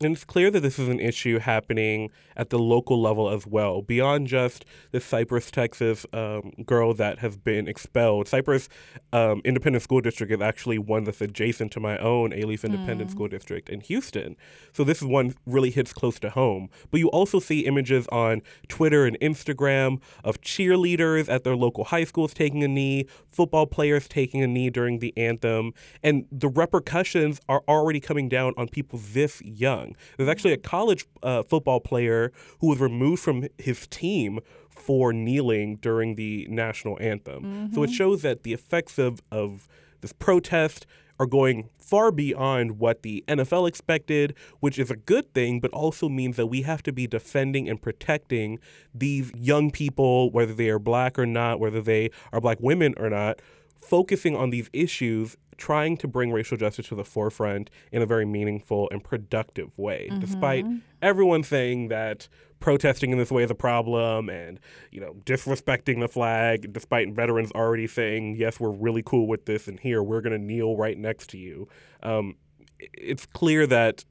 And 0.05 0.15
it's 0.15 0.25
clear 0.25 0.51
that 0.51 0.61
this 0.61 0.79
is 0.79 0.89
an 0.89 1.01
issue 1.01 1.39
happening 1.39 2.11
at 2.37 2.51
the 2.51 2.59
local 2.59 3.01
level 3.01 3.29
as 3.29 3.47
well, 3.47 3.83
beyond 3.83 4.27
just 4.27 4.65
the 4.91 5.01
Cypress, 5.01 5.51
Texas 5.51 6.07
um, 6.13 6.53
girl 6.65 6.95
that 6.95 7.19
has 7.19 7.37
been 7.37 7.69
expelled. 7.69 8.29
Cypress 8.29 8.69
um, 9.13 9.43
Independent 9.45 9.83
School 9.83 10.01
District 10.01 10.33
is 10.33 10.41
actually 10.41 10.79
one 10.79 11.05
that's 11.05 11.21
adjacent 11.21 11.73
to 11.73 11.81
my 11.81 11.99
own 11.99 12.31
Alief 12.31 12.65
Independent 12.65 13.11
mm. 13.11 13.13
School 13.13 13.29
District 13.29 13.69
in 13.69 13.81
Houston. 13.81 14.37
So 14.73 14.85
this 14.85 15.03
one 15.03 15.35
really 15.47 15.71
hits 15.71 15.93
close 15.93 16.19
to 16.21 16.31
home. 16.31 16.69
But 16.91 17.01
you 17.01 17.09
also 17.09 17.39
see 17.39 17.61
images 17.61 18.07
on 18.09 18.43
Twitter 18.69 19.07
and 19.07 19.19
Instagram 19.21 20.01
of 20.25 20.41
cheerleaders 20.41 21.29
at 21.29 21.45
their 21.45 21.57
local 21.57 21.85
high 21.85 22.05
schools 22.05 22.35
taking 22.35 22.63
a 22.63 22.69
knee, 22.69 23.07
football 23.29 23.67
players 23.67 24.09
taking 24.09 24.43
a 24.43 24.47
knee 24.47 24.71
during 24.71 24.99
the 24.99 25.17
anthem, 25.17 25.73
and 26.03 26.27
the 26.31 26.49
repercussions 26.49 27.41
are 27.49 27.63
already 27.69 28.01
coming 28.01 28.29
down 28.29 28.55
on 28.57 28.69
people 28.69 28.99
this 29.03 29.43
young. 29.43 29.92
There's 30.17 30.29
actually 30.29 30.53
a 30.53 30.59
college 30.59 31.07
uh, 31.23 31.43
football 31.43 31.81
player 31.81 32.33
who 32.61 32.69
was 32.69 32.79
removed 32.79 33.23
from 33.23 33.47
his 33.59 33.87
team 33.87 34.41
for 34.71 35.13
kneeling 35.13 35.77
during 35.77 36.15
the 36.15 36.47
national 36.51 36.99
anthem. 37.01 37.43
Mm-hmm. 37.43 37.75
So 37.75 37.83
it 37.83 37.87
mm-hmm. 37.87 37.95
shows 37.95 38.23
that 38.23 38.43
the 38.43 38.53
effects 38.53 38.99
of, 38.99 39.23
of 39.31 39.69
this 40.01 40.13
protest 40.13 40.87
are 41.21 41.27
going 41.27 41.69
far 41.79 42.11
beyond 42.11 42.79
what 42.79 43.03
the 43.03 43.23
NFL 43.29 43.69
expected, 43.69 44.35
which 44.61 44.79
is 44.79 44.91
a 44.91 44.97
good 44.97 45.33
thing, 45.35 45.61
but 45.61 45.71
also 45.71 46.09
means 46.09 46.37
that 46.37 46.47
we 46.47 46.63
have 46.63 46.83
to 46.83 46.93
be 46.93 47.07
defending 47.07 47.69
and 47.69 47.81
protecting 47.81 48.59
these 48.95 49.31
young 49.37 49.71
people, 49.71 50.31
whether 50.31 50.55
they 50.55 50.69
are 50.69 50.79
black 50.79 51.19
or 51.19 51.27
not, 51.27 51.61
whether 51.61 51.81
they 51.81 52.11
are 52.33 52.41
black 52.41 52.59
women 52.61 52.95
or 52.97 53.09
not, 53.09 53.41
focusing 53.81 54.35
on 54.35 54.51
these 54.51 54.69
issues 54.73 55.37
trying 55.63 55.97
to 55.97 56.09
bring 56.09 56.33
racial 56.33 56.57
justice 56.57 56.89
to 56.89 56.97
the 56.97 57.05
forefront 57.05 57.71
in 57.93 58.03
a 58.03 58.07
very 58.07 58.27
meaningful 58.27 58.89
and 58.91 59.05
productive 59.05 59.71
way, 59.79 60.09
mm-hmm. 60.11 60.19
despite 60.19 60.67
everyone 61.01 61.45
saying 61.45 61.87
that 61.87 62.29
protesting 62.59 63.13
in 63.13 63.19
this 63.19 63.31
way 63.31 63.45
is 63.45 63.51
a 63.51 63.55
problem 63.55 64.29
and 64.29 64.59
you 64.91 65.01
know 65.01 65.15
disrespecting 65.25 66.01
the 66.01 66.09
flag 66.09 66.73
despite 66.73 67.13
veterans 67.13 67.51
already 67.53 67.89
saying 67.89 68.37
yes 68.37 68.61
we're 68.61 68.71
really 68.71 69.03
cool 69.05 69.27
with 69.27 69.47
this 69.47 69.67
and 69.67 69.81
here 69.81 70.01
we're 70.01 70.21
going 70.21 70.33
to 70.33 70.39
kneel 70.39 70.77
right 70.77 70.97
next 70.97 71.29
to 71.29 71.39
you 71.39 71.67
um, 72.05 72.37
it's 72.79 73.27
clear 73.27 73.67
that 73.67 74.05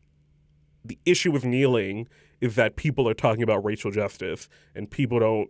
the 0.83 0.99
issue 1.05 1.31
with 1.31 1.45
kneeling 1.45 2.09
is 2.41 2.55
that 2.55 2.75
people 2.75 3.07
are 3.07 3.13
talking 3.13 3.41
about 3.41 3.63
racial 3.63 3.89
justice 3.89 4.49
and 4.75 4.91
people 4.91 5.17
don't 5.17 5.49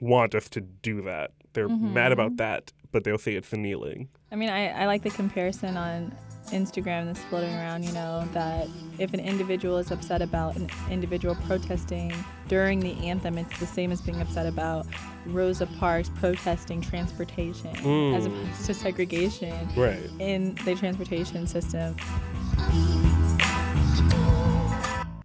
want 0.00 0.34
us 0.34 0.48
to 0.48 0.60
do 0.60 1.02
that 1.02 1.30
they're 1.52 1.68
mm-hmm. 1.68 1.94
mad 1.94 2.10
about 2.10 2.36
that 2.36 2.72
but 2.94 3.02
they'll 3.02 3.18
say 3.18 3.34
it's 3.34 3.52
kneeling 3.52 4.08
I 4.30 4.36
mean, 4.36 4.50
I, 4.50 4.68
I 4.82 4.86
like 4.86 5.02
the 5.02 5.10
comparison 5.10 5.76
on 5.76 6.14
Instagram 6.50 7.06
that's 7.06 7.20
floating 7.24 7.52
around, 7.54 7.84
you 7.84 7.92
know, 7.92 8.28
that 8.32 8.68
if 8.98 9.12
an 9.14 9.20
individual 9.20 9.78
is 9.78 9.90
upset 9.90 10.20
about 10.22 10.56
an 10.56 10.68
individual 10.90 11.34
protesting 11.46 12.12
during 12.48 12.78
the 12.80 12.92
anthem, 13.06 13.38
it's 13.38 13.58
the 13.60 13.66
same 13.66 13.90
as 13.92 14.00
being 14.00 14.20
upset 14.20 14.46
about 14.46 14.86
Rosa 15.26 15.66
Parks 15.66 16.10
protesting 16.16 16.80
transportation 16.80 17.68
as 17.70 17.82
Mm. 17.84 18.26
opposed 18.26 18.66
to 18.66 18.74
segregation 18.74 19.54
Right. 19.76 19.98
in 20.18 20.54
the 20.64 20.74
transportation 20.74 21.46
system. 21.46 21.96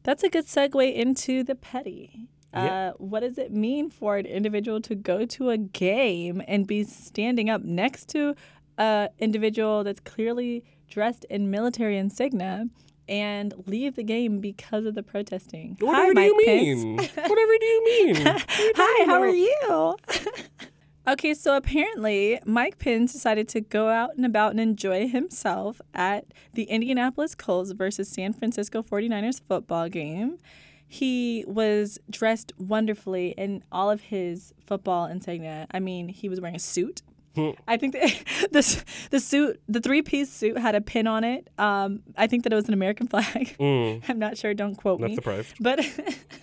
That's 0.03 0.23
a 0.23 0.29
good 0.29 0.47
segue 0.47 0.95
into 0.95 1.43
the 1.43 1.55
petty. 1.55 2.27
Uh, 2.53 2.91
what 2.97 3.19
does 3.19 3.37
it 3.37 3.51
mean 3.51 3.89
for 3.89 4.17
an 4.17 4.25
individual 4.25 4.81
to 4.81 4.95
go 4.95 5.25
to 5.25 5.49
a 5.49 5.57
game 5.57 6.41
and 6.47 6.65
be 6.65 6.83
standing 6.83 7.49
up 7.49 7.61
next 7.63 8.09
to 8.09 8.35
an 8.77 9.09
individual 9.19 9.83
that's 9.83 9.99
clearly 9.99 10.63
dressed 10.89 11.25
in 11.25 11.51
military 11.51 11.97
insignia 11.97 12.65
and 13.07 13.53
leave 13.65 13.95
the 13.95 14.03
game 14.03 14.39
because 14.39 14.85
of 14.85 14.95
the 14.95 15.03
protesting? 15.03 15.75
Whatever 15.79 16.01
Hi, 16.01 16.09
do 16.09 16.13
Mike 16.13 16.25
you 16.25 16.75
mean? 16.75 16.97
Whatever 16.97 17.57
do 17.59 17.65
you 17.65 17.85
mean? 17.85 18.15
You 18.59 18.71
Hi, 18.75 19.05
how 19.05 19.21
are 19.21 19.27
you? 19.27 19.95
okay, 21.07 21.33
so 21.33 21.55
apparently 21.55 22.39
Mike 22.45 22.77
Pence 22.77 23.13
decided 23.13 23.47
to 23.49 23.61
go 23.61 23.89
out 23.89 24.15
and 24.15 24.25
about 24.25 24.51
and 24.51 24.59
enjoy 24.59 25.07
himself 25.07 25.81
at 25.93 26.25
the 26.53 26.63
Indianapolis 26.63 27.35
Colts 27.35 27.71
versus 27.71 28.09
San 28.09 28.33
Francisco 28.33 28.83
49ers 28.83 29.41
football 29.47 29.89
game. 29.89 30.37
He 30.91 31.45
was 31.47 31.99
dressed 32.09 32.51
wonderfully 32.57 33.35
in 33.37 33.63
all 33.71 33.91
of 33.91 34.01
his 34.01 34.53
football 34.65 35.05
insignia. 35.05 35.67
I 35.71 35.79
mean, 35.79 36.09
he 36.09 36.27
was 36.27 36.41
wearing 36.41 36.55
a 36.55 36.59
suit. 36.59 37.03
Hmm. 37.35 37.51
I 37.67 37.77
think 37.77 37.93
that 37.93 38.11
the, 38.51 38.83
the 39.11 39.19
suit, 39.19 39.61
the 39.69 39.79
three 39.79 40.01
piece 40.01 40.31
suit, 40.31 40.57
had 40.57 40.73
a 40.73 40.81
pin 40.81 41.05
on 41.05 41.23
it. 41.23 41.47
Um, 41.59 42.01
I 42.17 42.25
think 42.25 42.43
that 42.43 42.51
it 42.51 42.55
was 42.55 42.67
an 42.67 42.73
American 42.73 43.07
flag. 43.07 43.55
Mm, 43.59 44.03
I'm 44.09 44.17
not 44.17 44.35
sure. 44.35 44.55
Don't 44.55 44.75
quote 44.75 44.99
not 44.99 45.11
me. 45.11 45.15
surprised. 45.15 45.53
But 45.59 45.85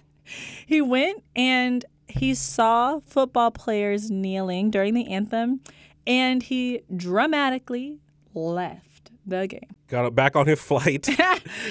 he 0.67 0.81
went 0.81 1.25
and 1.35 1.85
he 2.07 2.33
saw 2.35 3.01
football 3.01 3.51
players 3.51 4.13
kneeling 4.13 4.71
during 4.71 4.95
the 4.95 5.09
anthem 5.09 5.61
and 6.07 6.41
he 6.45 6.83
dramatically 6.95 7.99
left 8.33 8.86
the 9.27 9.47
game. 9.47 9.75
Got 9.89 10.15
back 10.15 10.37
on 10.37 10.47
his 10.47 10.61
flight. 10.61 11.07
he 11.07 11.17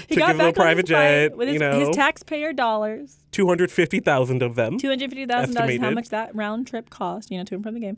his 0.08 0.18
little 0.18 0.47
on 0.47 0.53
private 0.53 0.86
jet, 0.86 1.36
with 1.36 1.47
his, 1.47 1.53
you 1.53 1.60
know. 1.60 1.80
his 1.80 1.95
taxpayer 1.95 2.53
dollars. 2.53 3.18
Two 3.32 3.47
hundred 3.47 3.72
fifty 3.72 3.99
thousand 3.99 4.41
of 4.41 4.56
them. 4.56 4.80
$250,000 4.80 5.70
is 5.70 5.82
how 5.82 5.91
much 5.91 6.10
that 6.10 6.36
round 6.36 6.68
trip 6.68 6.89
cost, 6.89 7.32
you 7.32 7.38
know, 7.38 7.43
to 7.43 7.56
and 7.56 7.64
from 7.64 7.74
the 7.74 7.80
game. 7.80 7.97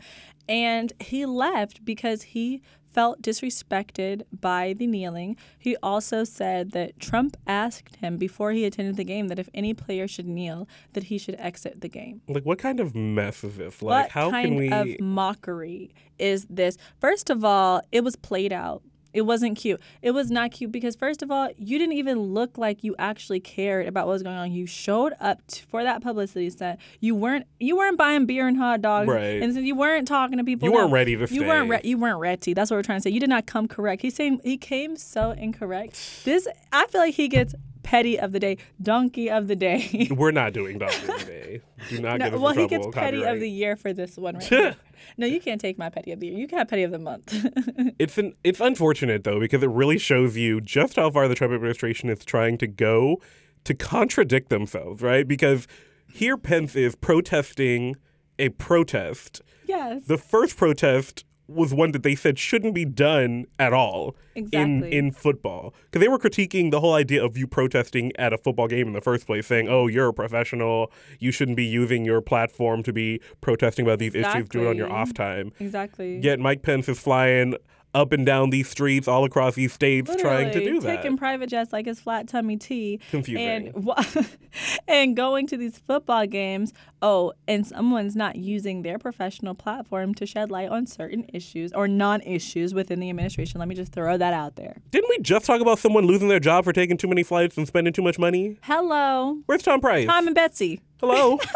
And 0.50 0.94
he 1.00 1.26
left 1.26 1.84
because 1.84 2.24
he 2.24 2.62
felt 2.98 3.22
disrespected 3.22 4.24
by 4.32 4.74
the 4.74 4.88
kneeling. 4.88 5.38
He 5.60 5.76
also 5.84 6.24
said 6.24 6.72
that 6.72 7.00
Trump 7.00 7.38
asked 7.46 7.98
him 7.98 8.18
before 8.18 8.54
he 8.54 8.66
attended 8.66 8.96
the 8.96 9.04
game 9.04 9.28
that 9.28 9.38
if 9.38 9.48
any 9.54 9.76
player 9.76 10.08
should 10.08 10.28
kneel, 10.28 10.68
that 10.94 11.04
he 11.04 11.20
should 11.20 11.36
exit 11.38 11.82
the 11.82 11.90
game. 11.90 12.22
Like, 12.28 12.44
what 12.44 12.58
kind 12.58 12.80
of 12.80 12.96
mess 12.96 13.44
is 13.44 13.58
this? 13.58 13.84
Like, 13.84 14.06
what 14.06 14.12
how 14.12 14.32
kind 14.32 14.48
can 14.48 14.56
we? 14.56 14.72
of 14.72 15.00
mockery 15.00 15.94
is 16.18 16.48
this? 16.50 16.76
First 17.00 17.30
of 17.30 17.46
all, 17.46 17.82
it 17.92 18.04
was 18.04 18.16
played 18.16 18.52
out. 18.52 18.82
It 19.18 19.26
wasn't 19.26 19.58
cute. 19.58 19.82
It 20.04 20.12
was 20.12 20.30
not 20.30 20.52
cute 20.52 20.72
because 20.72 20.96
first 20.96 21.24
of 21.24 21.32
all, 21.32 21.50
you 21.58 21.80
didn't 21.80 21.96
even 21.96 22.20
look 22.36 22.58
like 22.58 22.84
you 22.84 22.96
actually 23.00 23.40
cared 23.40 23.88
about 23.88 24.06
what 24.06 24.14
was 24.14 24.22
going 24.22 24.36
on. 24.38 24.52
You 24.52 24.68
showed 24.68 25.14
up 25.20 25.40
t- 25.48 25.64
for 25.68 25.84
that 25.84 26.04
publicity 26.04 26.50
stunt. 26.52 26.80
You 27.00 27.16
weren't 27.16 27.48
you 27.60 27.76
weren't 27.78 27.98
buying 27.98 28.28
beer 28.28 28.48
and 28.48 28.56
hot 28.58 28.82
dogs, 28.84 29.08
Right. 29.10 29.42
and 29.42 29.54
so 29.56 29.60
you 29.60 29.76
weren't 29.76 30.08
talking 30.08 30.38
to 30.38 30.44
people. 30.44 30.68
You 30.68 30.74
weren't 30.74 30.90
No. 30.90 30.94
ready 30.94 31.18
to 31.18 31.34
You 31.34 31.46
weren't. 31.46 31.68
Re- 31.70 31.82
you 31.84 31.98
weren't 31.98 32.20
ready. 32.20 32.54
That's 32.54 32.70
what 32.70 32.78
we're 32.78 32.84
trying 32.84 33.00
to 33.00 33.02
say. 33.02 33.10
You 33.10 33.20
did 33.20 33.30
not 33.30 33.48
come 33.48 33.68
correct. 33.68 34.04
He's 34.04 34.14
saying 34.14 34.42
he 34.44 34.56
came 34.58 34.96
so 34.98 35.32
incorrect. 35.32 36.00
This 36.24 36.48
I 36.72 36.86
feel 36.88 37.02
like 37.02 37.16
he 37.16 37.28
gets 37.28 37.56
petty 37.82 38.20
of 38.20 38.34
the 38.34 38.40
day, 38.40 38.58
donkey 38.82 39.30
of 39.32 39.48
the 39.48 39.56
day. 39.56 40.10
We're 40.12 40.32
not 40.32 40.52
doing 40.54 40.78
Dog 40.84 40.92
of 40.94 41.08
the 41.08 41.26
Day. 41.26 41.62
Do 41.90 42.00
not 42.02 42.20
get 42.20 42.34
us 42.34 42.40
well, 42.40 42.54
he 42.54 42.68
gets 42.68 42.86
petty 42.92 43.24
of 43.24 43.40
the 43.40 43.50
year 43.50 43.76
for 43.78 43.94
this 43.94 44.18
one 44.18 44.36
right. 44.36 44.76
No, 45.18 45.26
you 45.28 45.40
can't 45.40 45.60
take 45.62 45.78
my 45.78 45.90
petty 45.90 46.12
of 46.12 46.20
the 46.20 46.28
year. 46.28 46.38
You 46.38 46.48
can 46.48 46.58
have 46.60 46.68
petty 46.68 46.84
of 46.84 46.92
the 46.92 47.00
month. 47.00 47.34
It's 48.00 48.18
an 48.18 48.34
it's 48.44 48.60
unfortunate 48.60 49.24
though 49.24 49.40
because 49.40 49.64
it 49.64 49.70
really 49.70 49.98
shows 49.98 50.38
you 50.38 50.62
just 50.62 50.98
how 50.98 51.10
far 51.10 51.28
the 51.28 51.36
Trump 51.36 51.54
administration 51.54 52.10
is 52.10 52.24
trying 52.24 52.58
to 52.60 52.68
go 52.68 53.22
to 53.64 53.74
contradict 53.74 54.50
themselves, 54.50 55.02
right? 55.02 55.28
Because 55.28 55.68
here 56.12 56.38
Pence 56.38 56.76
is 56.76 56.96
protesting 56.96 57.96
a 58.40 58.50
protest. 58.50 59.42
yes. 59.66 60.04
The 60.06 60.18
first 60.18 60.58
protest 60.58 61.26
was 61.48 61.74
one 61.74 61.92
that 61.94 62.04
they 62.04 62.14
said 62.16 62.38
shouldn't 62.38 62.76
be 62.76 62.84
done 62.86 63.46
at 63.58 63.72
all 63.74 64.16
in 64.36 64.44
Exactly. 64.46 64.98
in 64.98 65.12
football 65.12 65.74
because 65.86 66.02
they 66.02 66.08
were 66.10 66.20
critiquing 66.20 66.72
the 66.72 66.80
whole 66.82 66.94
idea 66.94 67.24
of 67.24 67.38
you 67.38 67.48
protesting 67.48 68.12
at 68.18 68.34
a 68.34 68.38
football 68.38 68.68
game 68.68 68.88
in 68.88 68.94
the 68.94 69.02
first 69.02 69.26
place, 69.26 69.48
saying, 69.48 69.68
"Oh, 69.70 69.88
you're 69.88 70.10
a 70.10 70.14
professional. 70.14 70.92
You 71.20 71.32
shouldn't 71.32 71.58
be 71.58 71.66
using 71.66 72.04
your 72.06 72.22
platform 72.22 72.84
to 72.84 72.94
be 72.94 73.22
protesting 73.42 73.86
about 73.86 74.00
these 74.00 74.14
issues. 74.16 74.50
Do 74.50 74.66
it 74.66 74.68
on 74.68 74.78
your 74.78 74.92
off 74.92 75.14
time." 75.14 75.52
exactly. 75.60 76.18
Yet 76.20 76.40
Mike 76.40 76.62
Pence 76.64 76.90
is 76.90 77.00
flying 77.00 77.56
up 77.94 78.12
and 78.12 78.26
down 78.26 78.50
these 78.50 78.70
streets 78.70 79.08
all 79.08 79.24
across 79.24 79.56
these 79.56 79.74
states 79.74 80.16
trying 80.18 80.52
to 80.52 80.60
Literally 80.60 80.66
do 80.66 80.80
that. 80.82 80.96
Taking 80.98 81.18
private 81.18 81.50
jets 81.50 81.74
like 81.74 81.86
his 81.86 82.00
flat 82.00 82.28
tummy 82.28 82.58
tea. 82.58 83.00
Confusing. 83.10 83.74
And 83.76 84.28
and 84.88 85.16
going 85.16 85.48
to 85.48 85.58
these 85.58 85.78
football 85.80 86.28
games. 86.28 86.74
Oh, 87.02 87.34
and 87.48 87.66
someone's 87.66 88.16
not 88.16 88.36
using 88.36 88.82
their 88.82 88.98
professional 88.98 89.54
platform 89.56 90.14
to 90.16 90.26
shed 90.26 90.52
light 90.52 90.70
on 90.70 90.86
certain 90.86 91.26
issues 91.34 91.72
or 91.74 91.88
non-issues 91.88 92.74
within 92.74 93.00
the 93.00 93.10
administration. 93.10 93.60
Let 93.60 93.68
me 93.68 93.76
just 93.76 93.92
throw 93.94 94.18
that 94.18 94.34
out 94.34 94.56
there. 94.56 94.78
Didn't 94.92 95.10
we 95.10 95.20
just 95.20 95.46
talk 95.46 95.62
about 95.62 95.80
someone 95.80 96.06
losing 96.06 96.28
their 96.28 96.40
job 96.40 96.66
for 96.66 96.74
taking 96.74 96.98
too 96.98 97.08
many 97.08 97.24
flights 97.24 97.58
and 97.58 97.68
spending 97.68 97.94
too 97.94 98.02
much 98.02 98.20
money? 98.20 98.58
Hello, 98.64 99.38
Where's 99.46 99.64
Tom 99.64 99.80
Price? 99.82 100.08
Tom 100.08 100.28
and 100.28 100.36
Betsy. 100.36 100.82
Hello? 101.00 101.40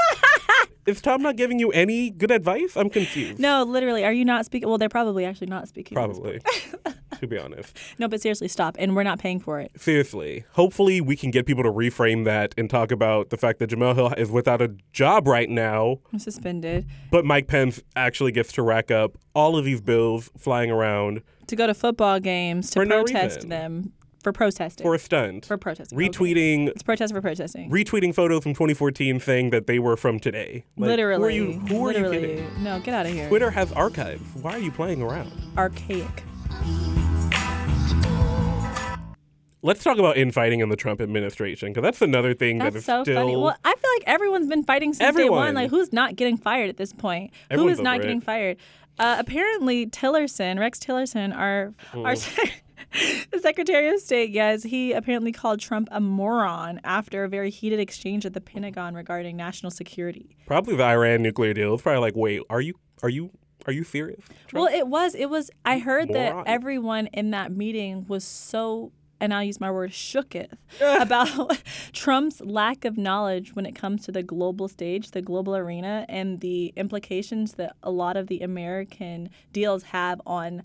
is 0.86 1.02
Tom 1.02 1.22
not 1.22 1.36
giving 1.36 1.60
you 1.60 1.72
any 1.72 2.10
good 2.10 2.32
advice? 2.32 2.76
I'm 2.76 2.90
confused. 2.90 3.40
No, 3.40 3.64
literally, 3.64 4.04
are 4.04 4.14
you 4.14 4.26
not 4.26 4.46
speaking? 4.46 4.68
Well, 4.68 4.78
they're 4.78 4.90
probably 4.90 5.26
actually 5.26 5.48
not 5.48 5.68
speaking. 5.68 5.96
Probably. 5.96 6.40
to 7.20 7.28
be 7.28 7.38
honest. 7.38 7.78
No, 8.00 8.08
but 8.08 8.22
seriously, 8.22 8.48
stop. 8.48 8.76
And 8.80 8.96
we're 8.96 9.04
not 9.04 9.20
paying 9.20 9.40
for 9.40 9.60
it. 9.60 9.72
Seriously. 9.78 10.44
Hopefully 10.54 11.02
we 11.02 11.16
can 11.16 11.32
get 11.32 11.46
people 11.46 11.64
to 11.64 11.72
reframe 11.72 12.26
that 12.26 12.54
and 12.58 12.70
talk 12.70 12.92
about 12.92 13.30
the 13.30 13.38
fact 13.38 13.60
that 13.60 13.70
Jemele 13.70 13.96
Hill 13.96 14.14
is 14.18 14.32
without 14.32 14.62
a 14.62 14.72
job 14.92 15.28
right 15.28 15.50
now, 15.50 16.00
I'm 16.12 16.20
suspended. 16.20 16.88
but 17.12 17.26
Mike 17.26 17.48
Pence 17.48 17.82
actually 17.96 18.32
gets 18.32 18.52
to 18.54 18.64
rack 18.64 18.92
up 18.92 19.18
all 19.36 19.58
of 19.58 19.66
these 19.66 19.82
bills 19.82 20.30
flying 20.38 20.72
around 20.72 21.22
To 21.48 21.56
go 21.56 21.68
to 21.68 21.74
football 21.74 22.20
games 22.20 22.72
to 22.72 22.80
For 22.80 22.86
no 22.86 23.04
protest 23.04 23.48
them 23.50 23.94
for 24.24 24.32
protesting. 24.32 24.84
for 24.84 24.95
a 24.95 24.99
stunt. 24.99 25.45
for 25.45 25.57
protesting. 25.57 25.97
okay. 25.97 26.07
retweeting 26.09 26.67
It's 26.69 26.84
protest 26.84 27.13
for 27.13 27.22
protesting. 27.22 27.69
retweeting 27.72 28.13
photo 28.13 28.39
from 28.39 28.53
2014 28.53 29.19
saying 29.19 29.49
that 29.51 29.67
they 29.67 29.80
were 29.80 29.97
from 29.97 30.19
today. 30.19 30.65
Like, 30.78 30.88
literally. 30.89 31.17
Who 31.19 31.26
are 31.26 31.30
you, 31.51 31.59
who 31.59 31.88
are 31.88 31.91
you 31.93 32.09
kidding? 32.09 32.63
No, 32.63 32.80
get 32.80 32.93
out 32.93 33.05
of 33.05 33.13
here. 33.13 33.28
Twitter 33.30 33.51
has 33.51 33.72
archives. 33.74 34.24
Why 34.41 34.51
are 34.53 34.59
you 34.59 34.72
playing 34.72 35.01
around? 35.01 35.32
Archaic. 35.57 36.24
Let's 39.63 39.84
talk 39.84 39.99
about 39.99 40.17
infighting 40.17 40.59
in 40.61 40.69
the 40.69 40.76
Trump 40.76 40.99
administration 41.01 41.69
because 41.69 41.84
that's 41.84 42.01
another 42.01 42.34
thing 42.34 42.57
that 42.57 42.65
That's 42.74 42.78
is 42.78 42.86
so 42.86 43.03
still. 43.03 43.15
funny. 43.15 43.36
Well, 43.38 43.55
I 43.63 43.76
feel 43.76 43.91
like 43.99 44.03
everyone's 44.07 44.47
been 44.47 44.63
fighting 44.63 44.89
since 44.91 44.99
day 44.99 45.07
Everyone. 45.07 45.38
one. 45.38 45.53
Like, 45.53 45.69
who's 45.69 45.93
not 45.93 46.15
getting 46.15 46.36
fired 46.36 46.69
at 46.69 46.78
this 46.78 46.93
point? 46.93 47.30
Who 47.51 47.53
Everyone's 47.53 47.78
is 47.78 47.84
not 47.84 47.95
over 47.97 48.03
getting 48.03 48.22
fired? 48.22 48.57
Uh, 48.97 49.17
apparently, 49.19 49.86
Tillerson, 49.86 50.57
Rex 50.59 50.80
Tillerson, 50.80 51.36
our 51.36 51.74
Hmm. 51.91 52.05
our 52.05 52.15
the 53.32 53.40
Secretary 53.40 53.90
of 53.90 54.00
State, 54.00 54.32
yes, 54.32 54.64
he 54.64 54.94
apparently 54.94 55.32
called 55.32 55.60
Trump 55.60 55.88
a 55.92 56.00
moron 56.00 56.80
after 56.84 57.24
a 57.24 57.30
very 57.30 57.50
heated 57.50 57.80
exchange 57.80 58.26
at 58.26 58.34
the 58.34 58.42
Pentagon 58.42 58.96
regarding 58.96 59.36
national 59.38 59.72
security. 59.72 60.36
probably 60.46 60.76
the 60.76 60.84
Iran 60.84 61.22
nuclear 61.22 61.54
deal. 61.54 61.74
It's 61.74 61.84
probably 61.84 62.02
like, 62.02 62.16
wait, 62.16 62.42
are 62.50 62.62
you 62.62 62.76
are 63.04 63.10
you 63.10 63.32
are 63.68 63.74
you 63.74 63.84
serious? 63.84 64.24
Trump? 64.48 64.54
Well, 64.54 64.80
it 64.80 64.88
was. 64.88 65.16
It 65.16 65.30
was. 65.30 65.52
I 65.66 65.80
heard 65.80 66.10
that 66.10 66.44
everyone 66.46 67.08
in 67.08 67.32
that 67.32 67.52
meeting 67.52 68.06
was 68.08 68.24
so, 68.24 68.92
and 69.20 69.34
I'll 69.34 69.44
use 69.44 69.60
my 69.60 69.70
word, 69.70 69.92
shooketh 69.92 70.54
about 70.82 71.62
Trump's 71.94 72.42
lack 72.42 72.86
of 72.86 72.98
knowledge 72.98 73.56
when 73.56 73.66
it 73.66 73.74
comes 73.74 74.04
to 74.06 74.12
the 74.12 74.24
global 74.24 74.68
stage, 74.68 75.12
the 75.12 75.22
global 75.22 75.56
arena, 75.56 76.06
and 76.10 76.40
the 76.40 76.74
implications 76.76 77.54
that 77.54 77.76
a 77.84 77.92
lot 77.92 78.18
of 78.18 78.28
the 78.28 78.40
American 78.42 79.30
deals 79.54 79.84
have 79.84 80.22
on 80.26 80.64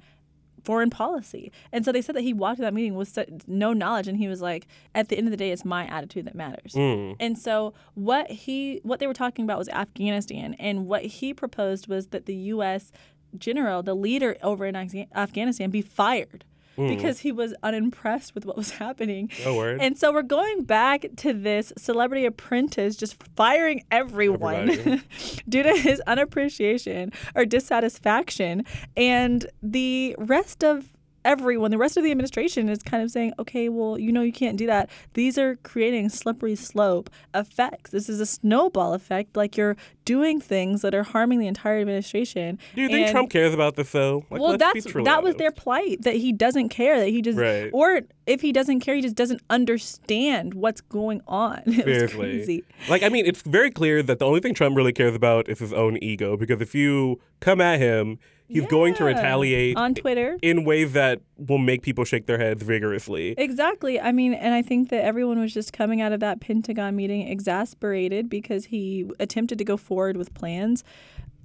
foreign 0.67 0.91
policy. 0.91 1.53
And 1.73 1.85
so 1.85 1.93
they 1.93 2.03
said 2.03 2.17
that 2.17 2.23
he 2.23 2.33
walked 2.33 2.57
to 2.57 2.63
that 2.63 2.75
meeting 2.75 2.97
with 2.97 3.17
no 3.47 3.73
knowledge, 3.73 4.09
and 4.09 4.19
he 4.19 4.29
was 4.29 4.43
like, 4.43 4.67
"At 4.95 5.09
the 5.09 5.17
end 5.17 5.29
of 5.29 5.31
the 5.31 5.37
day, 5.37 5.53
it's 5.53 5.65
my 5.65 5.87
attitude 5.87 6.27
that 6.27 6.35
matters." 6.35 6.73
Mm. 6.75 7.17
And 7.21 7.39
so 7.39 7.73
what 7.95 8.31
he 8.31 8.81
what 8.83 8.99
they 8.99 9.07
were 9.07 9.15
talking 9.15 9.45
about 9.45 9.59
was 9.59 9.69
Afghanistan, 9.69 10.55
and 10.59 10.87
what 10.87 11.03
he 11.05 11.33
proposed 11.33 11.87
was 11.87 12.09
that 12.09 12.27
the 12.27 12.35
U.S. 12.55 12.93
general, 13.39 13.83
the 13.83 13.95
leader 13.95 14.37
over 14.43 14.67
in 14.67 14.77
Afghanistan, 14.77 15.71
be 15.71 15.83
fired 15.83 16.45
Mm. 16.77 16.89
because 16.89 17.21
he 17.21 17.33
was 17.33 17.55
unimpressed 17.63 18.35
with 18.35 18.45
what 18.45 18.57
was 18.57 18.73
happening. 18.73 19.31
Oh, 19.45 19.57
word. 19.57 19.81
And 19.81 19.97
so 19.99 20.13
we're 20.13 20.23
going 20.23 20.65
back 20.65 21.07
to 21.17 21.33
this 21.33 21.73
celebrity 21.79 22.27
apprentice 22.27 22.97
just 22.97 23.17
firing 23.35 23.85
everyone 23.91 24.67
due 25.49 25.63
to 25.63 25.73
his 25.77 26.01
unappreciation 26.07 27.13
or 27.35 27.45
dissatisfaction, 27.45 28.65
and 28.97 29.47
the 29.63 30.15
rest 30.19 30.63
of 30.63 30.93
everyone, 31.27 31.71
the 31.71 31.79
rest 31.79 31.97
of 31.97 32.05
the 32.05 32.11
administration 32.11 32.69
is 32.69 32.83
kind 32.83 33.03
of 33.03 33.11
saying, 33.11 33.33
okay, 33.39 33.69
well, 33.69 33.99
you 33.99 34.13
know, 34.13 34.23
you 34.23 34.33
can't 34.33 34.57
do 34.57 34.67
that. 34.67 34.89
These 35.15 35.37
are 35.37 35.57
creating 35.57 36.09
slippery 36.09 36.55
slope 36.57 37.11
effects. 37.35 37.91
This 37.91 38.09
is 38.09 38.21
a 38.21 38.27
snowball 38.27 38.95
effect. 38.95 39.37
Like 39.37 39.57
you're 39.57 39.77
doing 40.05 40.41
things 40.41 40.83
that 40.83 40.95
are 40.95 41.03
harming 41.03 41.41
the 41.41 41.49
entire 41.49 41.81
administration. 41.81 42.59
Do 42.75 42.83
you 42.83 42.89
think 42.89 43.11
Trump 43.11 43.29
cares 43.31 43.53
about 43.53 43.75
this 43.77 43.91
though? 43.91 44.25
Like, 44.31 44.41
well, 44.41 44.57
that's 44.57 44.85
that 45.05 45.23
was 45.23 45.35
their 45.35 45.51
plight 45.51 46.03
that 46.03 46.15
he 46.15 46.33
doesn't 46.33 46.69
care 46.69 46.99
that 47.01 47.09
he 47.09 47.21
just 47.23 47.37
Right. 47.39 47.71
or 47.73 48.03
if 48.27 48.41
he 48.41 48.53
doesn't 48.53 48.81
care, 48.81 48.95
he 48.95 49.03
just 49.03 49.15
doesn't 49.17 49.41
understand 49.51 50.55
what's 50.55 50.81
going 50.81 51.21
on. 51.27 51.63
It 51.67 51.85
Seriously. 51.85 52.19
crazy. 52.19 52.65
Like, 52.89 53.03
I 53.03 53.09
mean, 53.09 53.27
it's 53.27 53.43
very 53.43 53.71
clear 53.71 54.03
that 54.03 54.19
the 54.19 54.25
only 54.25 54.41
thing 54.41 54.55
Trump 54.55 54.77
really 54.77 54.93
cares 54.93 55.15
about 55.15 55.49
is 55.49 55.59
his 55.59 55.73
own 55.73 55.99
ego. 56.03 56.37
Because 56.37 56.61
if 56.61 56.75
you 56.75 57.21
come 57.41 57.61
at 57.61 57.79
him, 57.81 58.19
he's 58.49 58.67
going 58.67 58.95
to 58.95 59.05
retaliate 59.05 59.77
on 59.77 59.95
Twitter. 59.95 60.39
in 60.43 60.65
way 60.65 60.85
that 60.85 61.21
will 61.37 61.59
make 61.59 61.83
people 61.83 62.05
shake 62.05 62.27
their 62.27 62.39
heads 62.39 62.63
vigorously. 62.63 63.35
Exactly. 63.39 64.01
I 64.01 64.13
mean, 64.13 64.35
and 64.35 64.55
I 64.55 64.63
think 64.63 64.91
that 64.91 65.05
everyone 65.05 65.39
was 65.39 65.53
just 65.53 65.73
coming 65.73 66.01
out 66.01 66.13
of 66.13 66.21
that 66.21 66.41
Pentagon 66.41 66.97
meeting 66.97 67.29
exasperated 67.29 68.29
because 68.29 68.67
he 68.67 69.11
attempted 69.19 69.59
to 69.59 69.65
go 69.65 69.77
forward 69.77 70.17
with 70.17 70.33
plans. 70.35 70.85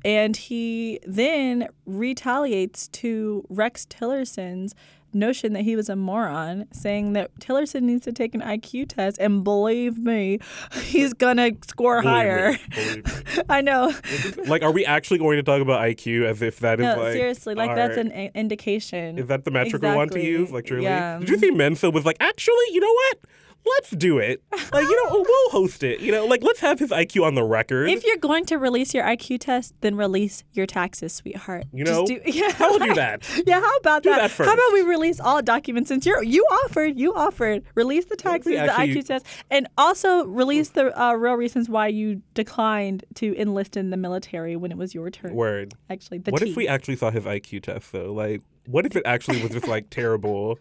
And 0.04 0.36
he 0.36 1.00
then 1.06 1.68
retaliates 1.86 2.88
to 2.90 3.46
Rex 3.50 3.86
Tillerson's 3.86 4.74
notion 5.14 5.54
that 5.54 5.62
he 5.64 5.76
was 5.76 5.90
a 5.90 5.96
moron, 5.96 6.66
saying 6.72 7.14
that 7.14 7.34
Tillerson 7.40 7.84
needs 7.84 8.04
to 8.06 8.12
take 8.12 8.34
an 8.36 8.42
IQ 8.42 8.90
test. 8.90 9.18
And 9.20 9.44
believe 9.44 9.98
me, 9.98 10.40
he's 10.84 11.14
to 11.14 11.56
score 11.68 12.02
Believe 12.02 12.06
me, 12.06 12.20
higher. 12.20 12.58
believe 12.76 13.06
me. 13.38 13.44
I 13.50 13.62
know. 13.62 13.94
like, 14.48 14.62
are 14.64 14.72
we 14.72 14.86
actually 14.86 15.20
going 15.20 15.38
to 15.38 15.44
talk 15.44 15.62
about 15.62 15.82
IQ 15.82 16.26
as 16.26 16.42
if 16.42 16.60
that 16.60 16.80
is 16.80 16.86
No, 16.86 17.02
like 17.02 17.14
seriously, 17.14 17.56
like 17.56 17.76
that's 17.76 17.98
an 17.98 18.12
i- 18.12 18.32
indication. 18.36 19.18
Is 19.18 19.28
that 19.28 19.44
the 19.46 19.52
metric 19.52 19.82
we 19.82 19.88
want 19.90 20.12
to 20.12 20.18
Exactly. 20.20 20.30
use? 20.40 20.52
Like, 20.52 20.66
truly? 20.66 20.84
Yeah. 20.84 21.20
Did 21.20 21.30
you 21.30 21.38
see 21.38 21.52
Mensa 21.52 21.90
was 21.90 22.06
like, 22.06 22.18
actually, 22.20 22.56
you 22.72 22.80
know 22.80 22.94
what? 22.94 23.20
Let's 23.64 23.92
do 23.92 24.18
it. 24.18 24.42
Like, 24.52 24.84
you 24.84 25.06
know, 25.10 25.24
we'll 25.28 25.50
host 25.52 25.84
it. 25.84 26.00
You 26.00 26.12
know, 26.12 26.26
like, 26.26 26.42
let's 26.44 26.60
have 26.62 26.80
his 26.80 26.90
IQ 26.90 27.24
on 27.26 27.36
the 27.36 27.44
record. 27.44 27.90
If 27.90 28.04
you're 28.06 28.18
going 28.18 28.46
to 28.48 28.58
release 28.58 28.94
your 28.94 29.04
IQ 29.04 29.40
test, 29.40 29.74
then 29.82 29.96
release 29.96 30.44
your 30.54 30.66
taxes, 30.66 31.14
sweetheart. 31.14 31.66
You 31.72 31.86
Just 31.86 32.00
know, 32.00 32.06
do, 32.08 32.20
yeah, 32.26 32.54
I 32.60 32.68
will 32.70 32.80
do 32.80 32.94
that. 32.96 33.28
Yeah, 33.46 33.60
how 33.60 33.78
about 33.78 34.04
Do 34.04 34.10
that? 34.12 34.32
that 34.32 34.46
How 34.46 34.54
about 34.54 34.74
we 34.74 34.82
release 34.82 35.20
all 35.20 35.42
documents 35.42 35.90
since 35.90 36.06
you're 36.06 36.24
you 36.24 36.44
offered, 36.66 36.98
you 36.98 37.14
offered, 37.14 37.64
release 37.76 38.06
the 38.06 38.16
taxes, 38.16 38.56
actually- 38.56 38.94
the 38.94 39.00
IQ 39.00 39.06
test, 39.06 39.26
and 39.50 39.68
also 39.78 40.26
release 40.26 40.70
the 40.70 41.00
uh, 41.00 41.14
real 41.14 41.34
reasons 41.36 41.70
why 41.70 41.88
you 41.88 42.22
declined 42.34 43.04
to 43.16 43.36
enlist 43.40 43.78
in 43.78 43.90
the 43.90 43.98
military 43.98 44.56
when 44.56 44.72
it 44.72 44.78
was 44.78 44.94
your 44.94 45.10
turn. 45.10 45.34
Word. 45.34 45.74
Actually, 45.90 46.20
the 46.20 46.32
What 46.32 46.42
T. 46.42 46.50
if 46.52 46.56
we 46.58 46.68
actually 46.68 46.96
saw 46.96 47.12
his 47.12 47.26
IQ 47.26 47.64
test 47.64 47.92
though? 47.92 48.12
Like, 48.14 48.42
what 48.66 48.86
if 48.86 48.96
it 48.96 49.04
actually 49.06 49.42
was 49.42 49.52
just 49.52 49.68
like 49.68 49.90
terrible? 49.90 50.60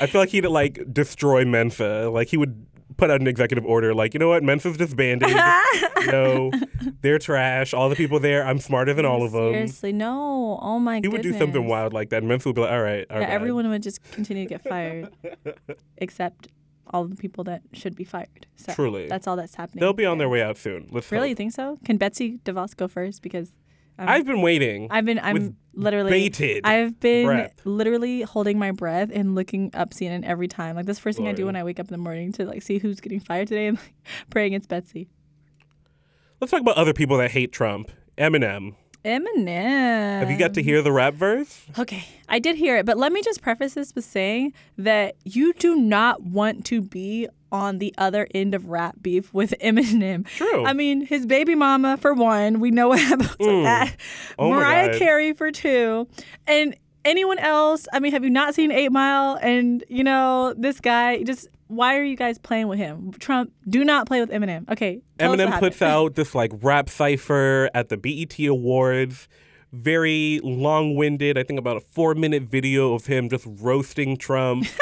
I 0.00 0.06
feel 0.06 0.20
like 0.20 0.30
he'd 0.30 0.46
like 0.46 0.80
destroy 0.92 1.44
Mensa. 1.44 2.08
Like 2.12 2.28
he 2.28 2.36
would 2.36 2.66
put 2.96 3.10
out 3.10 3.20
an 3.20 3.26
executive 3.26 3.64
order, 3.66 3.92
like, 3.94 4.14
you 4.14 4.20
know 4.20 4.28
what, 4.28 4.42
Mensa's 4.42 4.76
disbanded. 4.78 5.28
you 6.00 6.06
know, 6.06 6.50
they're 7.02 7.18
trash. 7.18 7.74
All 7.74 7.88
the 7.90 7.96
people 7.96 8.18
there, 8.20 8.46
I'm 8.46 8.58
smarter 8.58 8.94
than 8.94 9.04
all 9.04 9.22
of 9.22 9.32
them. 9.32 9.52
Seriously, 9.52 9.92
no. 9.92 10.58
Oh 10.62 10.78
my 10.78 11.00
god. 11.00 11.04
He 11.04 11.08
would 11.08 11.20
do 11.22 11.36
something 11.36 11.66
wild 11.66 11.92
like 11.92 12.08
that. 12.10 12.22
Mensa 12.24 12.48
would 12.48 12.54
be 12.56 12.62
like, 12.62 12.70
all 12.70 12.80
right, 12.82 13.06
all 13.10 13.20
Yeah, 13.20 13.26
right. 13.26 13.32
everyone 13.34 13.68
would 13.68 13.82
just 13.82 14.02
continue 14.12 14.44
to 14.44 14.48
get 14.48 14.62
fired, 14.62 15.10
except 15.98 16.48
all 16.88 17.04
the 17.04 17.16
people 17.16 17.44
that 17.44 17.62
should 17.72 17.96
be 17.96 18.04
fired. 18.04 18.46
So 18.56 18.72
Truly. 18.72 19.08
that's 19.08 19.26
all 19.26 19.36
that's 19.36 19.56
happening. 19.56 19.80
They'll 19.80 19.92
be 19.92 20.06
on 20.06 20.18
their 20.18 20.28
way 20.28 20.40
out 20.42 20.56
soon. 20.56 20.88
Let's 20.90 21.10
Really, 21.10 21.30
you 21.30 21.34
think 21.34 21.52
so? 21.52 21.78
Can 21.84 21.96
Betsy 21.96 22.38
DeVos 22.44 22.76
go 22.76 22.88
first? 22.88 23.22
Because 23.22 23.52
um, 23.98 24.08
I've 24.08 24.26
been 24.26 24.42
waiting. 24.42 24.88
I've 24.90 25.04
been, 25.04 25.18
I'm 25.18 25.56
literally 25.74 26.10
bated 26.10 26.62
I've 26.64 26.98
been 27.00 27.26
breath. 27.26 27.60
literally 27.64 28.22
holding 28.22 28.58
my 28.58 28.72
breath 28.72 29.10
and 29.12 29.34
looking 29.34 29.70
up 29.74 29.90
CNN 29.90 30.24
every 30.24 30.48
time. 30.48 30.76
Like 30.76 30.86
this 30.86 30.98
first 30.98 31.18
thing 31.18 31.28
I 31.28 31.32
do 31.32 31.46
when 31.46 31.56
I 31.56 31.64
wake 31.64 31.78
up 31.80 31.86
in 31.86 31.92
the 31.92 31.98
morning 31.98 32.32
to 32.32 32.44
like 32.44 32.62
see 32.62 32.78
who's 32.78 33.00
getting 33.00 33.20
fired 33.20 33.48
today 33.48 33.68
and 33.68 33.78
like, 33.78 33.94
praying 34.30 34.52
it's 34.52 34.66
Betsy. 34.66 35.08
Let's 36.40 36.50
talk 36.50 36.60
about 36.60 36.76
other 36.76 36.92
people 36.92 37.16
that 37.18 37.30
hate 37.30 37.52
Trump. 37.52 37.90
Eminem. 38.18 38.74
Eminem. 39.04 40.18
Have 40.18 40.30
you 40.30 40.36
got 40.38 40.54
to 40.54 40.62
hear 40.62 40.82
the 40.82 40.90
rap 40.92 41.14
verse? 41.14 41.64
Okay, 41.78 42.04
I 42.28 42.38
did 42.38 42.56
hear 42.56 42.76
it, 42.76 42.84
but 42.84 42.98
let 42.98 43.12
me 43.12 43.22
just 43.22 43.40
preface 43.40 43.74
this 43.74 43.94
with 43.94 44.04
saying 44.04 44.52
that 44.76 45.14
you 45.24 45.52
do 45.54 45.76
not 45.76 46.22
want 46.22 46.64
to 46.66 46.82
be 46.82 47.28
on 47.52 47.78
the 47.78 47.94
other 47.98 48.26
end 48.34 48.54
of 48.54 48.68
rap 48.68 48.96
beef 49.00 49.32
with 49.32 49.54
Eminem. 49.60 50.26
True. 50.26 50.64
I 50.64 50.72
mean, 50.72 51.06
his 51.06 51.26
baby 51.26 51.54
mama 51.54 51.96
for 51.96 52.14
one, 52.14 52.60
we 52.60 52.70
know 52.70 52.88
what 52.88 52.98
happens 53.00 53.36
with 53.38 53.48
mm. 53.48 53.64
that. 53.64 53.96
Oh 54.38 54.50
Mariah 54.50 54.98
Carey 54.98 55.32
for 55.32 55.50
two, 55.50 56.08
and 56.46 56.76
anyone 57.04 57.38
else. 57.38 57.86
I 57.92 58.00
mean, 58.00 58.12
have 58.12 58.24
you 58.24 58.30
not 58.30 58.54
seen 58.54 58.70
Eight 58.70 58.92
Mile? 58.92 59.38
And 59.40 59.84
you 59.88 60.04
know 60.04 60.54
this 60.56 60.80
guy. 60.80 61.22
Just 61.22 61.48
why 61.68 61.96
are 61.96 62.04
you 62.04 62.16
guys 62.16 62.38
playing 62.38 62.68
with 62.68 62.78
him? 62.78 63.12
Trump, 63.18 63.52
do 63.68 63.84
not 63.84 64.06
play 64.06 64.20
with 64.20 64.30
Eminem. 64.30 64.70
Okay, 64.70 65.00
Eminem 65.18 65.58
puts 65.58 65.82
out 65.82 66.14
this 66.14 66.34
like 66.34 66.52
rap 66.62 66.88
cipher 66.88 67.70
at 67.74 67.88
the 67.88 67.96
BET 67.96 68.38
Awards. 68.46 69.28
Very 69.72 70.40
long 70.42 70.94
winded. 70.94 71.36
I 71.36 71.42
think 71.42 71.58
about 71.58 71.76
a 71.76 71.80
four 71.80 72.14
minute 72.14 72.44
video 72.44 72.94
of 72.94 73.06
him 73.06 73.28
just 73.28 73.46
roasting 73.60 74.16
Trump. 74.16 74.66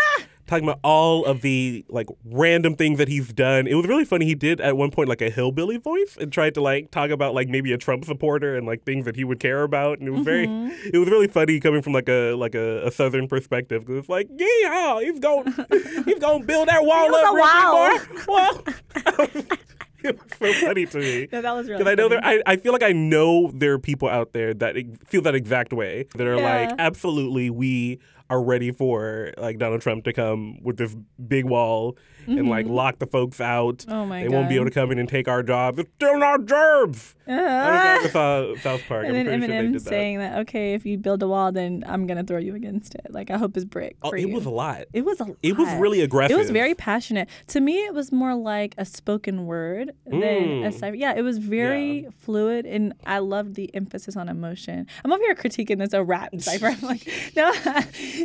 Talking 0.54 0.68
about 0.68 0.80
all 0.84 1.24
of 1.24 1.40
the 1.42 1.84
like 1.88 2.06
random 2.24 2.76
things 2.76 2.98
that 2.98 3.08
he's 3.08 3.32
done. 3.32 3.66
It 3.66 3.74
was 3.74 3.86
really 3.86 4.04
funny. 4.04 4.24
He 4.24 4.34
did 4.36 4.60
at 4.60 4.76
one 4.76 4.90
point 4.92 5.08
like 5.08 5.20
a 5.20 5.30
hillbilly 5.30 5.78
voice 5.78 6.16
and 6.20 6.32
tried 6.32 6.54
to 6.54 6.60
like 6.60 6.90
talk 6.92 7.10
about 7.10 7.34
like 7.34 7.48
maybe 7.48 7.72
a 7.72 7.76
Trump 7.78 8.04
supporter 8.04 8.56
and 8.56 8.66
like 8.66 8.84
things 8.84 9.04
that 9.06 9.16
he 9.16 9.24
would 9.24 9.40
care 9.40 9.62
about. 9.64 9.98
And 9.98 10.06
it 10.08 10.12
was 10.12 10.22
very, 10.22 10.46
Mm-hmm. 10.46 10.90
it 10.94 10.98
was 10.98 11.08
really 11.08 11.26
funny 11.28 11.58
coming 11.60 11.82
from 11.82 11.92
like 11.92 12.08
a 12.08 12.34
like 12.34 12.54
a, 12.54 12.86
a 12.86 12.90
southern 12.92 13.26
perspective. 13.28 13.84
'Cause 13.84 13.96
it's 13.96 14.08
like, 14.08 14.28
yeah, 14.36 15.00
he's 15.00 15.18
going, 15.18 15.46
he's 16.04 16.18
going 16.20 16.40
to 16.42 16.46
build 16.46 16.68
that 16.68 16.84
wall 16.84 17.14
up, 17.14 17.34
wall. 17.34 18.00
Well, 18.28 18.62
it 20.04 20.20
was 20.20 20.38
so 20.38 20.66
funny 20.66 20.86
to 20.86 20.98
me. 20.98 21.28
No, 21.32 21.40
that 21.42 21.52
was 21.54 21.66
really. 21.68 21.78
Because 21.82 21.90
I 21.92 21.94
know 21.94 22.08
funny. 22.10 22.20
there, 22.20 22.42
I, 22.46 22.52
I 22.52 22.56
feel 22.56 22.72
like 22.72 22.82
I 22.82 22.92
know 22.92 23.50
there 23.54 23.72
are 23.72 23.78
people 23.78 24.08
out 24.08 24.32
there 24.34 24.52
that 24.54 24.76
feel 25.06 25.22
that 25.22 25.34
exact 25.34 25.72
way. 25.72 26.06
That 26.16 26.26
are 26.26 26.36
Yeah. 26.36 26.66
like, 26.68 26.74
absolutely, 26.78 27.48
we 27.50 27.98
are 28.34 28.42
ready 28.42 28.72
for 28.72 29.32
like 29.38 29.58
Donald 29.58 29.80
Trump 29.80 30.04
to 30.04 30.12
come 30.12 30.62
with 30.62 30.76
this 30.76 30.96
big 31.28 31.44
wall 31.44 31.96
and 32.26 32.48
like 32.48 32.66
lock 32.66 32.98
the 32.98 33.06
folks 33.06 33.40
out. 33.40 33.78
Mm-hmm. 33.78 33.92
Oh 33.92 34.06
my 34.06 34.22
They 34.22 34.28
won't 34.28 34.48
be 34.48 34.54
able 34.56 34.64
to 34.64 34.70
come 34.70 34.90
in 34.90 34.98
and 34.98 35.08
take 35.08 35.28
our 35.28 35.42
jobs. 35.42 35.78
It's 35.78 35.90
still 35.96 36.18
not 36.18 36.46
jobs. 36.46 37.14
I 37.26 37.32
Ah. 37.36 37.98
was 38.02 38.06
at 38.56 38.62
South 38.62 38.82
Park. 38.88 39.06
And 39.06 39.16
I'm 39.16 39.24
then 39.26 39.40
pretty 39.40 39.40
sure 39.40 39.48
they 39.62 39.68
Eminem 39.68 39.72
did 39.72 39.80
that. 39.84 39.88
saying 39.88 40.18
that, 40.18 40.38
okay, 40.40 40.74
if 40.74 40.84
you 40.86 40.96
build 40.98 41.22
a 41.22 41.28
wall, 41.28 41.52
then 41.52 41.84
I'm 41.86 42.06
gonna 42.06 42.24
throw 42.24 42.38
you 42.38 42.54
against 42.54 42.94
it. 42.94 43.06
Like 43.10 43.30
I 43.30 43.36
hope 43.38 43.56
it's 43.56 43.64
brick 43.66 43.96
Oh, 44.02 44.10
it 44.10 44.20
you. 44.22 44.28
was 44.28 44.46
a 44.46 44.50
lot. 44.50 44.84
It 44.92 45.04
was 45.04 45.20
a 45.20 45.24
lot. 45.24 45.36
It 45.42 45.56
was 45.56 45.68
really 45.74 46.00
aggressive. 46.00 46.34
It 46.34 46.38
was 46.40 46.50
very 46.50 46.74
passionate. 46.74 47.28
To 47.48 47.60
me, 47.60 47.84
it 47.84 47.94
was 47.94 48.10
more 48.10 48.34
like 48.34 48.74
a 48.78 48.84
spoken 48.86 49.46
word 49.46 49.92
than 50.06 50.22
a 50.22 50.70
Mm. 50.70 50.72
cipher. 50.72 50.96
Yeah, 50.96 51.14
it 51.14 51.22
was 51.22 51.38
very 51.38 52.08
fluid, 52.18 52.64
and 52.66 52.94
I 53.06 53.18
loved 53.18 53.54
the 53.54 53.74
emphasis 53.74 54.16
on 54.16 54.28
emotion. 54.30 54.86
I'm 55.04 55.12
over 55.12 55.22
here 55.22 55.34
critiquing 55.34 55.78
this 55.78 55.92
a 55.92 56.02
rap 56.02 56.30
cipher. 56.38 56.66
I'm 56.68 56.80
like, 56.82 57.06
no, 57.36 57.52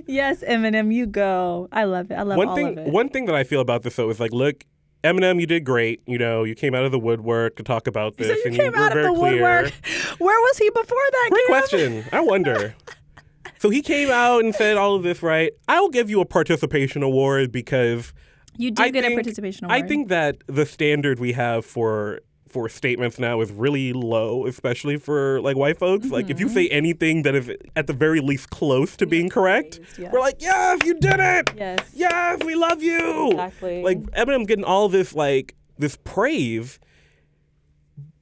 yes, 0.07 0.43
Eminem, 0.43 0.93
you 0.93 1.05
go. 1.05 1.67
I 1.71 1.83
love 1.85 2.11
it. 2.11 2.15
I 2.15 2.23
love 2.23 2.37
one 2.37 2.47
all 2.49 2.55
thing 2.55 2.67
of 2.69 2.77
it. 2.79 2.87
one 2.93 3.09
thing 3.09 3.25
that 3.25 3.35
I 3.35 3.43
feel 3.43 3.61
about 3.61 3.83
this 3.83 3.95
though 3.95 4.09
is 4.09 4.19
like, 4.19 4.31
look, 4.33 4.63
Eminem, 5.03 5.39
you 5.39 5.45
did 5.47 5.63
great. 5.63 6.01
You 6.05 6.17
know, 6.17 6.43
you 6.43 6.55
came 6.55 6.75
out 6.75 6.83
of 6.85 6.91
the 6.91 6.99
woodwork 6.99 7.55
to 7.57 7.63
talk 7.63 7.87
about 7.87 8.17
this, 8.17 8.27
so 8.27 8.33
you 8.33 8.41
and 8.47 8.55
came 8.55 8.65
you 8.65 8.71
were 8.71 8.77
out 8.77 8.97
of 8.97 9.03
the 9.03 9.13
clear. 9.19 9.33
woodwork. 9.33 9.73
Where 10.19 10.39
was 10.39 10.57
he 10.57 10.69
before 10.69 10.97
that? 11.11 11.27
Great 11.31 11.45
Kim? 11.47 11.47
question. 11.47 12.03
I 12.11 12.19
wonder. 12.21 12.75
so 13.59 13.69
he 13.69 13.81
came 13.81 14.09
out 14.09 14.43
and 14.43 14.53
said 14.53 14.77
all 14.77 14.95
of 14.95 15.03
this, 15.03 15.23
right? 15.23 15.51
I 15.67 15.79
will 15.79 15.89
give 15.89 16.09
you 16.09 16.19
a 16.21 16.25
participation 16.25 17.01
award 17.03 17.51
because 17.51 18.13
You 18.57 18.71
do 18.71 18.83
I 18.83 18.89
get 18.89 19.03
think, 19.03 19.13
a 19.13 19.15
participation 19.15 19.65
award. 19.65 19.83
I 19.83 19.87
think 19.87 20.09
that 20.09 20.37
the 20.47 20.65
standard 20.65 21.19
we 21.19 21.31
have 21.33 21.65
for 21.65 22.19
for 22.49 22.67
statements 22.69 23.19
now 23.19 23.41
is 23.41 23.51
really 23.51 23.93
low, 23.93 24.45
especially 24.45 24.97
for 24.97 25.39
like 25.41 25.55
white 25.55 25.77
folks. 25.77 26.07
Like 26.07 26.29
if 26.29 26.39
you 26.39 26.47
Mm-hmm. 26.47 26.55
say 26.55 26.67
anything 26.69 27.21
that 27.23 27.35
is 27.35 27.51
at 27.75 27.87
the 27.87 27.93
very 27.93 28.19
least 28.21 28.49
close 28.49 28.97
to 28.97 29.05
being 29.05 29.29
correct, 29.29 29.79
yeah. 29.97 30.09
we're 30.11 30.19
like, 30.19 30.37
yes, 30.41 30.79
you 30.83 30.95
did 30.99 31.19
it. 31.19 31.49
Yes. 31.55 31.79
Yes, 31.93 32.39
we 32.43 32.55
love 32.55 32.81
you. 32.81 33.31
Exactly. 33.31 33.83
Like 33.83 33.99
Eminem's 34.11 34.47
getting 34.47 34.65
all 34.65 34.89
this 34.89 35.13
like 35.13 35.55
this 35.77 35.97
praise 36.03 36.79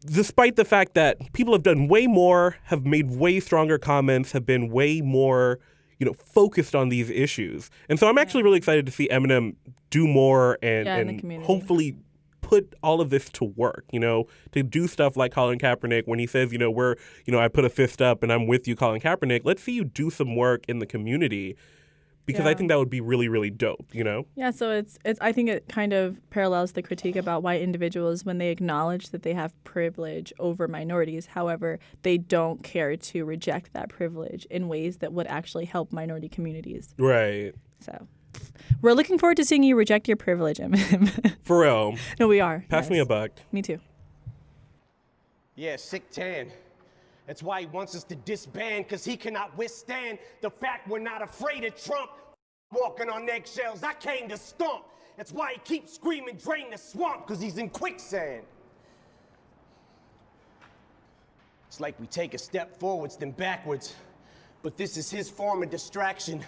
despite 0.06 0.56
the 0.56 0.64
fact 0.66 0.94
that 0.94 1.34
people 1.34 1.54
have 1.54 1.64
done 1.64 1.88
way 1.88 2.08
more, 2.08 2.56
have 2.66 2.86
made 2.86 3.10
way 3.12 3.40
stronger 3.40 3.78
comments, 3.78 4.32
have 4.32 4.46
been 4.46 4.70
way 4.70 5.02
more, 5.02 5.60
you 6.00 6.06
know, 6.06 6.14
focused 6.14 6.76
on 6.76 6.88
these 6.90 7.10
issues. 7.10 7.70
And 7.90 8.00
so 8.00 8.08
I'm 8.08 8.18
actually 8.18 8.44
really 8.44 8.58
excited 8.58 8.86
to 8.86 8.92
see 8.92 9.10
Eminem 9.10 9.56
do 9.90 10.08
more 10.08 10.58
and, 10.62 10.86
Yeah, 10.86 10.98
and 10.98 11.44
hopefully 11.44 11.98
put 12.48 12.76
all 12.82 13.02
of 13.02 13.10
this 13.10 13.30
to 13.30 13.44
work, 13.44 13.84
you 13.92 14.00
know, 14.00 14.26
to 14.54 14.64
do 14.64 14.88
stuff 14.88 15.18
like 15.18 15.34
Colin 15.34 15.60
Kaepernick 15.60 16.04
when 16.06 16.18
he 16.18 16.26
says, 16.26 16.54
you 16.54 16.58
know, 16.58 16.72
we're, 16.72 16.96
you 17.26 17.34
know, 17.34 17.40
I 17.40 17.50
put 17.50 17.66
a 17.66 17.70
fist 17.70 18.02
up 18.02 18.24
and 18.24 18.32
I'm 18.32 18.48
with 18.48 18.68
you, 18.70 18.76
Colin 18.76 19.02
Kaepernick. 19.02 19.42
Let's 19.44 19.62
see 19.62 19.74
you 19.74 19.84
do 19.84 20.10
some 20.10 20.36
work 20.36 20.64
in 20.70 20.80
the 20.80 20.86
community 20.86 21.58
because 22.26 22.46
I 22.46 22.54
think 22.54 22.70
that 22.70 22.78
would 22.78 22.90
be 22.90 23.02
really, 23.02 23.28
really 23.28 23.50
dope, 23.50 23.88
you 23.94 24.04
know? 24.04 24.26
Yeah, 24.36 24.52
so 24.52 24.72
it's 24.72 24.98
it's 25.04 25.20
I 25.22 25.32
think 25.32 25.50
it 25.50 25.68
kind 25.68 25.94
of 25.94 26.18
parallels 26.30 26.74
the 26.74 26.82
critique 26.82 27.16
about 27.16 27.44
why 27.44 27.58
individuals 27.58 28.24
when 28.26 28.38
they 28.38 28.50
acknowledge 28.50 29.10
that 29.10 29.24
they 29.24 29.34
have 29.34 29.54
privilege 29.64 30.34
over 30.40 30.68
minorities, 30.68 31.28
however, 31.28 31.80
they 32.04 32.18
don't 32.18 32.64
care 32.64 32.96
to 32.96 33.26
reject 33.26 33.74
that 33.74 33.90
privilege 33.90 34.46
in 34.50 34.68
ways 34.68 34.98
that 34.98 35.14
would 35.14 35.28
actually 35.28 35.66
help 35.66 35.92
minority 35.92 36.30
communities. 36.30 36.94
Right. 36.98 37.54
So 37.80 38.08
we're 38.82 38.94
looking 38.94 39.18
forward 39.18 39.38
to 39.38 39.46
seeing 39.46 39.64
you 39.64 39.76
reject 39.76 40.08
your 40.08 40.18
privilege, 40.18 40.58
Eminem. 40.58 41.36
For 41.44 41.62
real. 41.62 41.96
no, 42.20 42.28
we 42.28 42.40
are. 42.40 42.64
Pass 42.70 42.90
me 42.90 43.00
a 43.00 43.06
buck. 43.06 43.32
Me 43.52 43.62
too. 43.62 43.80
Yeah, 45.56 45.76
sick 45.76 46.10
tan. 46.12 46.52
That's 47.26 47.44
why 47.44 47.62
he 47.62 47.66
wants 47.68 47.96
us 47.96 48.04
to 48.06 48.16
disband, 48.16 48.86
because 48.86 49.04
he 49.04 49.18
cannot 49.18 49.58
withstand 49.58 50.20
the 50.42 50.50
fact 50.50 50.88
we're 50.88 51.00
not 51.00 51.22
afraid 51.22 51.66
of 51.66 51.76
Trump 51.76 52.12
walking 52.72 53.10
on 53.10 53.30
eggshells. 53.30 53.84
I 53.84 53.94
came 53.94 54.30
to 54.30 54.38
stomp. 54.38 54.86
That's 55.18 55.32
why 55.32 55.54
he 55.54 55.60
keeps 55.60 55.94
screaming, 55.94 56.36
drain 56.36 56.70
the 56.72 56.78
swamp, 56.78 57.26
because 57.28 57.42
he's 57.42 57.58
in 57.58 57.70
quicksand. 57.70 58.44
It's 61.68 61.80
like 61.80 62.00
we 62.00 62.08
take 62.08 62.34
a 62.34 62.38
step 62.38 62.80
forwards, 62.80 63.18
then 63.18 63.32
backwards. 63.32 63.96
But 64.62 64.78
this 64.78 64.96
is 64.96 65.10
his 65.10 65.30
form 65.30 65.64
of 65.64 65.70
distraction. 65.70 66.46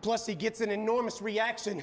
Plus, 0.00 0.26
he 0.26 0.34
gets 0.34 0.60
an 0.60 0.70
enormous 0.70 1.20
reaction 1.20 1.82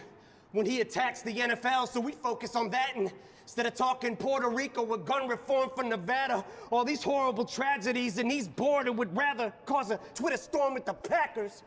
when 0.52 0.66
he 0.66 0.82
attacks 0.82 1.22
the 1.22 1.34
NFL, 1.34 1.88
so 1.88 2.00
we 2.00 2.14
focus 2.14 2.56
on 2.56 2.70
that 2.70 2.94
and 2.96 3.12
instead 3.46 3.68
of 3.68 3.76
talking 3.76 4.16
Puerto 4.16 4.50
Rico 4.50 4.84
with 4.84 5.06
gun 5.06 5.28
reform 5.28 5.70
for 5.76 5.84
Nevada, 5.84 6.44
all 6.72 6.84
these 6.84 7.04
horrible 7.04 7.46
tragedies, 7.46 8.18
and 8.18 8.32
he's 8.32 8.48
bored 8.48 8.88
and 8.88 8.98
would 8.98 9.16
rather 9.16 9.54
cause 9.66 9.92
a 9.92 10.00
Twitter 10.16 10.38
storm 10.38 10.74
with 10.74 10.86
the 10.86 10.94
Packers. 10.94 11.62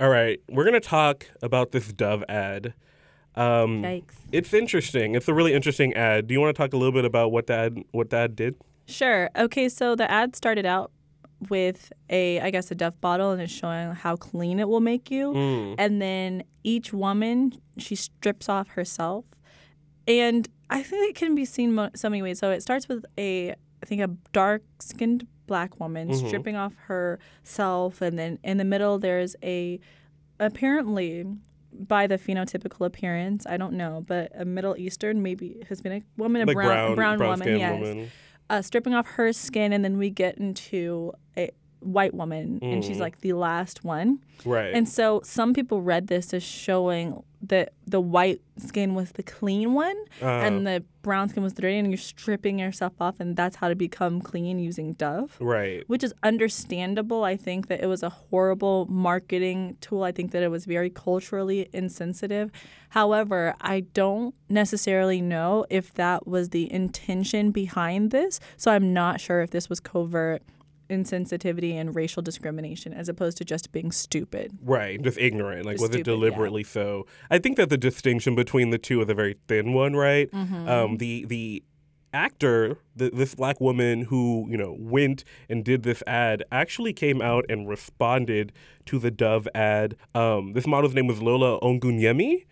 All 0.00 0.08
right. 0.08 0.40
We're 0.48 0.64
going 0.64 0.74
to 0.74 0.80
talk 0.80 1.26
about 1.42 1.72
this 1.72 1.92
Dove 1.92 2.24
ad. 2.28 2.74
Um, 3.34 3.82
Yikes. 3.82 4.14
It's 4.32 4.54
interesting. 4.54 5.14
It's 5.14 5.28
a 5.28 5.34
really 5.34 5.52
interesting 5.54 5.92
ad. 5.94 6.26
Do 6.26 6.34
you 6.34 6.40
want 6.40 6.54
to 6.54 6.62
talk 6.62 6.72
a 6.72 6.76
little 6.76 6.92
bit 6.92 7.04
about 7.04 7.32
what 7.32 7.46
that 7.48 7.72
what 7.90 8.10
that 8.10 8.34
did? 8.36 8.56
Sure. 8.86 9.28
Okay, 9.36 9.68
so 9.68 9.94
the 9.94 10.10
ad 10.10 10.36
started 10.36 10.64
out 10.64 10.90
with 11.48 11.92
a 12.08 12.40
I 12.40 12.50
guess 12.50 12.70
a 12.70 12.74
Dove 12.74 13.00
bottle 13.00 13.30
and 13.30 13.42
it's 13.42 13.52
showing 13.52 13.92
how 13.92 14.16
clean 14.16 14.58
it 14.58 14.68
will 14.68 14.80
make 14.80 15.10
you. 15.10 15.32
Mm. 15.32 15.74
And 15.78 16.00
then 16.00 16.44
each 16.64 16.92
woman 16.92 17.52
she 17.78 17.94
strips 17.94 18.48
off 18.48 18.68
herself. 18.68 19.24
And 20.08 20.48
I 20.70 20.82
think 20.82 21.10
it 21.10 21.14
can 21.16 21.34
be 21.34 21.44
seen 21.44 21.74
mo- 21.74 21.90
so 21.94 22.08
many 22.08 22.22
ways. 22.22 22.38
So 22.38 22.50
it 22.50 22.62
starts 22.62 22.88
with 22.88 23.04
a 23.18 23.50
I 23.50 23.86
think 23.86 24.00
a 24.00 24.08
dark-skinned 24.32 25.26
black 25.46 25.78
woman 25.78 26.08
mm-hmm. 26.08 26.26
stripping 26.26 26.56
off 26.56 26.74
herself 26.86 28.02
and 28.02 28.18
then 28.18 28.38
in 28.42 28.56
the 28.56 28.64
middle 28.64 28.98
there's 28.98 29.36
a 29.44 29.78
apparently 30.40 31.24
by 31.78 32.06
the 32.06 32.18
phenotypical 32.18 32.86
appearance, 32.86 33.46
I 33.46 33.56
don't 33.56 33.74
know, 33.74 34.02
but 34.06 34.32
a 34.34 34.44
Middle 34.44 34.76
Eastern, 34.76 35.22
maybe 35.22 35.64
Hispanic 35.68 36.04
woman, 36.16 36.42
a 36.42 36.46
Like 36.46 36.54
brown, 36.54 36.94
brown, 36.94 37.18
brown, 37.18 37.30
woman, 37.30 37.58
yes 37.58 37.80
woman. 37.80 38.10
Uh, 38.48 38.62
stripping 38.62 38.94
off 38.94 39.06
her 39.06 39.32
skin, 39.32 39.72
and 39.72 39.84
then 39.84 39.98
we 39.98 40.10
get 40.10 40.38
into 40.38 41.12
a 41.36 41.50
white 41.80 42.14
woman, 42.14 42.58
and 42.62 42.84
she's 42.84 42.94
mm-hmm. 42.94 43.02
like 43.02 43.20
the 43.20 43.32
last 43.32 43.84
one. 43.84 44.20
Right. 44.44 44.74
And 44.74 44.88
so 44.88 45.20
some 45.24 45.54
people 45.54 45.82
read 45.82 46.08
this 46.08 46.34
as 46.34 46.42
showing 46.42 47.22
that 47.42 47.72
the 47.86 48.00
white 48.00 48.40
skin 48.58 48.94
was 48.94 49.12
the 49.12 49.22
clean 49.22 49.74
one, 49.74 49.96
uh-huh. 50.20 50.28
and 50.28 50.66
the 50.66 50.82
brown 51.02 51.28
skin 51.28 51.42
was 51.42 51.54
the 51.54 51.62
dirty, 51.62 51.78
and 51.78 51.88
you're 51.88 51.98
stripping 51.98 52.58
yourself 52.58 52.94
off, 53.00 53.20
and 53.20 53.36
that's 53.36 53.56
how 53.56 53.68
to 53.68 53.74
become 53.74 54.20
clean 54.20 54.58
using 54.58 54.92
Dove. 54.94 55.36
right. 55.38 55.84
Which 55.86 56.02
is 56.02 56.12
understandable. 56.22 57.24
I 57.24 57.36
think 57.36 57.68
that 57.68 57.80
it 57.82 57.86
was 57.86 58.02
a 58.02 58.08
horrible 58.08 58.86
marketing 58.86 59.76
tool. 59.80 60.02
I 60.02 60.12
think 60.12 60.32
that 60.32 60.42
it 60.42 60.48
was 60.48 60.64
very 60.64 60.90
culturally 60.90 61.68
insensitive. 61.72 62.50
However, 62.90 63.54
I 63.60 63.80
don't 63.80 64.34
necessarily 64.48 65.20
know 65.20 65.66
if 65.70 65.94
that 65.94 66.26
was 66.26 66.50
the 66.50 66.72
intention 66.72 67.50
behind 67.50 68.10
this. 68.10 68.40
So 68.56 68.70
I'm 68.72 68.92
not 68.92 69.20
sure 69.20 69.42
if 69.42 69.50
this 69.50 69.68
was 69.68 69.80
covert 69.80 70.42
insensitivity 70.88 71.74
and 71.74 71.94
racial 71.94 72.22
discrimination 72.22 72.92
as 72.92 73.08
opposed 73.08 73.38
to 73.38 73.44
just 73.44 73.72
being 73.72 73.92
stupid. 73.92 74.58
Right, 74.62 75.00
just 75.00 75.18
ignorant. 75.18 75.66
Like, 75.66 75.74
Just 75.74 75.82
was 75.82 75.90
it 75.90 75.92
stupid, 76.04 76.10
yeah. 76.10 76.14
deliberately 76.14 76.64
so? 76.64 77.06
I 77.30 77.38
think 77.38 77.56
that 77.56 77.70
the 77.70 77.78
distinction 77.78 78.34
between 78.34 78.70
the 78.70 78.78
two 78.78 79.00
is 79.02 79.08
a 79.08 79.14
very 79.14 79.36
thin 79.48 79.72
one, 79.72 79.94
right? 79.94 80.30
Mm-hmm. 80.30 80.68
Um, 80.68 80.96
the 80.98 81.24
the 81.26 81.62
actor, 82.12 82.78
the, 82.94 83.10
this 83.10 83.34
black 83.34 83.60
woman 83.60 84.02
who 84.02 84.46
you 84.48 84.56
know 84.56 84.74
went 84.78 85.24
and 85.48 85.64
did 85.64 85.82
this 85.82 86.02
ad, 86.06 86.42
actually 86.50 86.92
came 86.92 87.20
out 87.20 87.44
and 87.48 87.68
responded 87.68 88.52
to 88.86 88.98
the 88.98 89.10
Dove 89.10 89.48
ad. 89.54 89.96
Um, 90.14 90.52
this 90.54 90.66
model's 90.66 90.94
name 90.94 91.06
was 91.06 91.20
Lola 91.20 91.60
Ogunyemi. 91.60 92.46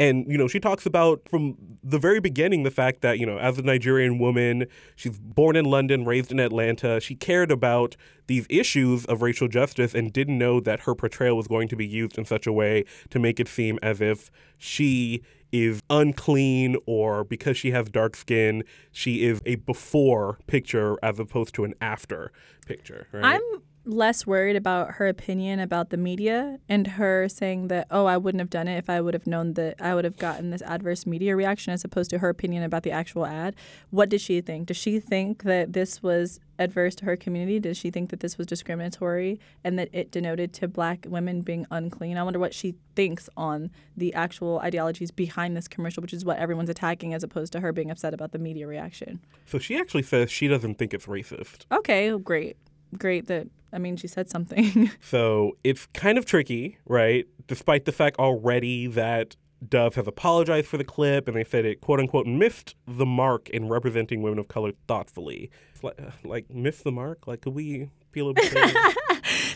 And 0.00 0.24
you 0.26 0.38
know, 0.38 0.48
she 0.48 0.58
talks 0.58 0.86
about 0.86 1.28
from 1.28 1.58
the 1.84 1.98
very 1.98 2.20
beginning 2.20 2.62
the 2.62 2.70
fact 2.70 3.02
that 3.02 3.18
you 3.18 3.26
know, 3.26 3.36
as 3.36 3.58
a 3.58 3.62
Nigerian 3.62 4.18
woman, 4.18 4.64
she's 4.96 5.18
born 5.18 5.56
in 5.56 5.66
London, 5.66 6.06
raised 6.06 6.32
in 6.32 6.40
Atlanta. 6.40 7.00
She 7.00 7.14
cared 7.14 7.50
about 7.50 7.96
these 8.26 8.46
issues 8.48 9.04
of 9.04 9.20
racial 9.20 9.46
justice 9.46 9.94
and 9.94 10.10
didn't 10.10 10.38
know 10.38 10.58
that 10.58 10.80
her 10.80 10.94
portrayal 10.94 11.36
was 11.36 11.46
going 11.46 11.68
to 11.68 11.76
be 11.76 11.86
used 11.86 12.16
in 12.16 12.24
such 12.24 12.46
a 12.46 12.52
way 12.52 12.86
to 13.10 13.18
make 13.18 13.38
it 13.38 13.46
seem 13.46 13.78
as 13.82 14.00
if 14.00 14.30
she 14.56 15.22
is 15.52 15.82
unclean 15.90 16.76
or 16.86 17.22
because 17.22 17.58
she 17.58 17.72
has 17.72 17.90
dark 17.90 18.16
skin, 18.16 18.64
she 18.92 19.24
is 19.24 19.42
a 19.44 19.56
before 19.56 20.38
picture 20.46 20.96
as 21.02 21.18
opposed 21.18 21.54
to 21.56 21.64
an 21.64 21.74
after 21.82 22.32
picture. 22.66 23.06
Right? 23.12 23.34
I'm 23.34 23.62
less 23.84 24.26
worried 24.26 24.56
about 24.56 24.92
her 24.92 25.08
opinion 25.08 25.58
about 25.58 25.90
the 25.90 25.96
media 25.96 26.58
and 26.68 26.86
her 26.86 27.28
saying 27.28 27.68
that, 27.68 27.86
oh, 27.90 28.06
I 28.06 28.16
wouldn't 28.16 28.40
have 28.40 28.50
done 28.50 28.68
it 28.68 28.76
if 28.76 28.90
I 28.90 29.00
would 29.00 29.14
have 29.14 29.26
known 29.26 29.54
that 29.54 29.80
I 29.80 29.94
would 29.94 30.04
have 30.04 30.18
gotten 30.18 30.50
this 30.50 30.62
adverse 30.62 31.06
media 31.06 31.34
reaction 31.34 31.72
as 31.72 31.84
opposed 31.84 32.10
to 32.10 32.18
her 32.18 32.28
opinion 32.28 32.62
about 32.62 32.82
the 32.82 32.90
actual 32.90 33.26
ad. 33.26 33.56
What 33.90 34.08
did 34.08 34.20
she 34.20 34.40
think? 34.40 34.66
Does 34.66 34.76
she 34.76 35.00
think 35.00 35.44
that 35.44 35.72
this 35.72 36.02
was 36.02 36.40
adverse 36.58 36.94
to 36.96 37.06
her 37.06 37.16
community? 37.16 37.58
Does 37.58 37.78
she 37.78 37.90
think 37.90 38.10
that 38.10 38.20
this 38.20 38.36
was 38.36 38.46
discriminatory 38.46 39.40
and 39.64 39.78
that 39.78 39.88
it 39.92 40.10
denoted 40.10 40.52
to 40.54 40.68
black 40.68 41.06
women 41.08 41.40
being 41.40 41.66
unclean? 41.70 42.18
I 42.18 42.22
wonder 42.22 42.38
what 42.38 42.52
she 42.52 42.74
thinks 42.94 43.30
on 43.36 43.70
the 43.96 44.12
actual 44.12 44.58
ideologies 44.60 45.10
behind 45.10 45.56
this 45.56 45.68
commercial, 45.68 46.02
which 46.02 46.12
is 46.12 46.24
what 46.24 46.38
everyone's 46.38 46.68
attacking 46.68 47.14
as 47.14 47.22
opposed 47.22 47.52
to 47.54 47.60
her 47.60 47.72
being 47.72 47.90
upset 47.90 48.12
about 48.12 48.32
the 48.32 48.38
media 48.38 48.66
reaction. 48.66 49.20
so 49.46 49.58
she 49.58 49.78
actually 49.78 50.02
says 50.02 50.30
she 50.30 50.48
doesn't 50.48 50.76
think 50.76 50.92
it's 50.92 51.06
racist. 51.06 51.64
Okay, 51.72 52.16
great. 52.18 52.56
Great 52.98 53.26
that, 53.28 53.48
I 53.72 53.78
mean, 53.78 53.96
she 53.96 54.08
said 54.08 54.30
something. 54.30 54.90
So 55.00 55.56
it's 55.64 55.86
kind 55.94 56.18
of 56.18 56.24
tricky, 56.24 56.78
right? 56.86 57.26
Despite 57.46 57.84
the 57.84 57.92
fact 57.92 58.18
already 58.18 58.86
that 58.88 59.36
Dove 59.66 59.94
has 59.96 60.06
apologized 60.06 60.66
for 60.66 60.78
the 60.78 60.84
clip 60.84 61.28
and 61.28 61.36
they 61.36 61.44
said 61.44 61.64
it 61.64 61.80
quote 61.80 62.00
unquote 62.00 62.26
missed 62.26 62.74
the 62.86 63.06
mark 63.06 63.48
in 63.50 63.68
representing 63.68 64.22
women 64.22 64.38
of 64.38 64.48
color 64.48 64.72
thoughtfully. 64.86 65.50
It's 65.74 65.82
like, 65.84 65.98
like 66.24 66.50
missed 66.50 66.84
the 66.84 66.92
mark? 66.92 67.26
Like, 67.26 67.42
could 67.42 67.54
we 67.54 67.90
be 68.12 68.20
a 68.20 68.24
little 68.24 68.34
bit? 68.34 68.52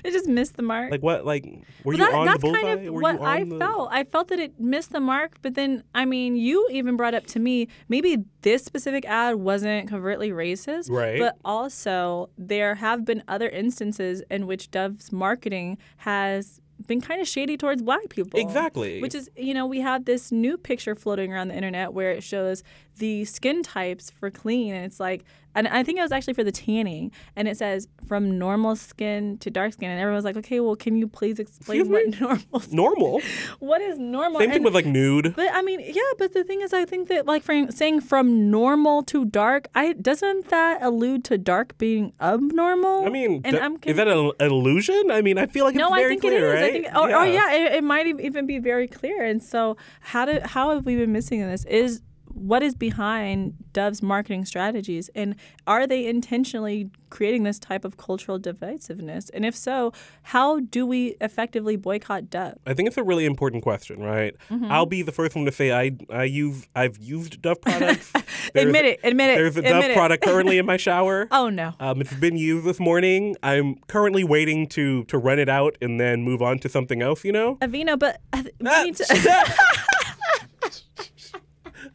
it 0.05 0.13
just 0.13 0.29
missed 0.29 0.57
the 0.57 0.63
mark. 0.63 0.91
like 0.91 1.03
what? 1.03 1.25
Like, 1.25 1.45
were 1.83 1.93
But 1.93 1.99
you 1.99 2.05
that- 2.05 2.15
on 2.15 2.27
the 2.27 2.33
that's 2.33 2.43
bullseye? 2.43 2.61
kind 2.61 2.87
of 2.89 2.95
were 2.95 3.01
what 3.01 3.21
I 3.21 3.45
the... 3.45 3.59
felt. 3.59 3.89
I 3.91 4.05
felt 4.05 4.29
that 4.29 4.39
it 4.39 4.61
missed 4.61 4.93
the 4.93 5.01
mark, 5.01 5.39
but 5.43 5.55
then 5.55 5.83
I 5.95 6.05
mean, 6.05 6.37
you 6.37 6.69
even 6.71 6.97
brought 6.97 7.15
up 7.15 7.27
to 7.29 7.39
me 7.41 7.69
maybe 7.89 8.19
this 8.43 8.65
specific 8.65 9.05
ad 9.07 9.37
wasn't 9.37 9.89
covertly 9.89 10.31
racist, 10.31 10.91
Right. 10.91 11.19
But 11.19 11.37
also 11.45 12.31
there 12.37 12.77
have 12.77 13.05
been 13.05 13.23
other 13.27 13.49
instances 13.49 14.23
in 14.31 14.47
which 14.47 14.71
Dove's 14.71 15.11
marketing 15.13 15.79
has 15.99 16.61
been 16.87 17.01
kind 17.01 17.21
of 17.21 17.27
shady 17.29 17.57
towards 17.57 17.81
black 17.83 18.09
people. 18.11 18.39
Exactly. 18.39 19.01
Which 19.01 19.15
is, 19.15 19.31
you 19.37 19.55
know, 19.55 19.65
we 19.65 19.81
have 19.81 20.05
this 20.05 20.31
new 20.33 20.59
picture 20.59 20.95
floating 20.95 21.33
around 21.33 21.49
the 21.49 21.55
internet 21.55 21.95
where 21.95 22.11
it 22.11 22.23
shows 22.23 22.63
the 22.99 23.25
skin 23.25 23.63
types 23.63 24.11
for 24.11 24.31
clean 24.31 24.75
and 24.75 24.85
it's 24.85 25.01
like 25.01 25.25
and 25.55 25.69
I 25.69 25.83
think 25.83 25.99
it 25.99 26.03
was 26.03 26.13
actually 26.13 26.35
for 26.35 26.45
the 26.45 26.53
tanning 26.53 27.11
and 27.37 27.49
it 27.49 27.57
says 27.57 27.89
from 28.07 28.39
normal 28.39 28.77
skin 28.77 29.39
to 29.39 29.51
dark 29.51 29.73
skin 29.73 29.91
and 29.91 30.01
everyone's 30.01 30.25
like, 30.25 30.37
"Okay, 30.37 30.61
well, 30.61 30.77
can 30.77 30.97
you 30.97 31.07
please 31.09 31.39
explain 31.39 31.81
Excuse 31.81 31.89
what 31.89 32.07
me? 32.07 32.19
normal 32.21 32.63
Normal. 32.71 33.21
what 33.61 33.81
is 33.81 33.99
normal?" 33.99 34.41
Same 34.41 34.51
thing 34.51 34.63
with 34.63 34.75
like 34.75 34.87
nude. 34.87 35.35
but 35.37 35.49
I 35.53 35.63
mean, 35.63 35.81
yeah, 35.81 36.03
but 36.19 36.33
the 36.33 36.45
thing 36.45 36.61
is, 36.61 36.73
I 36.73 36.85
think 36.85 37.09
that 37.09 37.27
like 37.27 37.43
from 37.43 37.71
saying 37.71 38.01
from 38.03 38.51
normal 38.51 39.03
to 39.05 39.25
dark, 39.25 39.69
I 39.75 39.93
doesn't 39.95 40.49
that 40.49 40.83
allude 40.83 41.25
to 41.25 41.39
dark 41.39 41.77
being 41.79 42.13
abnormal? 42.21 43.05
I 43.07 43.09
mean, 43.11 43.41
and 43.45 43.57
d- 43.57 43.61
I'm 43.61 43.79
is 43.85 43.97
that 43.97 44.09
an, 44.09 44.33
illusion? 44.41 45.11
I 45.11 45.23
mean, 45.23 45.39
I 45.39 45.47
feel 45.47 45.65
like 45.65 45.75
no, 45.75 45.93
it's 45.95 46.05
I 46.05 46.09
think 46.09 46.21
clear, 46.23 46.53
it 46.53 46.57
is. 46.57 46.63
right? 46.63 46.65
I 46.65 46.73
think, 46.73 46.87
oh, 46.95 47.11
oh 47.13 47.25
yeah, 47.25 47.53
it, 47.53 47.73
it 47.75 47.85
might 47.85 48.07
even 48.07 48.47
be 48.47 48.59
very 48.59 48.89
clear. 48.89 49.25
And 49.25 49.43
so, 49.43 49.77
how 50.01 50.25
did 50.25 50.43
how 50.47 50.71
have 50.75 50.85
we 50.87 50.97
been 50.97 51.13
missing 51.13 51.41
in 51.41 51.49
this? 51.49 51.65
Is 51.65 52.03
what 52.35 52.63
is 52.63 52.75
behind 52.75 53.55
Dove's 53.73 54.03
marketing 54.03 54.45
strategies 54.45 55.09
and 55.15 55.37
are 55.67 55.87
they 55.87 56.07
intentionally 56.07 56.91
creating 57.11 57.45
this 57.45 57.61
type 57.61 57.85
of 57.85 57.97
cultural 57.97 58.41
divisiveness? 58.41 59.31
And 59.33 59.47
if 59.47 59.55
so, 59.55 59.93
how 60.25 60.59
do 60.61 60.85
we 60.85 61.15
effectively 61.21 61.77
boycott 61.77 62.29
Dove? 62.31 62.55
I 62.67 62.75
think 62.75 62.89
it's 62.89 62.97
a 62.97 63.05
really 63.05 63.25
important 63.25 63.63
question, 63.63 64.01
right? 64.03 64.35
Mm-hmm. 64.51 64.71
I'll 64.71 64.87
be 64.87 65.03
the 65.03 65.13
first 65.13 65.37
one 65.37 65.45
to 65.45 65.53
say 65.53 65.73
I 65.73 65.93
I 66.11 66.25
use 66.25 66.67
I've 66.75 66.99
used 66.99 67.41
Dove 67.41 67.61
products. 67.61 68.13
Admit 68.55 68.85
it, 68.85 69.01
admit 69.03 69.31
it. 69.31 69.37
There's 69.37 69.57
a 69.57 69.63
Dove 69.63 69.85
it. 69.85 69.97
product 69.97 70.25
currently 70.25 70.59
in 70.59 70.67
my 70.67 70.77
shower. 70.89 71.29
Oh 71.31 71.49
no. 71.49 71.73
Um, 71.81 72.01
it's 72.01 72.15
been 72.15 72.37
used 72.37 72.67
this 72.67 72.81
morning. 72.81 73.37
I'm 73.43 73.77
currently 73.89 74.25
waiting 74.25 74.67
to 74.69 75.05
to 75.05 75.19
run 75.19 75.39
it 75.39 75.49
out 75.49 75.77
and 75.81 76.01
then 76.01 76.23
move 76.23 76.43
on 76.43 76.59
to 76.61 76.69
something 76.69 77.01
else. 77.03 77.25
You 77.25 77.33
know. 77.33 77.57
Aveeno, 77.57 77.99
but 77.99 78.21
uh, 78.33 78.43
we 78.61 78.67
Ah, 78.69 78.83
need 78.83 78.97
to 78.97 79.05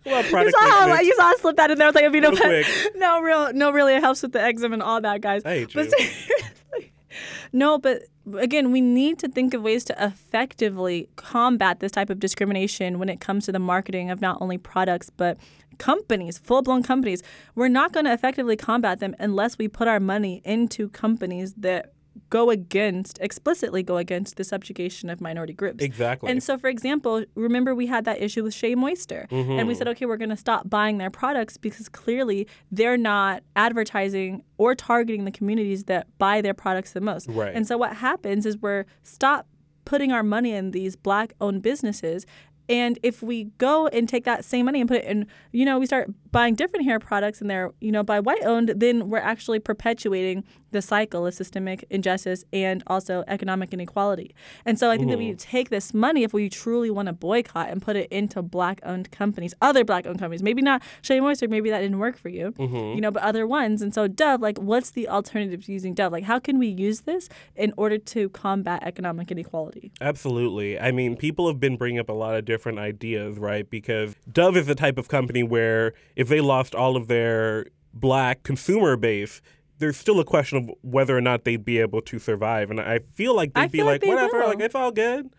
well, 0.10 0.24
You 0.46 0.52
saw 0.52 0.60
how 0.60 1.00
you 1.02 1.16
saw 1.16 1.24
I 1.24 1.36
slipped 1.40 1.58
that 1.58 1.72
in 1.72 1.78
there. 1.78 1.88
I 1.88 1.90
was 1.90 1.96
like, 1.96 2.06
Aveeno, 2.06 2.22
Real 2.22 2.32
but 2.32 2.42
quick. 2.42 2.68
no, 2.96 3.22
real, 3.22 3.54
no, 3.54 3.72
really, 3.72 3.96
it 3.96 4.02
helps 4.02 4.22
with 4.22 4.34
the 4.34 4.42
eczema 4.42 4.74
and 4.74 4.84
all 4.84 5.02
that, 5.02 5.22
guys. 5.22 5.44
But 5.44 5.90
seriously, 5.90 6.92
no, 7.54 7.78
but 7.78 8.04
again, 8.38 8.72
we 8.72 8.82
need 8.82 9.20
to 9.20 9.28
think 9.28 9.54
of 9.54 9.62
ways 9.62 9.84
to 9.86 10.04
effectively 10.04 11.10
combat 11.16 11.80
this 11.80 11.92
type 11.92 12.10
of 12.10 12.20
discrimination 12.20 13.00
when 13.00 13.10
it 13.10 13.20
comes 13.20 13.46
to 13.46 13.52
the 13.52 13.60
marketing 13.60 14.10
of 14.10 14.22
not 14.22 14.38
only 14.42 14.58
products 14.58 15.10
but 15.10 15.38
companies, 15.78 16.38
full 16.38 16.62
blown 16.62 16.84
companies. 16.84 17.24
We're 17.56 17.70
not 17.70 17.94
going 17.94 18.06
to 18.06 18.14
effectively 18.14 18.56
combat 18.56 19.00
them 19.00 19.16
unless 19.20 19.58
we 19.58 19.68
put 19.68 19.88
our 19.88 20.00
money 20.00 20.42
into 20.44 20.90
companies 20.90 21.54
that 21.56 21.94
go 22.30 22.50
against 22.50 23.20
explicitly 23.22 23.84
go 23.84 23.98
against 23.98 24.36
the 24.38 24.44
subjugation 24.44 25.10
of 25.10 25.22
minority 25.22 25.54
groups. 25.54 25.84
Exactly. 25.84 26.32
And 26.32 26.42
so, 26.42 26.58
for 26.58 26.68
example, 26.68 27.24
remember 27.36 27.76
we 27.76 27.88
had 27.88 28.06
that 28.06 28.22
issue 28.22 28.44
with 28.44 28.54
Shea 28.54 28.76
Moisture, 28.76 29.28
and 29.30 29.48
we 29.48 29.54
mm-hmm. 29.56 29.74
said, 29.74 29.88
okay, 29.90 30.06
we're 30.06 30.18
going 30.18 30.30
to 30.30 30.38
stop 30.38 30.70
buying 30.70 30.98
their 30.98 31.10
products 31.10 31.58
because 31.58 31.90
clearly 31.90 32.48
they're 32.72 32.98
not 32.98 33.44
advertising 33.56 34.44
or 34.58 34.76
targeting 34.76 35.26
the 35.26 35.32
communities 35.32 35.86
that 35.86 36.08
buy 36.18 36.42
their 36.42 36.54
products 36.54 36.94
the 36.94 37.02
most. 37.02 37.28
Right. 37.30 37.54
And 37.56 37.68
so, 37.68 37.78
what 37.78 37.98
happens 37.98 38.46
is 38.46 38.58
we're 38.58 38.86
stop 39.04 39.48
putting 39.90 40.12
our 40.12 40.22
money 40.22 40.52
in 40.52 40.70
these 40.70 40.96
black-owned 40.96 41.64
businesses. 41.64 42.26
And 42.70 43.00
if 43.02 43.24
we 43.24 43.46
go 43.58 43.88
and 43.88 44.08
take 44.08 44.24
that 44.26 44.46
same 44.46 44.68
money 44.68 44.80
and 44.80 44.88
put 44.88 44.98
it 44.98 45.06
in, 45.06 45.26
you 45.52 45.66
know, 45.66 45.80
we 45.80 45.88
start 45.88 46.12
buying 46.32 46.54
different 46.54 46.86
hair 46.86 47.00
products 47.00 47.42
and 47.42 47.50
they're, 47.50 47.72
you 47.82 47.92
know, 47.92 48.04
by 48.04 48.20
white 48.20 48.44
owned, 48.44 48.72
then 48.76 49.10
we're 49.10 49.18
actually 49.18 49.60
perpetuating 49.60 50.44
the 50.72 50.82
cycle 50.84 51.26
of 51.26 51.34
systemic 51.34 51.84
injustice 51.90 52.46
and 52.54 52.84
also 52.86 53.24
economic 53.28 53.74
inequality. 53.74 54.36
And 54.66 54.78
so 54.78 54.92
I 54.92 54.98
think 54.98 55.10
that 55.10 55.18
we 55.18 55.30
mm-hmm. 55.30 55.38
take 55.38 55.70
this 55.70 55.96
money 55.96 56.22
if 56.22 56.32
we 56.32 56.48
truly 56.48 56.92
want 56.92 57.08
to 57.08 57.14
boycott 57.14 57.70
and 57.70 57.82
put 57.82 57.96
it 57.96 58.08
into 58.12 58.44
black 58.44 58.80
owned 58.84 59.10
companies, 59.10 59.56
other 59.64 59.84
black 59.84 60.06
owned 60.06 60.20
companies. 60.20 60.44
Maybe 60.44 60.62
not 60.62 60.84
Shea 61.02 61.20
Moisture, 61.20 61.48
maybe 61.48 61.72
that 61.72 61.80
didn't 61.80 61.98
work 61.98 62.20
for 62.20 62.30
you, 62.30 62.52
mm-hmm. 62.52 62.96
you 62.96 63.02
know, 63.02 63.10
but 63.10 63.24
other 63.24 63.48
ones. 63.48 63.82
And 63.82 63.96
so 63.96 64.08
Dove, 64.08 64.42
like, 64.42 64.60
what's 64.60 64.92
the 64.92 65.10
alternative 65.10 65.66
to 65.66 65.72
using 65.72 65.96
Dove? 65.96 66.12
Like, 66.12 66.26
how 66.26 66.38
can 66.38 66.60
we 66.60 66.68
use 66.68 67.02
this 67.02 67.30
in 67.56 67.74
order 67.76 67.98
to 67.98 68.30
combat 68.30 68.84
economic 68.84 69.32
inequality? 69.32 69.92
Absolutely. 70.02 70.80
I 70.80 70.92
mean, 70.92 71.16
people 71.18 71.48
have 71.48 71.60
been 71.60 71.78
bringing 71.78 72.00
up 72.00 72.10
a 72.10 72.14
lot 72.14 72.36
of 72.36 72.46
different 72.46 72.59
ideas, 72.68 73.38
right? 73.38 73.70
Because 73.70 74.16
Dove 74.32 74.58
is 74.58 74.66
the 74.68 74.76
type 74.76 74.98
of 74.98 75.08
company 75.08 75.44
where 75.44 75.94
if 76.16 76.28
they 76.28 76.42
lost 76.42 76.76
all 76.76 76.96
of 76.98 77.08
their 77.08 77.68
black 77.94 78.44
consumer 78.44 78.96
base, 78.98 79.42
there's 79.80 79.96
still 79.98 80.20
a 80.20 80.26
question 80.26 80.58
of 80.58 80.72
whether 80.82 81.16
or 81.18 81.22
not 81.22 81.46
they'd 81.46 81.64
be 81.64 81.80
able 81.80 82.02
to 82.02 82.20
survive. 82.20 82.70
And 82.70 82.80
I 82.80 83.00
feel 83.00 83.36
like 83.36 83.54
they'd 83.54 83.62
I 83.62 83.68
be 83.68 83.80
like 83.82 83.88
like, 83.94 84.02
they 84.02 84.08
whatever, 84.10 84.40
will. 84.40 84.48
like 84.48 84.60
it's 84.60 84.76
all 84.76 84.92
good. 84.92 85.30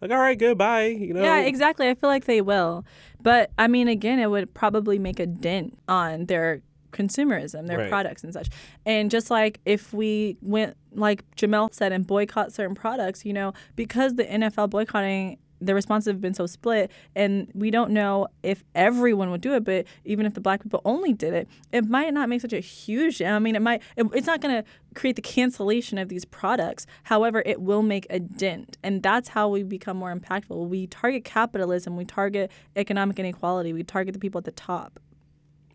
Like, 0.00 0.10
all 0.10 0.18
right, 0.18 0.38
goodbye. 0.38 0.86
You 0.88 1.14
know? 1.14 1.22
Yeah, 1.22 1.38
exactly. 1.38 1.88
I 1.88 1.94
feel 1.94 2.10
like 2.10 2.26
they 2.26 2.42
will. 2.42 2.84
But 3.22 3.50
I 3.58 3.66
mean, 3.66 3.88
again, 3.88 4.18
it 4.18 4.30
would 4.30 4.52
probably 4.52 4.98
make 4.98 5.18
a 5.18 5.26
dent 5.26 5.78
on 5.88 6.26
their 6.26 6.60
consumerism, 6.92 7.66
their 7.66 7.78
Right. 7.78 7.88
products 7.88 8.22
and 8.24 8.32
such. 8.32 8.48
And 8.84 9.10
just 9.10 9.30
like 9.30 9.60
if 9.64 9.92
we 9.92 10.36
went, 10.42 10.76
like 10.92 11.24
Jemele 11.36 11.72
said, 11.72 11.92
and 11.92 12.06
boycott 12.06 12.52
certain 12.52 12.74
products, 12.74 13.24
you 13.24 13.32
know, 13.32 13.52
because 13.74 14.14
the 14.16 14.24
NFL 14.24 14.68
boycotting, 14.70 15.38
the 15.60 15.74
responses 15.74 16.10
have 16.10 16.20
been 16.20 16.34
so 16.34 16.46
split, 16.46 16.90
and 17.14 17.48
we 17.54 17.70
don't 17.70 17.90
know 17.90 18.28
if 18.42 18.64
everyone 18.74 19.30
would 19.30 19.40
do 19.40 19.54
it, 19.54 19.64
but 19.64 19.86
even 20.04 20.26
if 20.26 20.34
the 20.34 20.40
black 20.40 20.62
people 20.62 20.82
only 20.84 21.12
did 21.12 21.32
it, 21.32 21.48
it 21.72 21.86
might 21.86 22.12
not 22.12 22.28
make 22.28 22.40
such 22.40 22.52
a 22.52 22.60
huge. 22.60 23.22
I 23.22 23.38
mean, 23.38 23.56
it 23.56 23.62
might. 23.62 23.82
It, 23.96 24.06
it's 24.12 24.26
not 24.26 24.40
going 24.40 24.62
to 24.62 24.68
create 24.94 25.16
the 25.16 25.22
cancellation 25.22 25.98
of 25.98 26.08
these 26.08 26.24
products. 26.24 26.86
However, 27.04 27.42
it 27.46 27.60
will 27.60 27.82
make 27.82 28.06
a 28.10 28.20
dent, 28.20 28.76
and 28.82 29.02
that's 29.02 29.30
how 29.30 29.48
we 29.48 29.62
become 29.62 29.96
more 29.96 30.14
impactful. 30.14 30.68
We 30.68 30.86
target 30.86 31.24
capitalism, 31.24 31.96
we 31.96 32.04
target 32.04 32.50
economic 32.76 33.18
inequality, 33.18 33.72
we 33.72 33.82
target 33.82 34.12
the 34.12 34.20
people 34.20 34.38
at 34.38 34.44
the 34.44 34.52
top. 34.52 35.00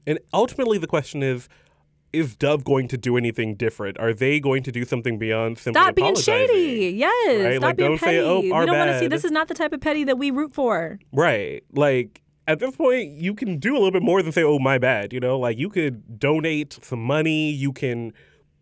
And 0.06 0.20
ultimately, 0.34 0.78
the 0.78 0.88
question 0.88 1.24
is. 1.24 1.50
Is 2.14 2.36
Dove 2.36 2.64
going 2.64 2.88
to 2.90 2.98
do 2.98 3.16
anything 3.16 3.56
different? 3.56 4.00
Are 4.00 4.14
they 4.14 4.40
going 4.40 4.64
to 4.64 4.72
do 4.72 4.84
something 4.84 5.18
beyond 5.18 5.58
simply 5.58 5.82
Stop 5.82 5.96
being 5.96 6.16
shady. 6.16 6.94
Yes. 6.98 7.44
Right? 7.44 7.54
Stop 7.54 7.64
Like, 7.64 7.78
being 7.78 7.90
don't 7.92 8.00
say, 8.00 8.06
petty. 8.06 8.20
"Oh, 8.20 8.42
we 8.42 8.50
don't 8.50 8.78
want 8.78 8.92
to 8.92 9.00
see. 9.00 9.08
This 9.08 9.24
is 9.24 9.32
not 9.32 9.48
the 9.48 9.54
type 9.54 9.72
of 9.72 9.80
petty 9.80 10.04
that 10.04 10.18
we 10.18 10.30
root 10.32 10.54
for. 10.54 11.00
Right. 11.14 11.64
Like 11.74 12.22
at 12.48 12.60
this 12.60 12.76
point, 12.76 13.12
you 13.12 13.34
can 13.34 13.60
do 13.60 13.74
a 13.74 13.78
little 13.78 13.92
bit 13.92 14.04
more 14.04 14.22
than 14.22 14.32
say, 14.32 14.44
"Oh, 14.44 14.60
my 14.60 14.78
bad." 14.78 15.14
You 15.14 15.20
know, 15.20 15.40
like 15.40 15.58
you 15.58 15.70
could 15.70 16.20
donate 16.20 16.80
some 16.82 17.02
money. 17.02 17.50
You 17.50 17.72
can 17.72 18.14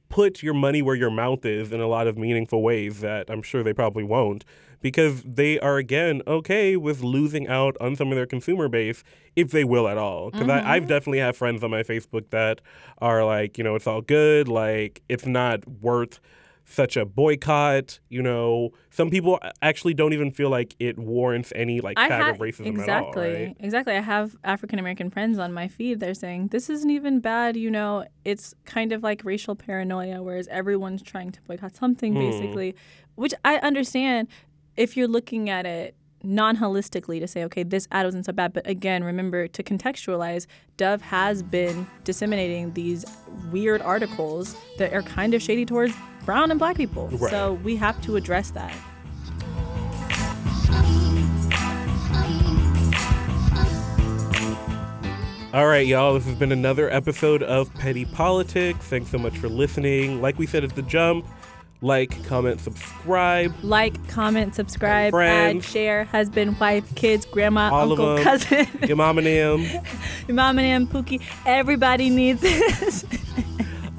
put 0.10 0.44
your 0.44 0.54
money 0.54 0.82
where 0.82 0.96
your 0.96 1.12
mouth 1.12 1.46
is 1.46 1.72
in 1.72 1.80
a 1.80 1.88
lot 1.88 2.08
of 2.08 2.18
meaningful 2.18 2.62
ways 2.62 3.02
that 3.02 3.30
I'm 3.30 3.42
sure 3.42 3.64
they 3.64 3.74
probably 3.74 4.04
won't 4.04 4.44
because 4.82 5.24
they 5.24 5.60
are 5.60 5.78
again 5.78 6.22
okay 6.28 6.76
with 6.78 7.02
losing 7.02 7.48
out 7.48 7.76
on 7.82 7.96
some 7.96 8.12
of 8.12 8.16
their 8.16 8.26
consumer 8.26 8.68
base 8.68 9.04
if 9.36 9.52
they 9.52 9.64
will 9.64 9.88
at 9.88 9.98
all. 9.98 10.32
Because 10.32 10.50
I've 10.50 10.88
definitely 10.88 11.20
have 11.20 11.36
friends 11.38 11.64
on 11.64 11.72
my 11.72 11.84
Facebook 11.84 12.30
that 12.32 12.62
are 13.00 13.24
like, 13.24 13.58
you 13.58 13.64
know, 13.64 13.76
it's 13.76 13.88
all 13.88 14.02
good. 14.02 14.48
Like 14.48 15.02
it's 15.10 15.26
not 15.26 15.68
worth 15.68 16.20
such 16.66 16.96
a 16.96 17.04
boycott. 17.06 18.00
You 18.10 18.22
know, 18.22 18.70
some 18.92 19.10
people 19.10 19.40
actually 19.62 19.96
don't 19.96 20.14
even 20.14 20.32
feel 20.32 20.50
like 20.50 20.76
it 20.80 21.00
warrants 21.00 21.52
any 21.56 21.82
like 21.82 21.98
tag 21.98 22.12
ha- 22.12 22.30
of 22.30 22.38
racism 22.38 22.68
exactly, 22.68 23.30
at 23.30 23.36
all. 23.40 23.46
Right? 23.48 23.56
exactly. 23.60 23.96
I 23.96 24.02
have 24.02 24.36
African 24.44 24.78
American 24.78 25.10
friends 25.10 25.40
on 25.40 25.52
my 25.52 25.68
feed. 25.68 26.00
They're 26.00 26.14
saying 26.14 26.50
this 26.50 26.70
isn't 26.70 26.90
even 26.90 27.20
bad. 27.20 27.58
You 27.58 27.72
know, 27.72 28.06
it's 28.24 28.54
kind 28.66 28.92
of 28.92 29.04
like 29.04 29.24
racial 29.26 29.56
paranoia, 29.56 30.22
whereas 30.22 30.48
everyone's 30.50 31.02
trying 31.02 31.32
to 31.32 31.42
boycott 31.42 31.76
something, 31.76 32.14
Hmm. 32.14 32.20
basically. 32.20 32.76
Which 33.16 33.34
I 33.44 33.58
understand 33.58 34.28
if 34.80 34.96
you're 34.96 35.10
looking 35.10 35.50
at 35.50 35.66
it 35.66 35.94
non-holistically 36.24 37.20
to 37.20 37.28
say 37.28 37.44
okay 37.44 37.64
this 37.64 37.88
ad 37.92 38.06
wasn't 38.06 38.26
so 38.26 38.32
bad 38.34 38.52
but 38.54 38.66
again 38.68 39.04
remember 39.04 39.48
to 39.48 39.62
contextualize 39.64 40.48
dove 40.78 41.02
has 41.02 41.44
been 41.44 41.86
disseminating 42.04 42.74
these 42.74 43.06
weird 43.52 43.82
articles 43.82 44.56
that 44.78 44.94
are 44.94 45.02
kind 45.04 45.34
of 45.34 45.42
shady 45.42 45.66
towards 45.66 45.94
brown 46.26 46.50
and 46.52 46.60
black 46.60 46.76
people 46.76 47.08
Right. 47.10 47.30
so 47.32 47.54
we 47.64 47.76
have 47.78 48.02
to 48.02 48.16
address 48.16 48.52
that 48.52 48.74
All 55.52 55.66
right, 55.66 55.88
y'all. 55.88 56.14
This 56.14 56.26
has 56.26 56.36
been 56.36 56.52
another 56.52 56.92
episode 56.92 57.42
of 57.42 57.74
Petty 57.74 58.06
Politics. 58.06 58.86
Thanks 58.86 59.10
so 59.10 59.18
much 59.18 59.36
for 59.40 59.50
listening. 59.50 60.22
Like 60.22 60.38
we 60.38 60.46
said 60.46 60.64
at 60.64 60.76
the 60.76 60.84
jump, 60.84 61.26
like, 61.82 62.24
comment, 62.26 62.60
subscribe. 62.60 63.54
like, 63.64 64.08
comment, 64.10 64.54
subscribe, 64.56 65.12
Friends. 65.12 65.64
add, 65.66 65.72
share, 65.72 66.04
husband, 66.06 66.60
wife, 66.60 66.94
kids, 66.96 67.26
grandma, 67.26 67.70
All 67.74 67.92
of 67.92 68.00
uncle, 68.00 68.16
them. 68.16 68.24
cousin, 68.24 68.68
Your 68.88 68.98
mom 68.98 69.18
and 69.18 69.28
them. 69.28 69.62
your 70.28 70.36
mom 70.36 70.60
and 70.60 70.88
them, 70.88 71.04
Pookie. 71.04 71.22
Everybody 71.46 72.10
needs 72.10 72.42
this. 72.42 73.06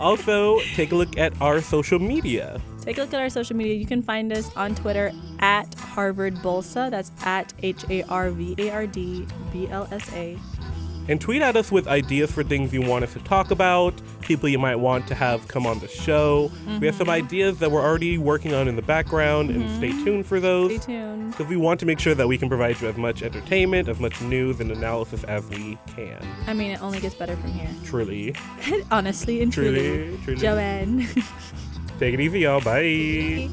Also, 0.01 0.59
take 0.77 0.93
a 0.93 0.95
look 0.95 1.19
at 1.19 1.39
our 1.43 1.61
social 1.61 1.99
media. 1.99 2.59
Take 2.81 2.97
a 2.97 3.03
look 3.03 3.13
at 3.13 3.21
our 3.21 3.29
social 3.29 3.55
media. 3.55 3.75
You 3.75 3.85
can 3.85 4.03
find 4.03 4.33
us 4.33 4.51
on 4.57 4.75
Twitter 4.75 5.13
at 5.41 5.75
Harvard 5.75 6.37
Bolsa. 6.37 6.91
That's 6.91 7.13
at 7.23 7.53
H 7.63 7.85
A 7.91 8.03
R 8.05 8.31
V 8.31 8.55
A 8.57 8.71
R 8.71 8.87
D 8.87 9.27
B 9.53 9.69
L 9.69 9.87
S 9.93 10.11
A. 10.15 10.39
And 11.11 11.21
tweet 11.21 11.43
at 11.43 11.57
us 11.57 11.73
with 11.73 11.89
ideas 11.89 12.31
for 12.31 12.45
things 12.45 12.73
you 12.73 12.83
want 12.83 13.03
us 13.03 13.13
to 13.15 13.19
talk 13.19 13.51
about, 13.51 13.93
people 14.21 14.49
you 14.49 14.61
might 14.61 14.77
want 14.77 15.09
to 15.09 15.15
have 15.17 15.49
come 15.49 15.67
on 15.67 15.81
the 15.81 15.89
show. 15.89 16.53
We 16.81 16.87
have 16.87 16.95
some 16.95 17.09
Mm-hmm. 17.09 17.11
ideas 17.11 17.59
that 17.59 17.73
we're 17.73 17.83
already 17.83 18.17
working 18.17 18.55
on 18.55 18.69
in 18.69 18.77
the 18.77 18.83
background, 18.83 19.51
and 19.51 19.69
stay 19.77 19.91
tuned 20.05 20.25
for 20.25 20.39
those. 20.39 20.71
Stay 20.83 20.93
tuned. 20.93 21.33
Because 21.33 21.49
we 21.49 21.57
want 21.57 21.81
to 21.81 21.87
make 21.87 21.99
sure 21.99 22.15
that 22.15 22.29
we 22.29 22.39
can 22.39 22.49
provide 22.49 22.81
you 22.81 22.87
as 22.89 22.97
much 22.97 23.23
entertainment, 23.25 23.89
as 23.89 23.99
much 23.99 24.21
news 24.23 24.61
and 24.61 24.71
analysis 24.71 25.25
as 25.25 25.45
we 25.49 25.77
can. 25.97 26.25
I 26.47 26.55
mean, 26.55 26.71
it 26.71 26.81
only 26.81 27.01
gets 27.01 27.17
better 27.17 27.35
from 27.37 27.51
here. 27.53 27.69
Truly. 27.85 28.37
Honestly 28.93 29.43
and 29.43 29.53
truly. 29.53 29.81
Truly. 29.81 30.19
Truly. 30.25 30.41
Joanne. 30.41 31.09
Take 31.99 32.15
it 32.15 32.21
easy, 32.21 32.41
y'all. 32.41 32.61
Bye. 32.61 33.51